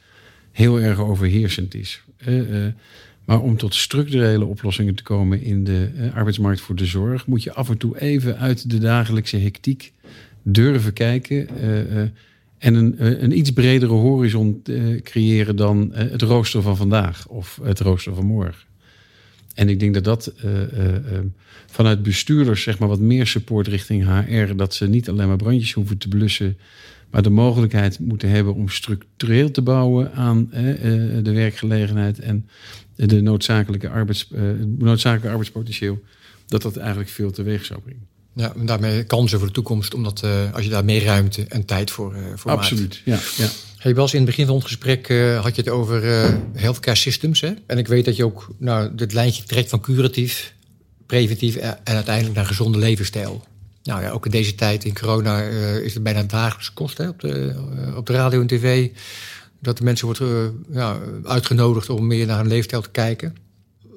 heel 0.51 0.79
erg 0.79 0.99
overheersend 0.99 1.75
is. 1.75 2.01
Eh, 2.17 2.41
maar 3.25 3.41
om 3.41 3.57
tot 3.57 3.75
structurele 3.75 4.45
oplossingen 4.45 4.95
te 4.95 5.03
komen 5.03 5.41
in 5.41 5.63
de 5.63 5.89
eh, 5.97 6.15
arbeidsmarkt 6.15 6.61
voor 6.61 6.75
de 6.75 6.85
zorg, 6.85 7.27
moet 7.27 7.43
je 7.43 7.53
af 7.53 7.69
en 7.69 7.77
toe 7.77 7.99
even 7.99 8.37
uit 8.37 8.69
de 8.69 8.77
dagelijkse 8.77 9.37
hectiek 9.37 9.93
durven 10.43 10.93
kijken. 10.93 11.47
Eh, 11.49 12.01
en 12.57 12.73
een, 12.73 13.23
een 13.23 13.37
iets 13.37 13.51
bredere 13.51 13.93
horizon 13.93 14.61
creëren 15.03 15.55
dan 15.55 15.91
het 15.93 16.21
rooster 16.21 16.61
van 16.61 16.77
vandaag 16.77 17.27
of 17.27 17.59
het 17.63 17.79
rooster 17.79 18.15
van 18.15 18.25
morgen. 18.25 18.66
En 19.57 19.69
ik 19.69 19.79
denk 19.79 19.93
dat 19.93 20.03
dat 20.03 20.33
uh, 20.45 20.51
uh, 20.61 21.19
vanuit 21.65 22.03
bestuurders 22.03 22.63
zeg 22.63 22.79
maar, 22.79 22.87
wat 22.87 22.99
meer 22.99 23.27
support 23.27 23.67
richting 23.67 24.05
HR, 24.05 24.55
dat 24.55 24.73
ze 24.73 24.87
niet 24.87 25.09
alleen 25.09 25.27
maar 25.27 25.37
brandjes 25.37 25.73
hoeven 25.73 25.97
te 25.97 26.07
blussen, 26.07 26.57
maar 27.09 27.21
de 27.21 27.29
mogelijkheid 27.29 27.99
moeten 27.99 28.29
hebben 28.29 28.53
om 28.53 28.69
structureel 28.69 29.51
te 29.51 29.61
bouwen 29.61 30.13
aan 30.13 30.49
de 31.23 31.31
werkgelegenheid 31.33 32.19
en 32.19 32.49
de 32.95 33.21
noodzakelijke, 33.21 33.89
arbeids, 33.89 34.29
noodzakelijke 34.77 35.29
arbeidspotentieel, 35.29 36.03
dat 36.47 36.61
dat 36.61 36.77
eigenlijk 36.77 37.09
veel 37.09 37.31
teweeg 37.31 37.65
zou 37.65 37.81
brengen. 37.81 38.07
Ja, 38.33 38.53
en 38.55 38.65
daarmee 38.65 39.03
kansen 39.03 39.37
voor 39.37 39.47
de 39.47 39.53
toekomst, 39.53 39.93
omdat 39.93 40.23
als 40.53 40.63
je 40.63 40.69
daar 40.69 40.85
meer 40.85 41.03
ruimte 41.03 41.45
en 41.47 41.65
tijd 41.65 41.91
voor, 41.91 42.15
voor 42.35 42.51
Absoluut, 42.51 43.01
ja. 43.05 43.19
ja. 43.37 43.49
Hey 43.77 43.93
Bas, 43.93 44.11
in 44.11 44.17
het 44.17 44.27
begin 44.27 44.45
van 44.45 44.55
ons 44.55 44.63
gesprek 44.63 45.09
uh, 45.09 45.41
had 45.41 45.55
je 45.55 45.61
het 45.61 45.71
over 45.71 46.03
uh, 46.03 46.35
healthcare 46.53 46.97
systems. 46.97 47.41
Hè? 47.41 47.53
En 47.67 47.77
ik 47.77 47.87
weet 47.87 48.05
dat 48.05 48.15
je 48.15 48.25
ook 48.25 48.47
nou, 48.57 48.95
dit 48.95 49.13
lijntje 49.13 49.43
trekt 49.43 49.69
van 49.69 49.79
curatief, 49.79 50.53
preventief 51.05 51.55
en 51.55 51.77
uiteindelijk 51.83 52.35
naar 52.35 52.45
gezonde 52.45 52.77
levensstijl. 52.77 53.43
Nou 53.83 54.01
ja, 54.01 54.09
ook 54.09 54.25
in 54.25 54.31
deze 54.31 54.55
tijd 54.55 54.83
in 54.83 54.99
corona 54.99 55.49
uh, 55.49 55.75
is 55.75 55.93
het 55.93 56.03
bijna 56.03 56.23
dagelijks 56.23 56.73
kost 56.73 56.97
hè, 56.97 57.07
op, 57.07 57.19
de, 57.19 57.55
op 57.95 58.05
de 58.05 58.13
radio 58.13 58.41
en 58.41 58.47
tv. 58.47 58.89
Dat 59.59 59.77
de 59.77 59.83
mensen 59.83 60.05
wordt 60.05 60.21
ja, 60.71 60.99
uitgenodigd 61.23 61.89
om 61.89 62.07
meer 62.07 62.25
naar 62.25 62.37
hun 62.37 62.47
leefstijl 62.47 62.81
te 62.81 62.89
kijken. 62.89 63.35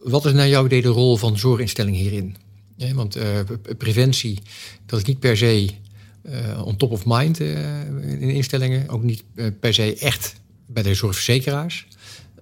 Wat 0.03 0.25
is 0.25 0.33
naar 0.33 0.49
jouw 0.49 0.65
idee 0.65 0.83
de 0.83 0.89
rol 0.89 1.17
van 1.17 1.39
zorginstelling 1.39 1.97
hierin? 1.97 2.37
Ja, 2.77 2.95
want 2.95 3.19
preventie, 3.79 4.39
dat 4.87 4.99
is 4.99 5.05
niet 5.05 5.21
per 5.21 5.37
se 5.37 5.71
uh, 6.23 6.67
on 6.67 6.77
top 6.77 6.91
of 6.91 7.03
mind 7.07 7.41
uh, 7.41 7.85
in 8.21 8.31
instellingen. 8.31 8.89
Ook 8.89 9.03
niet 9.03 9.25
uh, 9.35 9.47
per 9.61 9.75
se 9.75 9.97
echt 9.99 10.41
bij 10.67 10.83
de 10.83 10.95
zorgverzekeraars. 10.95 11.87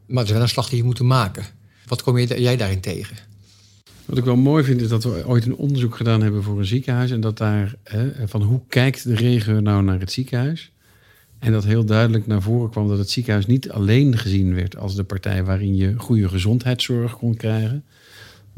Maar 0.06 0.18
het 0.18 0.26
is 0.26 0.32
wel 0.32 0.42
een 0.42 0.48
slag 0.48 0.68
die 0.68 0.78
je 0.78 0.84
moet 0.84 1.00
maken. 1.00 1.44
Wat 1.86 2.02
kom 2.02 2.18
je, 2.18 2.40
jij 2.40 2.56
daarin 2.56 2.80
tegen? 2.80 3.16
Wat 4.04 4.18
ik 4.18 4.24
wel 4.24 4.36
mooi 4.36 4.64
vind 4.64 4.80
is 4.80 4.88
dat 4.88 5.04
we 5.04 5.26
ooit 5.26 5.46
een 5.46 5.56
onderzoek 5.56 5.96
gedaan 5.96 6.22
hebben 6.22 6.42
voor 6.42 6.58
een 6.58 6.64
ziekenhuis. 6.64 7.10
En 7.10 7.20
dat 7.20 7.38
daar 7.38 7.74
van 8.24 8.42
hoe 8.42 8.60
kijkt 8.68 9.04
de 9.04 9.14
regio 9.14 9.60
nou 9.60 9.82
naar 9.82 10.00
het 10.00 10.12
ziekenhuis? 10.12 10.72
En 11.38 11.52
dat 11.52 11.64
heel 11.64 11.84
duidelijk 11.84 12.26
naar 12.26 12.42
voren 12.42 12.70
kwam 12.70 12.88
dat 12.88 12.98
het 12.98 13.10
ziekenhuis 13.10 13.46
niet 13.46 13.70
alleen 13.70 14.18
gezien 14.18 14.54
werd 14.54 14.76
als 14.76 14.94
de 14.94 15.04
partij 15.04 15.44
waarin 15.44 15.76
je 15.76 15.94
goede 15.96 16.28
gezondheidszorg 16.28 17.16
kon 17.16 17.36
krijgen. 17.36 17.84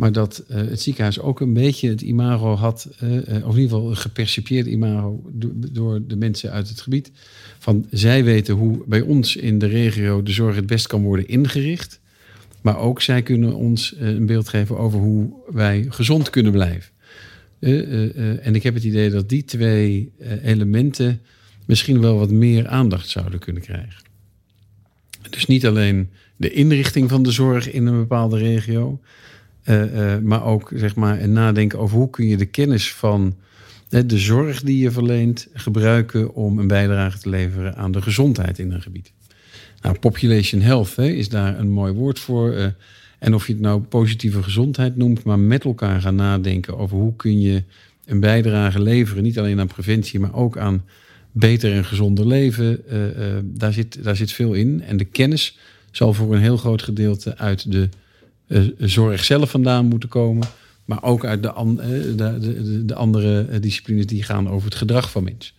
Maar 0.00 0.12
dat 0.12 0.44
uh, 0.50 0.56
het 0.56 0.80
ziekenhuis 0.80 1.20
ook 1.20 1.40
een 1.40 1.52
beetje 1.52 1.88
het 1.88 2.00
imago 2.00 2.54
had, 2.54 2.88
uh, 3.02 3.10
of 3.10 3.26
in 3.26 3.34
ieder 3.34 3.52
geval 3.52 3.90
een 3.90 3.96
gepercipieerd 3.96 4.66
imago 4.66 5.30
door 5.72 6.06
de 6.06 6.16
mensen 6.16 6.50
uit 6.50 6.68
het 6.68 6.80
gebied. 6.80 7.10
Van 7.58 7.86
zij 7.90 8.24
weten 8.24 8.54
hoe 8.54 8.82
bij 8.86 9.00
ons 9.00 9.36
in 9.36 9.58
de 9.58 9.66
regio 9.66 10.22
de 10.22 10.32
zorg 10.32 10.56
het 10.56 10.66
best 10.66 10.86
kan 10.86 11.02
worden 11.02 11.28
ingericht. 11.28 12.00
Maar 12.60 12.78
ook 12.78 13.02
zij 13.02 13.22
kunnen 13.22 13.54
ons 13.54 13.94
een 13.98 14.26
beeld 14.26 14.48
geven 14.48 14.78
over 14.78 14.98
hoe 14.98 15.32
wij 15.50 15.86
gezond 15.88 16.30
kunnen 16.30 16.52
blijven. 16.52 16.90
en 18.42 18.54
ik 18.54 18.62
heb 18.62 18.74
het 18.74 18.84
idee 18.84 19.10
dat 19.10 19.28
die 19.28 19.44
twee 19.44 20.12
elementen 20.42 21.20
misschien 21.66 22.00
wel 22.00 22.18
wat 22.18 22.30
meer 22.30 22.68
aandacht 22.68 23.08
zouden 23.08 23.38
kunnen 23.40 23.62
krijgen. 23.62 24.02
Dus 25.30 25.46
niet 25.46 25.66
alleen 25.66 26.10
de 26.36 26.52
inrichting 26.52 27.08
van 27.08 27.22
de 27.22 27.30
zorg 27.30 27.70
in 27.70 27.86
een 27.86 27.98
bepaalde 27.98 28.38
regio, 28.38 29.00
uh, 29.64 30.18
maar 30.18 30.44
ook 30.44 30.72
zeg 30.74 30.94
maar, 30.94 31.28
nadenken 31.28 31.78
over 31.78 31.96
hoe 31.96 32.10
kun 32.10 32.26
je 32.26 32.36
de 32.36 32.46
kennis 32.46 32.94
van 32.94 33.36
de 33.88 34.18
zorg 34.18 34.62
die 34.62 34.78
je 34.78 34.90
verleent 34.90 35.48
gebruiken 35.52 36.34
om 36.34 36.58
een 36.58 36.66
bijdrage 36.66 37.18
te 37.18 37.28
leveren 37.28 37.76
aan 37.76 37.92
de 37.92 38.02
gezondheid 38.02 38.58
in 38.58 38.72
een 38.72 38.82
gebied. 38.82 39.12
Nou, 39.82 39.98
population 39.98 40.60
health 40.60 40.96
hè, 40.96 41.06
is 41.06 41.28
daar 41.28 41.58
een 41.58 41.70
mooi 41.70 41.92
woord 41.92 42.18
voor. 42.18 42.52
Uh, 42.52 42.66
en 43.18 43.34
of 43.34 43.46
je 43.46 43.52
het 43.52 43.62
nou 43.62 43.80
positieve 43.80 44.42
gezondheid 44.42 44.96
noemt, 44.96 45.24
maar 45.24 45.38
met 45.38 45.64
elkaar 45.64 46.00
gaan 46.00 46.14
nadenken 46.14 46.78
over 46.78 46.96
hoe 46.96 47.16
kun 47.16 47.40
je 47.40 47.62
een 48.04 48.20
bijdrage 48.20 48.82
leveren, 48.82 49.22
niet 49.22 49.38
alleen 49.38 49.60
aan 49.60 49.66
preventie, 49.66 50.20
maar 50.20 50.34
ook 50.34 50.58
aan 50.58 50.84
beter 51.32 51.72
en 51.72 51.84
gezonder 51.84 52.26
leven. 52.26 52.82
Daar, 53.44 53.72
zit, 53.72 54.04
daar 54.04 54.16
zit 54.16 54.32
veel 54.32 54.52
in. 54.52 54.82
En 54.82 54.96
de 54.96 55.04
kennis 55.04 55.58
zal 55.90 56.14
voor 56.14 56.34
een 56.34 56.40
heel 56.40 56.56
groot 56.56 56.82
gedeelte 56.82 57.36
uit 57.36 57.72
de 57.72 57.88
zorg 58.78 59.24
zelf 59.24 59.50
vandaan 59.50 59.86
moeten 59.86 60.08
komen. 60.08 60.48
Maar 60.84 61.02
ook 61.02 61.24
uit 61.24 61.42
de, 61.42 61.52
de, 62.16 62.38
de, 62.38 62.84
de 62.84 62.94
andere 62.94 63.60
disciplines 63.60 64.06
die 64.06 64.22
gaan 64.22 64.48
over 64.48 64.68
het 64.68 64.78
gedrag 64.78 65.10
van 65.10 65.24
mensen. 65.24 65.54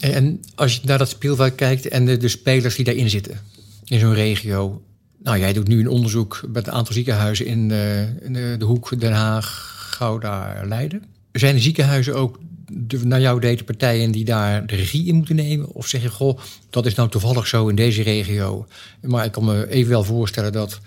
En 0.00 0.40
als 0.54 0.74
je 0.74 0.80
naar 0.84 0.98
dat 0.98 1.08
speelveld 1.08 1.54
kijkt 1.54 1.88
en 1.88 2.04
de, 2.04 2.16
de 2.16 2.28
spelers 2.28 2.76
die 2.76 2.84
daarin 2.84 3.10
zitten, 3.10 3.40
in 3.84 4.00
zo'n 4.00 4.14
regio. 4.14 4.82
Nou, 5.22 5.38
jij 5.38 5.52
doet 5.52 5.68
nu 5.68 5.80
een 5.80 5.88
onderzoek 5.88 6.42
met 6.52 6.66
een 6.66 6.72
aantal 6.72 6.94
ziekenhuizen 6.94 7.46
in 7.46 7.68
de, 7.68 8.08
in 8.22 8.32
de, 8.32 8.64
hoek 8.64 9.00
Den 9.00 9.12
Haag, 9.12 9.76
Gouda, 9.90 10.60
Leiden. 10.64 11.04
Zijn 11.32 11.54
de 11.54 11.60
ziekenhuizen 11.60 12.14
ook 12.14 12.38
de, 12.72 13.06
naar 13.06 13.20
jouw 13.20 13.38
date 13.38 13.64
partijen 13.64 14.10
die 14.10 14.24
daar 14.24 14.66
de 14.66 14.76
regie 14.76 15.06
in 15.06 15.14
moeten 15.14 15.36
nemen? 15.36 15.68
Of 15.72 15.86
zeg 15.86 16.02
je, 16.02 16.10
goh, 16.10 16.38
dat 16.70 16.86
is 16.86 16.94
nou 16.94 17.08
toevallig 17.08 17.46
zo 17.46 17.68
in 17.68 17.74
deze 17.76 18.02
regio. 18.02 18.66
Maar 19.00 19.24
ik 19.24 19.32
kan 19.32 19.44
me 19.44 19.68
even 19.68 19.90
wel 19.90 20.04
voorstellen 20.04 20.52
dat 20.52 20.80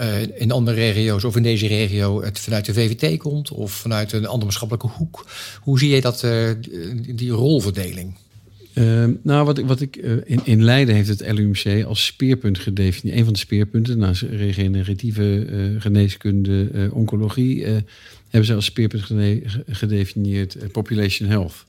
uh, 0.00 0.40
in 0.40 0.50
andere 0.50 0.76
regio's 0.76 1.24
of 1.24 1.36
in 1.36 1.42
deze 1.42 1.66
regio 1.66 2.22
het 2.22 2.38
vanuit 2.38 2.64
de 2.64 2.72
VVT 2.72 3.18
komt 3.18 3.50
of 3.50 3.72
vanuit 3.72 4.12
een 4.12 4.26
andere 4.26 4.44
maatschappelijke 4.44 4.88
hoek. 4.88 5.26
Hoe 5.60 5.78
zie 5.78 5.94
je 5.94 6.00
dat, 6.00 6.22
uh, 6.22 6.50
die 7.14 7.30
rolverdeling? 7.30 8.14
Uh, 8.74 9.04
nou, 9.22 9.44
wat 9.44 9.58
ik, 9.58 9.66
wat 9.66 9.80
ik 9.80 9.96
in, 10.24 10.40
in 10.44 10.64
Leiden 10.64 10.94
heeft 10.94 11.08
het 11.08 11.32
LUMC 11.32 11.84
als 11.84 12.06
speerpunt 12.06 12.58
gedefinieerd. 12.58 13.18
Een 13.18 13.24
van 13.24 13.32
de 13.32 13.38
speerpunten, 13.38 13.98
naast 13.98 14.22
regeneratieve 14.22 15.46
uh, 15.46 15.80
geneeskunde, 15.80 16.90
oncologie, 16.92 17.64
hebben 18.28 18.44
ze 18.44 18.54
als 18.54 18.64
speerpunt 18.64 19.02
gedefinieerd 19.68 20.72
population 20.72 21.28
health. 21.28 21.66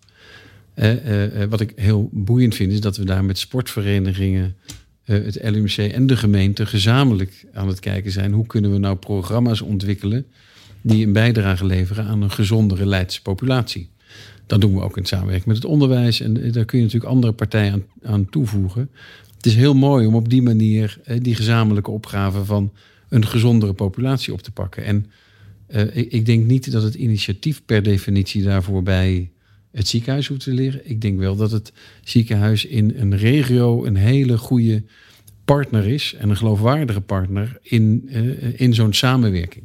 wat 1.50 1.62
ik 1.62 1.74
heel 1.76 2.10
boeiend 2.12 2.56
vind, 2.56 2.72
is 2.72 2.82
dat 2.82 2.98
we 2.98 3.06
daar 3.06 3.26
met 3.26 3.38
sportverenigingen, 3.38 4.56
het 5.04 5.40
LUMC 5.44 5.78
en 5.78 6.08
de 6.08 6.18
gemeente 6.18 6.66
gezamenlijk 6.66 7.46
aan 7.54 7.68
het 7.68 7.80
kijken 7.80 8.12
zijn. 8.12 8.32
Hoe 8.32 8.46
kunnen 8.46 8.72
we 8.72 8.78
nou 8.78 8.96
programma's 8.96 9.62
ontwikkelen 9.62 10.26
die 10.82 11.06
een 11.06 11.14
bijdrage 11.14 11.66
leveren 11.66 12.06
aan 12.06 12.22
een 12.22 12.32
gezondere 12.32 12.86
Leidse 12.86 13.22
populatie? 13.22 13.90
Dat 14.46 14.62
doen 14.62 14.74
we 14.74 14.82
ook 14.82 14.98
in 14.98 15.06
samenwerking 15.06 15.48
met 15.48 15.56
het 15.56 15.66
onderwijs. 15.66 16.22
En 16.22 16.34
daar 16.34 16.66
kun 16.66 16.78
je 16.78 16.84
natuurlijk 16.84 17.12
andere 17.12 17.34
partijen 17.34 17.86
aan, 18.04 18.30
toevoegen. 18.30 18.90
Het 19.36 19.46
is 19.46 19.56
heel 19.56 19.74
mooi 19.74 20.08
om 20.08 20.16
op 20.16 20.30
die 20.30 20.42
manier 20.42 21.00
die 21.22 21.36
gezamenlijke 21.36 21.92
opgave 21.92 22.46
van 22.46 22.72
een 23.10 23.26
gezondere 23.26 23.74
populatie 23.74 24.34
op 24.34 24.42
te 24.42 24.52
pakken. 24.52 24.84
En 24.84 25.06
ik, 25.94 26.12
ik, 26.12 26.26
denk 26.26 26.46
niet 26.46 26.72
dat 26.72 26.84
het 26.84 26.96
initiatief 26.96 27.62
per 27.66 27.84
definitie 27.84 28.44
daarvoor 28.44 28.84
bij 28.84 29.30
het 29.72 29.88
ziekenhuis 29.88 30.28
hoeft 30.28 30.44
te 30.44 30.54
liggen. 30.54 30.90
Ik 30.90 31.02
denk 31.02 31.20
wel 31.20 31.36
dat 31.36 31.52
het 31.52 31.72
ziekenhuis 32.04 32.66
in 32.66 32.94
een 32.98 33.18
regio 33.18 33.86
een 33.86 33.96
hele 33.96 34.38
goede 34.38 34.84
partner 35.46 35.88
is 35.88 36.16
en 36.18 36.30
een 36.30 36.38
geloofwaardige 36.38 37.02
partner 37.02 37.58
in, 37.62 38.10
uh, 38.10 38.60
in 38.60 38.74
zo'n 38.74 38.94
samenwerking. 38.94 39.64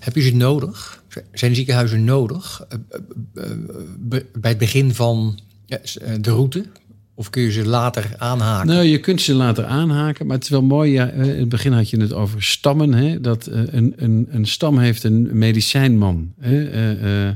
Heb 0.00 0.14
je 0.14 0.22
ze 0.22 0.34
nodig? 0.34 1.02
Zijn 1.32 1.54
ziekenhuizen 1.54 2.04
nodig 2.04 2.66
eh, 2.68 2.78
eh, 3.44 3.50
bij 4.32 4.50
het 4.50 4.58
begin 4.58 4.94
van 4.94 5.38
eh, 5.68 5.78
de 6.20 6.30
route? 6.30 6.64
Of 7.14 7.30
kun 7.30 7.42
je 7.42 7.50
ze 7.50 7.66
later 7.66 8.14
aanhaken? 8.18 8.66
Nou, 8.66 8.84
je 8.84 9.00
kunt 9.00 9.20
ze 9.20 9.34
later 9.34 9.64
aanhaken, 9.64 10.26
maar 10.26 10.34
het 10.34 10.44
is 10.44 10.50
wel 10.50 10.62
mooi. 10.62 10.92
Ja, 10.92 11.10
in 11.10 11.38
het 11.38 11.48
begin 11.48 11.72
had 11.72 11.90
je 11.90 12.00
het 12.00 12.12
over 12.12 12.42
stammen. 12.42 12.92
Hè? 12.92 13.20
Dat 13.20 13.46
een, 13.46 13.92
een, 13.96 14.26
een 14.30 14.46
stam 14.46 14.78
heeft 14.78 15.04
een 15.04 15.28
medicijnman. 15.32 16.32
Hè? 16.38 17.34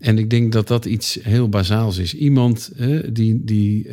En 0.00 0.18
ik 0.18 0.30
denk 0.30 0.52
dat 0.52 0.68
dat 0.68 0.84
iets 0.84 1.18
heel 1.22 1.48
bazaals 1.48 1.98
is. 1.98 2.14
Iemand 2.14 2.72
die, 3.12 3.44
die 3.44 3.88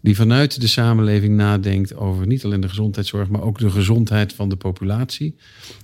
die 0.00 0.16
vanuit 0.16 0.60
de 0.60 0.66
samenleving 0.66 1.36
nadenkt 1.36 1.96
over 1.96 2.26
niet 2.26 2.44
alleen 2.44 2.60
de 2.60 2.68
gezondheidszorg, 2.68 3.28
maar 3.28 3.42
ook 3.42 3.58
de 3.58 3.70
gezondheid 3.70 4.32
van 4.32 4.48
de 4.48 4.56
populatie. 4.56 5.34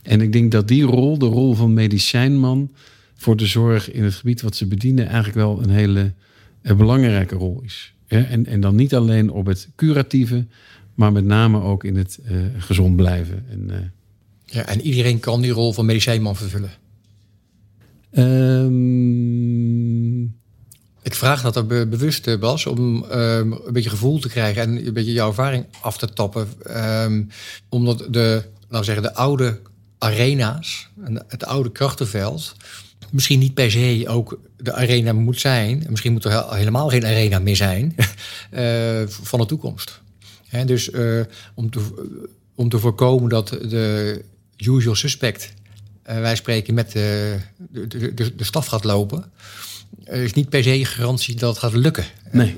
En 0.02 0.20
ik 0.20 0.32
denk 0.32 0.52
dat 0.52 0.68
die 0.68 0.82
rol, 0.82 1.18
de 1.18 1.26
rol 1.26 1.54
van 1.54 1.74
medicijnman 1.74 2.70
voor 3.14 3.36
de 3.36 3.46
zorg 3.46 3.92
in 3.92 4.04
het 4.04 4.14
gebied 4.14 4.40
wat 4.40 4.57
ze 4.57 4.66
bedienen, 4.66 5.07
eigenlijk 5.07 5.36
wel 5.36 5.62
een 5.62 5.70
hele 5.70 6.12
een 6.62 6.76
belangrijke 6.76 7.34
rol 7.34 7.62
is. 7.64 7.94
en, 8.07 8.46
en 8.46 8.61
dan 8.61 8.74
niet 8.74 8.94
alleen 8.94 9.30
op 9.30 9.46
het 9.46 9.68
curatieve, 9.76 10.46
maar 10.94 11.12
met 11.12 11.24
name 11.24 11.62
ook 11.62 11.84
in 11.84 11.96
het 11.96 12.18
gezond 12.59 12.96
blijven. 12.96 13.44
En, 13.50 13.92
ja, 14.44 14.66
en 14.66 14.80
iedereen 14.80 15.20
kan 15.20 15.40
die 15.40 15.52
rol 15.52 15.72
van 15.72 15.86
medicijnman 15.86 16.36
vervullen? 16.36 16.70
Um, 18.19 19.64
ik 21.03 21.14
vraag 21.14 21.43
dat 21.43 21.57
er 21.57 21.67
bewust, 21.67 22.27
eh, 22.27 22.39
Bas, 22.39 22.67
om 22.67 23.05
um, 23.12 23.53
een 23.53 23.73
beetje 23.73 23.91
gevoel 23.91 24.19
te 24.19 24.29
krijgen 24.29 24.62
en 24.62 24.87
een 24.87 24.93
beetje 24.93 25.12
jouw 25.12 25.29
ervaring 25.29 25.67
af 25.81 25.99
te 25.99 26.12
tappen. 26.12 26.49
Um, 27.03 27.29
omdat 27.69 27.99
de, 28.11 28.43
laten 28.61 28.79
we 28.79 28.85
zeggen, 28.85 29.03
de 29.03 29.14
oude 29.14 29.61
arena's, 29.99 30.89
het 31.29 31.45
oude 31.45 31.73
krachtenveld, 31.73 32.55
misschien 33.11 33.39
niet 33.39 33.55
per 33.55 33.71
se 33.71 34.05
ook 34.09 34.39
de 34.57 34.73
arena 34.73 35.12
moet 35.12 35.41
zijn. 35.41 35.87
Misschien 35.89 36.12
moet 36.12 36.25
er 36.25 36.55
helemaal 36.55 36.89
geen 36.89 37.07
arena 37.07 37.39
meer 37.39 37.57
zijn 37.57 37.95
uh, 38.55 39.03
van 39.07 39.41
de 39.41 39.47
toekomst. 39.47 40.01
He, 40.47 40.64
dus 40.64 40.91
uh, 40.91 41.21
om, 41.55 41.71
te, 41.71 41.81
om 42.55 42.69
te 42.69 42.79
voorkomen 42.79 43.29
dat 43.29 43.49
de 43.49 44.25
usual 44.57 44.95
suspect, 44.95 45.55
wij 46.07 46.36
spreken, 46.36 46.74
met 46.74 46.92
de, 46.92 47.36
de, 47.70 48.14
de, 48.14 48.34
de 48.36 48.44
staf 48.44 48.66
gaat 48.66 48.84
lopen 48.84 49.32
er 50.07 50.22
is 50.22 50.32
niet 50.32 50.48
per 50.48 50.62
se 50.62 50.84
garantie 50.84 51.34
dat 51.34 51.50
het 51.50 51.59
gaat 51.59 51.74
lukken. 51.74 52.04
Nee. 52.32 52.57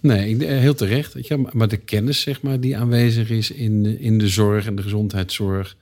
Nee, 0.00 0.46
eh, 0.46 0.58
heel 0.58 0.74
terecht. 0.74 1.14
Maar 1.52 1.68
de 1.68 1.76
kennis 1.76 2.20
zeg 2.20 2.42
maar, 2.42 2.60
die 2.60 2.76
aanwezig 2.76 3.30
is 3.30 3.50
in, 3.50 3.98
in 4.00 4.18
de 4.18 4.28
zorg 4.28 4.66
en 4.66 4.76
de 4.76 4.82
gezondheidszorg 4.82 5.76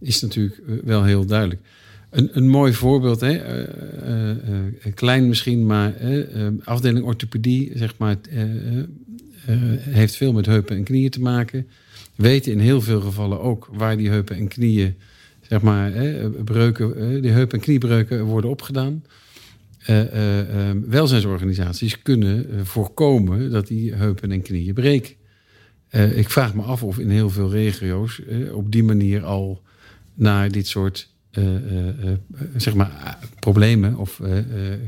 is 0.00 0.20
natuurlijk 0.20 0.58
eh, 0.58 0.74
wel 0.84 1.04
heel 1.04 1.26
duidelijk. 1.26 1.60
Een, 2.10 2.28
een 2.32 2.48
mooi 2.48 2.72
voorbeeld, 2.72 3.20
hè? 3.20 3.64
Klein 4.94 5.28
misschien, 5.28 5.66
maar 5.66 5.94
afdeling 6.64 7.04
orthopedie 7.04 7.72
zeg 7.74 7.94
maar, 7.98 8.16
heeft 9.80 10.16
veel 10.16 10.32
met 10.32 10.46
heupen 10.46 10.76
en 10.76 10.84
knieën 10.84 11.10
te 11.10 11.20
maken. 11.20 11.66
Weten 12.14 12.52
in 12.52 12.58
heel 12.58 12.80
veel 12.80 13.00
gevallen 13.00 13.40
ook 13.40 13.68
waar 13.72 13.96
die 13.96 14.08
heupen 14.08 14.36
en 14.36 14.48
knieën, 14.48 14.96
zeg 15.48 15.60
maar, 15.60 15.92
breuken, 16.44 17.22
die 17.22 17.30
heupen 17.30 17.58
en 17.58 17.64
kniebreuken 17.64 18.24
worden 18.24 18.50
opgedaan 18.50 19.02
uh, 19.90 20.70
welzijnsorganisaties 20.86 22.02
kunnen 22.02 22.66
voorkomen 22.66 23.50
dat 23.50 23.66
die 23.66 23.94
heupen 23.94 24.32
en 24.32 24.42
knieën 24.42 24.74
breken. 24.74 25.14
ik 26.14 26.30
vraag 26.30 26.54
me 26.54 26.62
af 26.62 26.82
of 26.82 26.98
in 26.98 27.10
heel 27.10 27.30
veel 27.30 27.50
regio's 27.50 28.20
op 28.52 28.72
die 28.72 28.84
manier 28.84 29.24
al 29.24 29.62
naar 30.14 30.50
dit 30.50 30.66
soort 30.66 31.14
zeg 32.56 32.74
maar, 32.74 33.18
problemen 33.40 33.96
of 33.96 34.20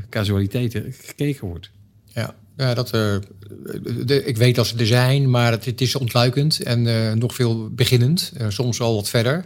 casualiteiten 0.09 0.93
gekeken 1.01 1.47
wordt. 1.47 1.69
Ja, 2.05 2.35
ja 2.57 2.73
dat, 2.73 2.89
de, 2.89 4.23
ik 4.25 4.37
weet 4.37 4.55
dat 4.55 4.67
ze 4.67 4.77
er 4.77 4.87
zijn, 4.87 5.29
maar 5.29 5.51
het, 5.51 5.65
het 5.65 5.81
is 5.81 5.95
ontluikend 5.95 6.63
en 6.63 7.17
nog 7.17 7.35
veel 7.35 7.69
beginnend. 7.69 8.33
soms 8.47 8.81
al 8.81 8.95
wat 8.95 9.09
verder. 9.09 9.45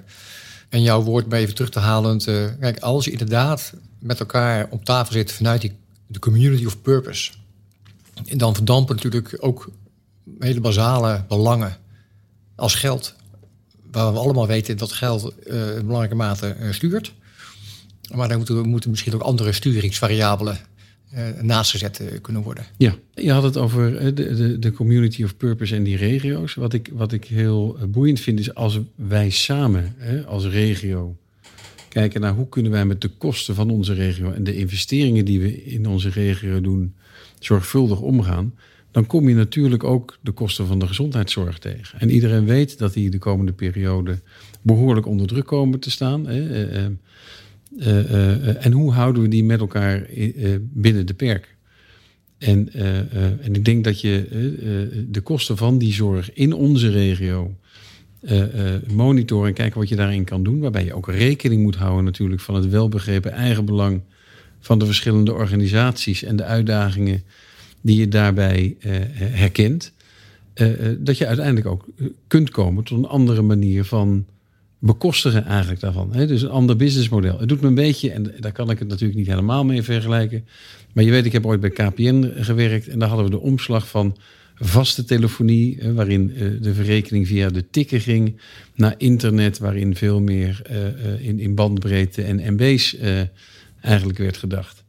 En 0.74 0.82
jouw 0.82 1.01
woord 1.01 1.30
maar 1.30 1.39
even 1.39 1.55
terug 1.55 1.69
te 1.69 1.80
halen. 1.80 2.17
kijk, 2.59 2.80
als 2.80 3.05
je 3.05 3.11
inderdaad 3.11 3.74
met 3.99 4.19
elkaar 4.19 4.67
op 4.69 4.86
tafel 4.86 5.13
zitten 5.13 5.36
vanuit 5.36 5.61
die, 5.61 5.71
de 6.07 6.19
community 6.19 6.65
of 6.65 6.82
purpose. 6.82 7.32
En 8.26 8.38
dan 8.38 8.55
verdampen 8.55 8.95
natuurlijk 8.95 9.38
ook 9.39 9.69
hele 10.39 10.59
basale 10.59 11.24
belangen 11.28 11.78
als 12.55 12.76
geld. 12.76 13.13
Waar 13.91 14.13
we 14.13 14.19
allemaal 14.19 14.47
weten 14.47 14.78
dat 14.78 14.91
geld 14.91 15.34
uh, 15.45 15.76
in 15.76 15.86
belangrijke 15.86 16.15
mate 16.15 16.55
uh, 16.59 16.71
stuurt. 16.71 17.13
Maar 18.13 18.28
dan 18.28 18.38
moeten, 18.38 18.69
moeten 18.69 18.89
misschien 18.89 19.13
ook 19.13 19.21
andere 19.21 19.51
sturingsvariabelen 19.51 20.57
uh, 21.16 21.41
naast 21.41 21.72
gezet 21.72 22.01
kunnen 22.22 22.41
worden. 22.41 22.66
Ja, 22.78 22.95
je 23.14 23.32
had 23.32 23.43
het 23.43 23.57
over 23.57 24.16
de, 24.16 24.36
de, 24.36 24.59
de, 24.59 24.72
community 24.72 25.24
of 25.24 25.38
purpose 25.38 25.76
en 25.76 25.84
die 25.84 25.97
regio's. 25.97 26.53
Wat 26.53 26.74
ik, 26.74 26.89
wat 26.93 27.11
ik 27.11 27.26
heel 27.26 27.78
boeiend 27.88 28.20
vind 28.20 28.39
is 28.39 28.53
als 28.55 28.80
wij 28.95 29.30
samen 29.30 29.95
als 30.28 30.45
regio 30.45 31.18
kijken 31.93 32.22
naar 32.22 32.34
hoe 32.34 32.49
kunnen 32.49 32.72
wij 32.72 32.86
met 32.86 33.01
de 33.01 33.07
kosten 33.07 33.55
van 33.55 33.70
onze 33.70 33.93
regio 33.93 34.32
en 34.32 34.43
de 34.43 34.55
investeringen 34.55 35.26
die 35.26 35.39
we 35.39 35.64
in 35.64 35.88
onze 35.88 36.09
regio 36.09 36.61
doen 36.61 36.93
zorgvuldig 37.39 37.99
omgaan, 37.99 38.53
dan 38.91 39.07
kom 39.07 39.30
je 39.30 39.36
natuurlijk 39.36 39.84
ook 39.84 40.18
de 40.22 40.32
kosten 40.32 40.68
van 40.68 40.80
de 40.80 40.88
gezondheidszorg 40.88 41.59
tegen. 41.59 41.99
En 41.99 42.09
iedereen 42.09 42.45
weet 42.45 42.78
dat 42.78 42.93
die 42.93 43.09
de 43.09 43.18
komende 43.18 43.53
periode 43.53 44.20
behoorlijk 44.61 45.05
onder 45.05 45.28
druk 45.28 45.45
komen 45.45 45.80
te 45.80 45.91
staan. 45.91 46.28
Hè. 46.28 46.89
Uh, 47.78 47.88
uh, 47.88 48.65
en 48.65 48.71
hoe 48.71 48.91
houden 48.91 49.21
we 49.21 49.28
die 49.28 49.43
met 49.43 49.59
elkaar 49.59 50.07
binnen 50.59 51.05
de 51.05 51.13
perk? 51.13 51.55
En, 52.38 52.74
en 53.41 53.53
ik 53.55 53.65
denk 53.65 53.84
dat 53.84 54.01
je 54.01 54.28
de 55.09 55.21
kosten 55.21 55.57
van 55.57 55.78
die 55.78 55.93
zorg 55.93 56.34
in 56.34 56.53
onze 56.53 56.89
regio 56.89 57.55
monitoren 58.88 59.47
en 59.47 59.53
kijken 59.53 59.80
wat 59.80 59.89
je 59.89 59.95
daarin 59.95 60.24
kan 60.24 60.43
doen. 60.43 60.59
Waarbij 60.59 60.86
je 60.86 60.93
ook 60.93 61.07
rekening 61.07 61.61
moet 61.61 61.76
houden 61.76 62.03
natuurlijk 62.03 62.41
van 62.41 62.55
het 62.55 62.69
welbegrepen 62.69 63.32
eigenbelang 63.32 64.01
van 64.59 64.80
de 64.80 64.86
verschillende 64.86 65.34
organisaties 65.34 66.24
en 66.24 66.36
de 66.36 66.43
uitdagingen 66.43 67.24
die 67.82 67.99
je 67.99 68.07
daarbij 68.07 68.76
herkent, 69.17 69.93
dat 70.97 71.17
je 71.17 71.28
uiteindelijk 71.28 71.67
ook 71.67 71.86
kunt 72.28 72.49
komen 72.49 72.84
tot 72.84 72.97
een 72.97 73.07
andere 73.07 73.41
manier 73.41 73.84
van 73.84 74.26
bekostigen 74.86 75.45
eigenlijk 75.45 75.79
daarvan. 75.79 76.13
Hè? 76.13 76.27
Dus 76.27 76.41
een 76.41 76.49
ander 76.49 76.75
businessmodel. 76.75 77.39
Het 77.39 77.49
doet 77.49 77.61
me 77.61 77.67
een 77.67 77.75
beetje, 77.75 78.11
en 78.11 78.34
daar 78.39 78.51
kan 78.51 78.69
ik 78.69 78.79
het 78.79 78.88
natuurlijk 78.88 79.19
niet 79.19 79.27
helemaal 79.27 79.65
mee 79.65 79.84
vergelijken, 79.84 80.45
maar 80.93 81.03
je 81.03 81.11
weet, 81.11 81.25
ik 81.25 81.31
heb 81.31 81.45
ooit 81.45 81.59
bij 81.59 81.69
KPN 81.69 82.31
gewerkt 82.36 82.88
en 82.88 82.99
daar 82.99 83.07
hadden 83.07 83.25
we 83.25 83.31
de 83.31 83.39
omslag 83.39 83.88
van 83.88 84.17
vaste 84.55 85.03
telefonie, 85.03 85.79
waarin 85.93 86.34
de 86.61 86.73
verrekening 86.73 87.27
via 87.27 87.49
de 87.49 87.69
tikken 87.69 88.01
ging, 88.01 88.39
naar 88.75 88.95
internet, 88.97 89.57
waarin 89.57 89.95
veel 89.95 90.21
meer 90.21 90.61
in, 91.19 91.39
in 91.39 91.55
bandbreedte 91.55 92.23
en 92.23 92.53
MB's 92.53 92.97
eigenlijk 93.81 94.17
werd 94.17 94.38
gedacht. 94.38 94.84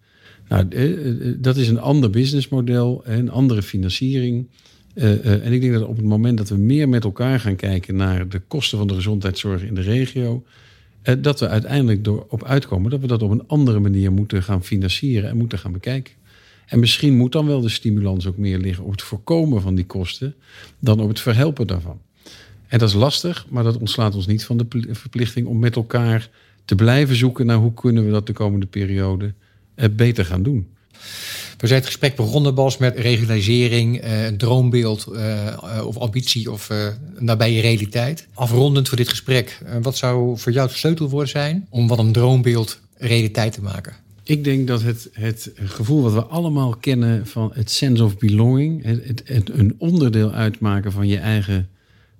Nou, 0.48 0.66
eh, 0.68 1.08
eh, 1.08 1.34
dat 1.38 1.56
is 1.56 1.68
een 1.68 1.80
ander 1.80 2.10
businessmodel, 2.10 3.02
een 3.04 3.30
andere 3.30 3.62
financiering. 3.62 4.46
Uh, 4.94 5.44
en 5.44 5.52
ik 5.52 5.60
denk 5.60 5.72
dat 5.72 5.82
op 5.82 5.96
het 5.96 6.04
moment 6.04 6.38
dat 6.38 6.48
we 6.48 6.56
meer 6.56 6.88
met 6.88 7.04
elkaar 7.04 7.40
gaan 7.40 7.56
kijken 7.56 7.96
naar 7.96 8.28
de 8.28 8.40
kosten 8.48 8.78
van 8.78 8.86
de 8.86 8.94
gezondheidszorg 8.94 9.62
in 9.62 9.74
de 9.74 9.80
regio, 9.80 10.44
uh, 11.04 11.14
dat 11.18 11.40
we 11.40 11.48
uiteindelijk 11.48 12.04
door 12.04 12.26
op 12.28 12.44
uitkomen 12.44 12.90
dat 12.90 13.00
we 13.00 13.06
dat 13.06 13.22
op 13.22 13.30
een 13.30 13.46
andere 13.46 13.80
manier 13.80 14.12
moeten 14.12 14.42
gaan 14.42 14.64
financieren 14.64 15.30
en 15.30 15.36
moeten 15.36 15.58
gaan 15.58 15.72
bekijken. 15.72 16.14
En 16.66 16.78
misschien 16.78 17.16
moet 17.16 17.32
dan 17.32 17.46
wel 17.46 17.60
de 17.60 17.68
stimulans 17.68 18.26
ook 18.26 18.36
meer 18.36 18.58
liggen 18.58 18.84
op 18.84 18.90
het 18.90 19.02
voorkomen 19.02 19.62
van 19.62 19.74
die 19.74 19.86
kosten 19.86 20.34
dan 20.78 21.00
op 21.00 21.08
het 21.08 21.20
verhelpen 21.20 21.66
daarvan. 21.66 22.00
En 22.66 22.78
dat 22.78 22.88
is 22.88 22.94
lastig, 22.94 23.46
maar 23.50 23.64
dat 23.64 23.78
ontslaat 23.78 24.14
ons 24.14 24.26
niet 24.26 24.44
van 24.44 24.56
de 24.56 24.66
verplichting 24.90 25.46
om 25.46 25.58
met 25.58 25.76
elkaar 25.76 26.30
te 26.64 26.74
blijven 26.74 27.16
zoeken 27.16 27.46
naar 27.46 27.56
hoe 27.56 27.74
kunnen 27.74 28.04
we 28.04 28.10
dat 28.10 28.26
de 28.26 28.32
komende 28.32 28.66
periode 28.66 29.32
beter 29.90 30.24
gaan 30.24 30.42
doen. 30.42 30.68
We 31.58 31.66
zijn 31.66 31.80
het 31.80 31.88
gesprek 31.88 32.16
begonnen, 32.16 32.54
Bas, 32.54 32.76
met 32.76 32.98
regionalisering, 32.98 34.00
eh, 34.00 34.24
een 34.24 34.36
droombeeld 34.36 35.06
uh, 35.12 35.82
of 35.86 35.96
ambitie 35.96 36.52
of 36.52 36.70
uh, 36.70 36.88
nabije 37.18 37.60
realiteit. 37.60 38.26
Afrondend 38.34 38.88
voor 38.88 38.96
dit 38.96 39.08
gesprek, 39.08 39.62
wat 39.82 39.96
zou 39.96 40.38
voor 40.38 40.52
jou 40.52 40.68
het 40.68 40.76
sleutelwoord 40.76 41.28
zijn 41.28 41.66
om 41.70 41.88
wat 41.88 41.98
een 41.98 42.12
droombeeld 42.12 42.80
realiteit 42.96 43.52
te 43.52 43.62
maken? 43.62 43.92
Ik 44.22 44.44
denk 44.44 44.66
dat 44.66 44.82
het, 44.82 45.08
het 45.12 45.52
gevoel 45.54 46.02
wat 46.02 46.12
we 46.12 46.24
allemaal 46.24 46.76
kennen 46.76 47.26
van 47.26 47.50
het 47.54 47.70
sense 47.70 48.04
of 48.04 48.18
belonging, 48.18 48.84
het, 48.84 49.22
het, 49.24 49.50
een 49.50 49.74
onderdeel 49.78 50.32
uitmaken 50.32 50.92
van 50.92 51.06
je 51.06 51.18
eigen 51.18 51.68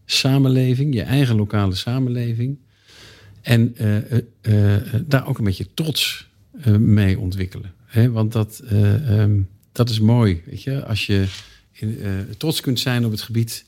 samenleving, 0.05 0.95
je 0.95 1.03
eigen 1.03 1.37
lokale 1.37 1.75
samenleving. 1.75 2.59
En 3.43 3.75
daar 5.07 5.29
ook 5.29 5.39
een 5.39 5.45
beetje 5.45 5.69
trots 5.75 6.29
mee 6.79 7.19
ontwikkelen. 7.19 7.73
Want 8.13 8.33
dat, 8.33 8.63
uh, 8.73 9.21
um, 9.21 9.49
dat 9.73 9.91
is 9.91 10.01
mooi. 10.01 10.43
Weet 10.47 10.63
je? 10.63 10.85
Als 10.85 11.07
je 11.07 11.25
in, 11.73 11.89
uh, 11.89 12.09
trots 12.37 12.61
kunt 12.61 12.81
zijn 12.81 13.05
op 13.05 13.11
het 13.11 13.23
gebied 13.23 13.65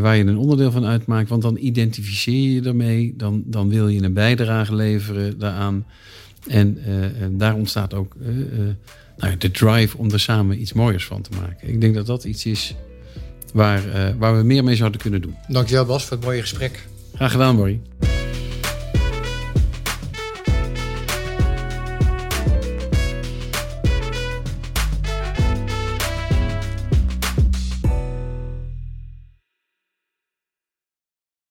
waar 0.00 0.16
je 0.16 0.24
een 0.24 0.36
onderdeel 0.36 0.70
van 0.70 0.84
uitmaakt, 0.84 1.28
want 1.28 1.42
dan 1.42 1.56
identificeer 1.56 2.50
je 2.50 2.62
ermee, 2.62 3.14
dan, 3.16 3.42
dan 3.46 3.68
wil 3.68 3.88
je 3.88 4.02
een 4.02 4.12
bijdrage 4.12 4.74
leveren 4.74 5.38
daaraan. 5.38 5.86
En 6.48 6.78
daar 7.30 7.54
ontstaat 7.54 7.94
ook 7.94 8.16
nou, 9.16 9.36
de 9.36 9.50
drive 9.50 9.98
om 9.98 10.10
er 10.10 10.20
samen 10.20 10.60
iets 10.60 10.72
mooiers 10.72 11.06
van 11.06 11.22
te 11.22 11.30
maken. 11.40 11.68
Ik 11.68 11.80
denk 11.80 11.94
dat 11.94 12.06
dat 12.06 12.24
iets 12.24 12.46
is 12.46 12.74
waar, 13.52 13.82
waar 14.18 14.36
we 14.36 14.42
meer 14.42 14.64
mee 14.64 14.76
zouden 14.76 15.00
kunnen 15.00 15.22
doen. 15.22 15.34
Dankjewel 15.48 15.84
Bas 15.84 16.04
voor 16.04 16.16
het 16.16 16.26
mooie 16.26 16.40
gesprek. 16.40 16.86
Graag 17.14 17.30
gedaan, 17.30 17.56
Borrie. 17.56 17.80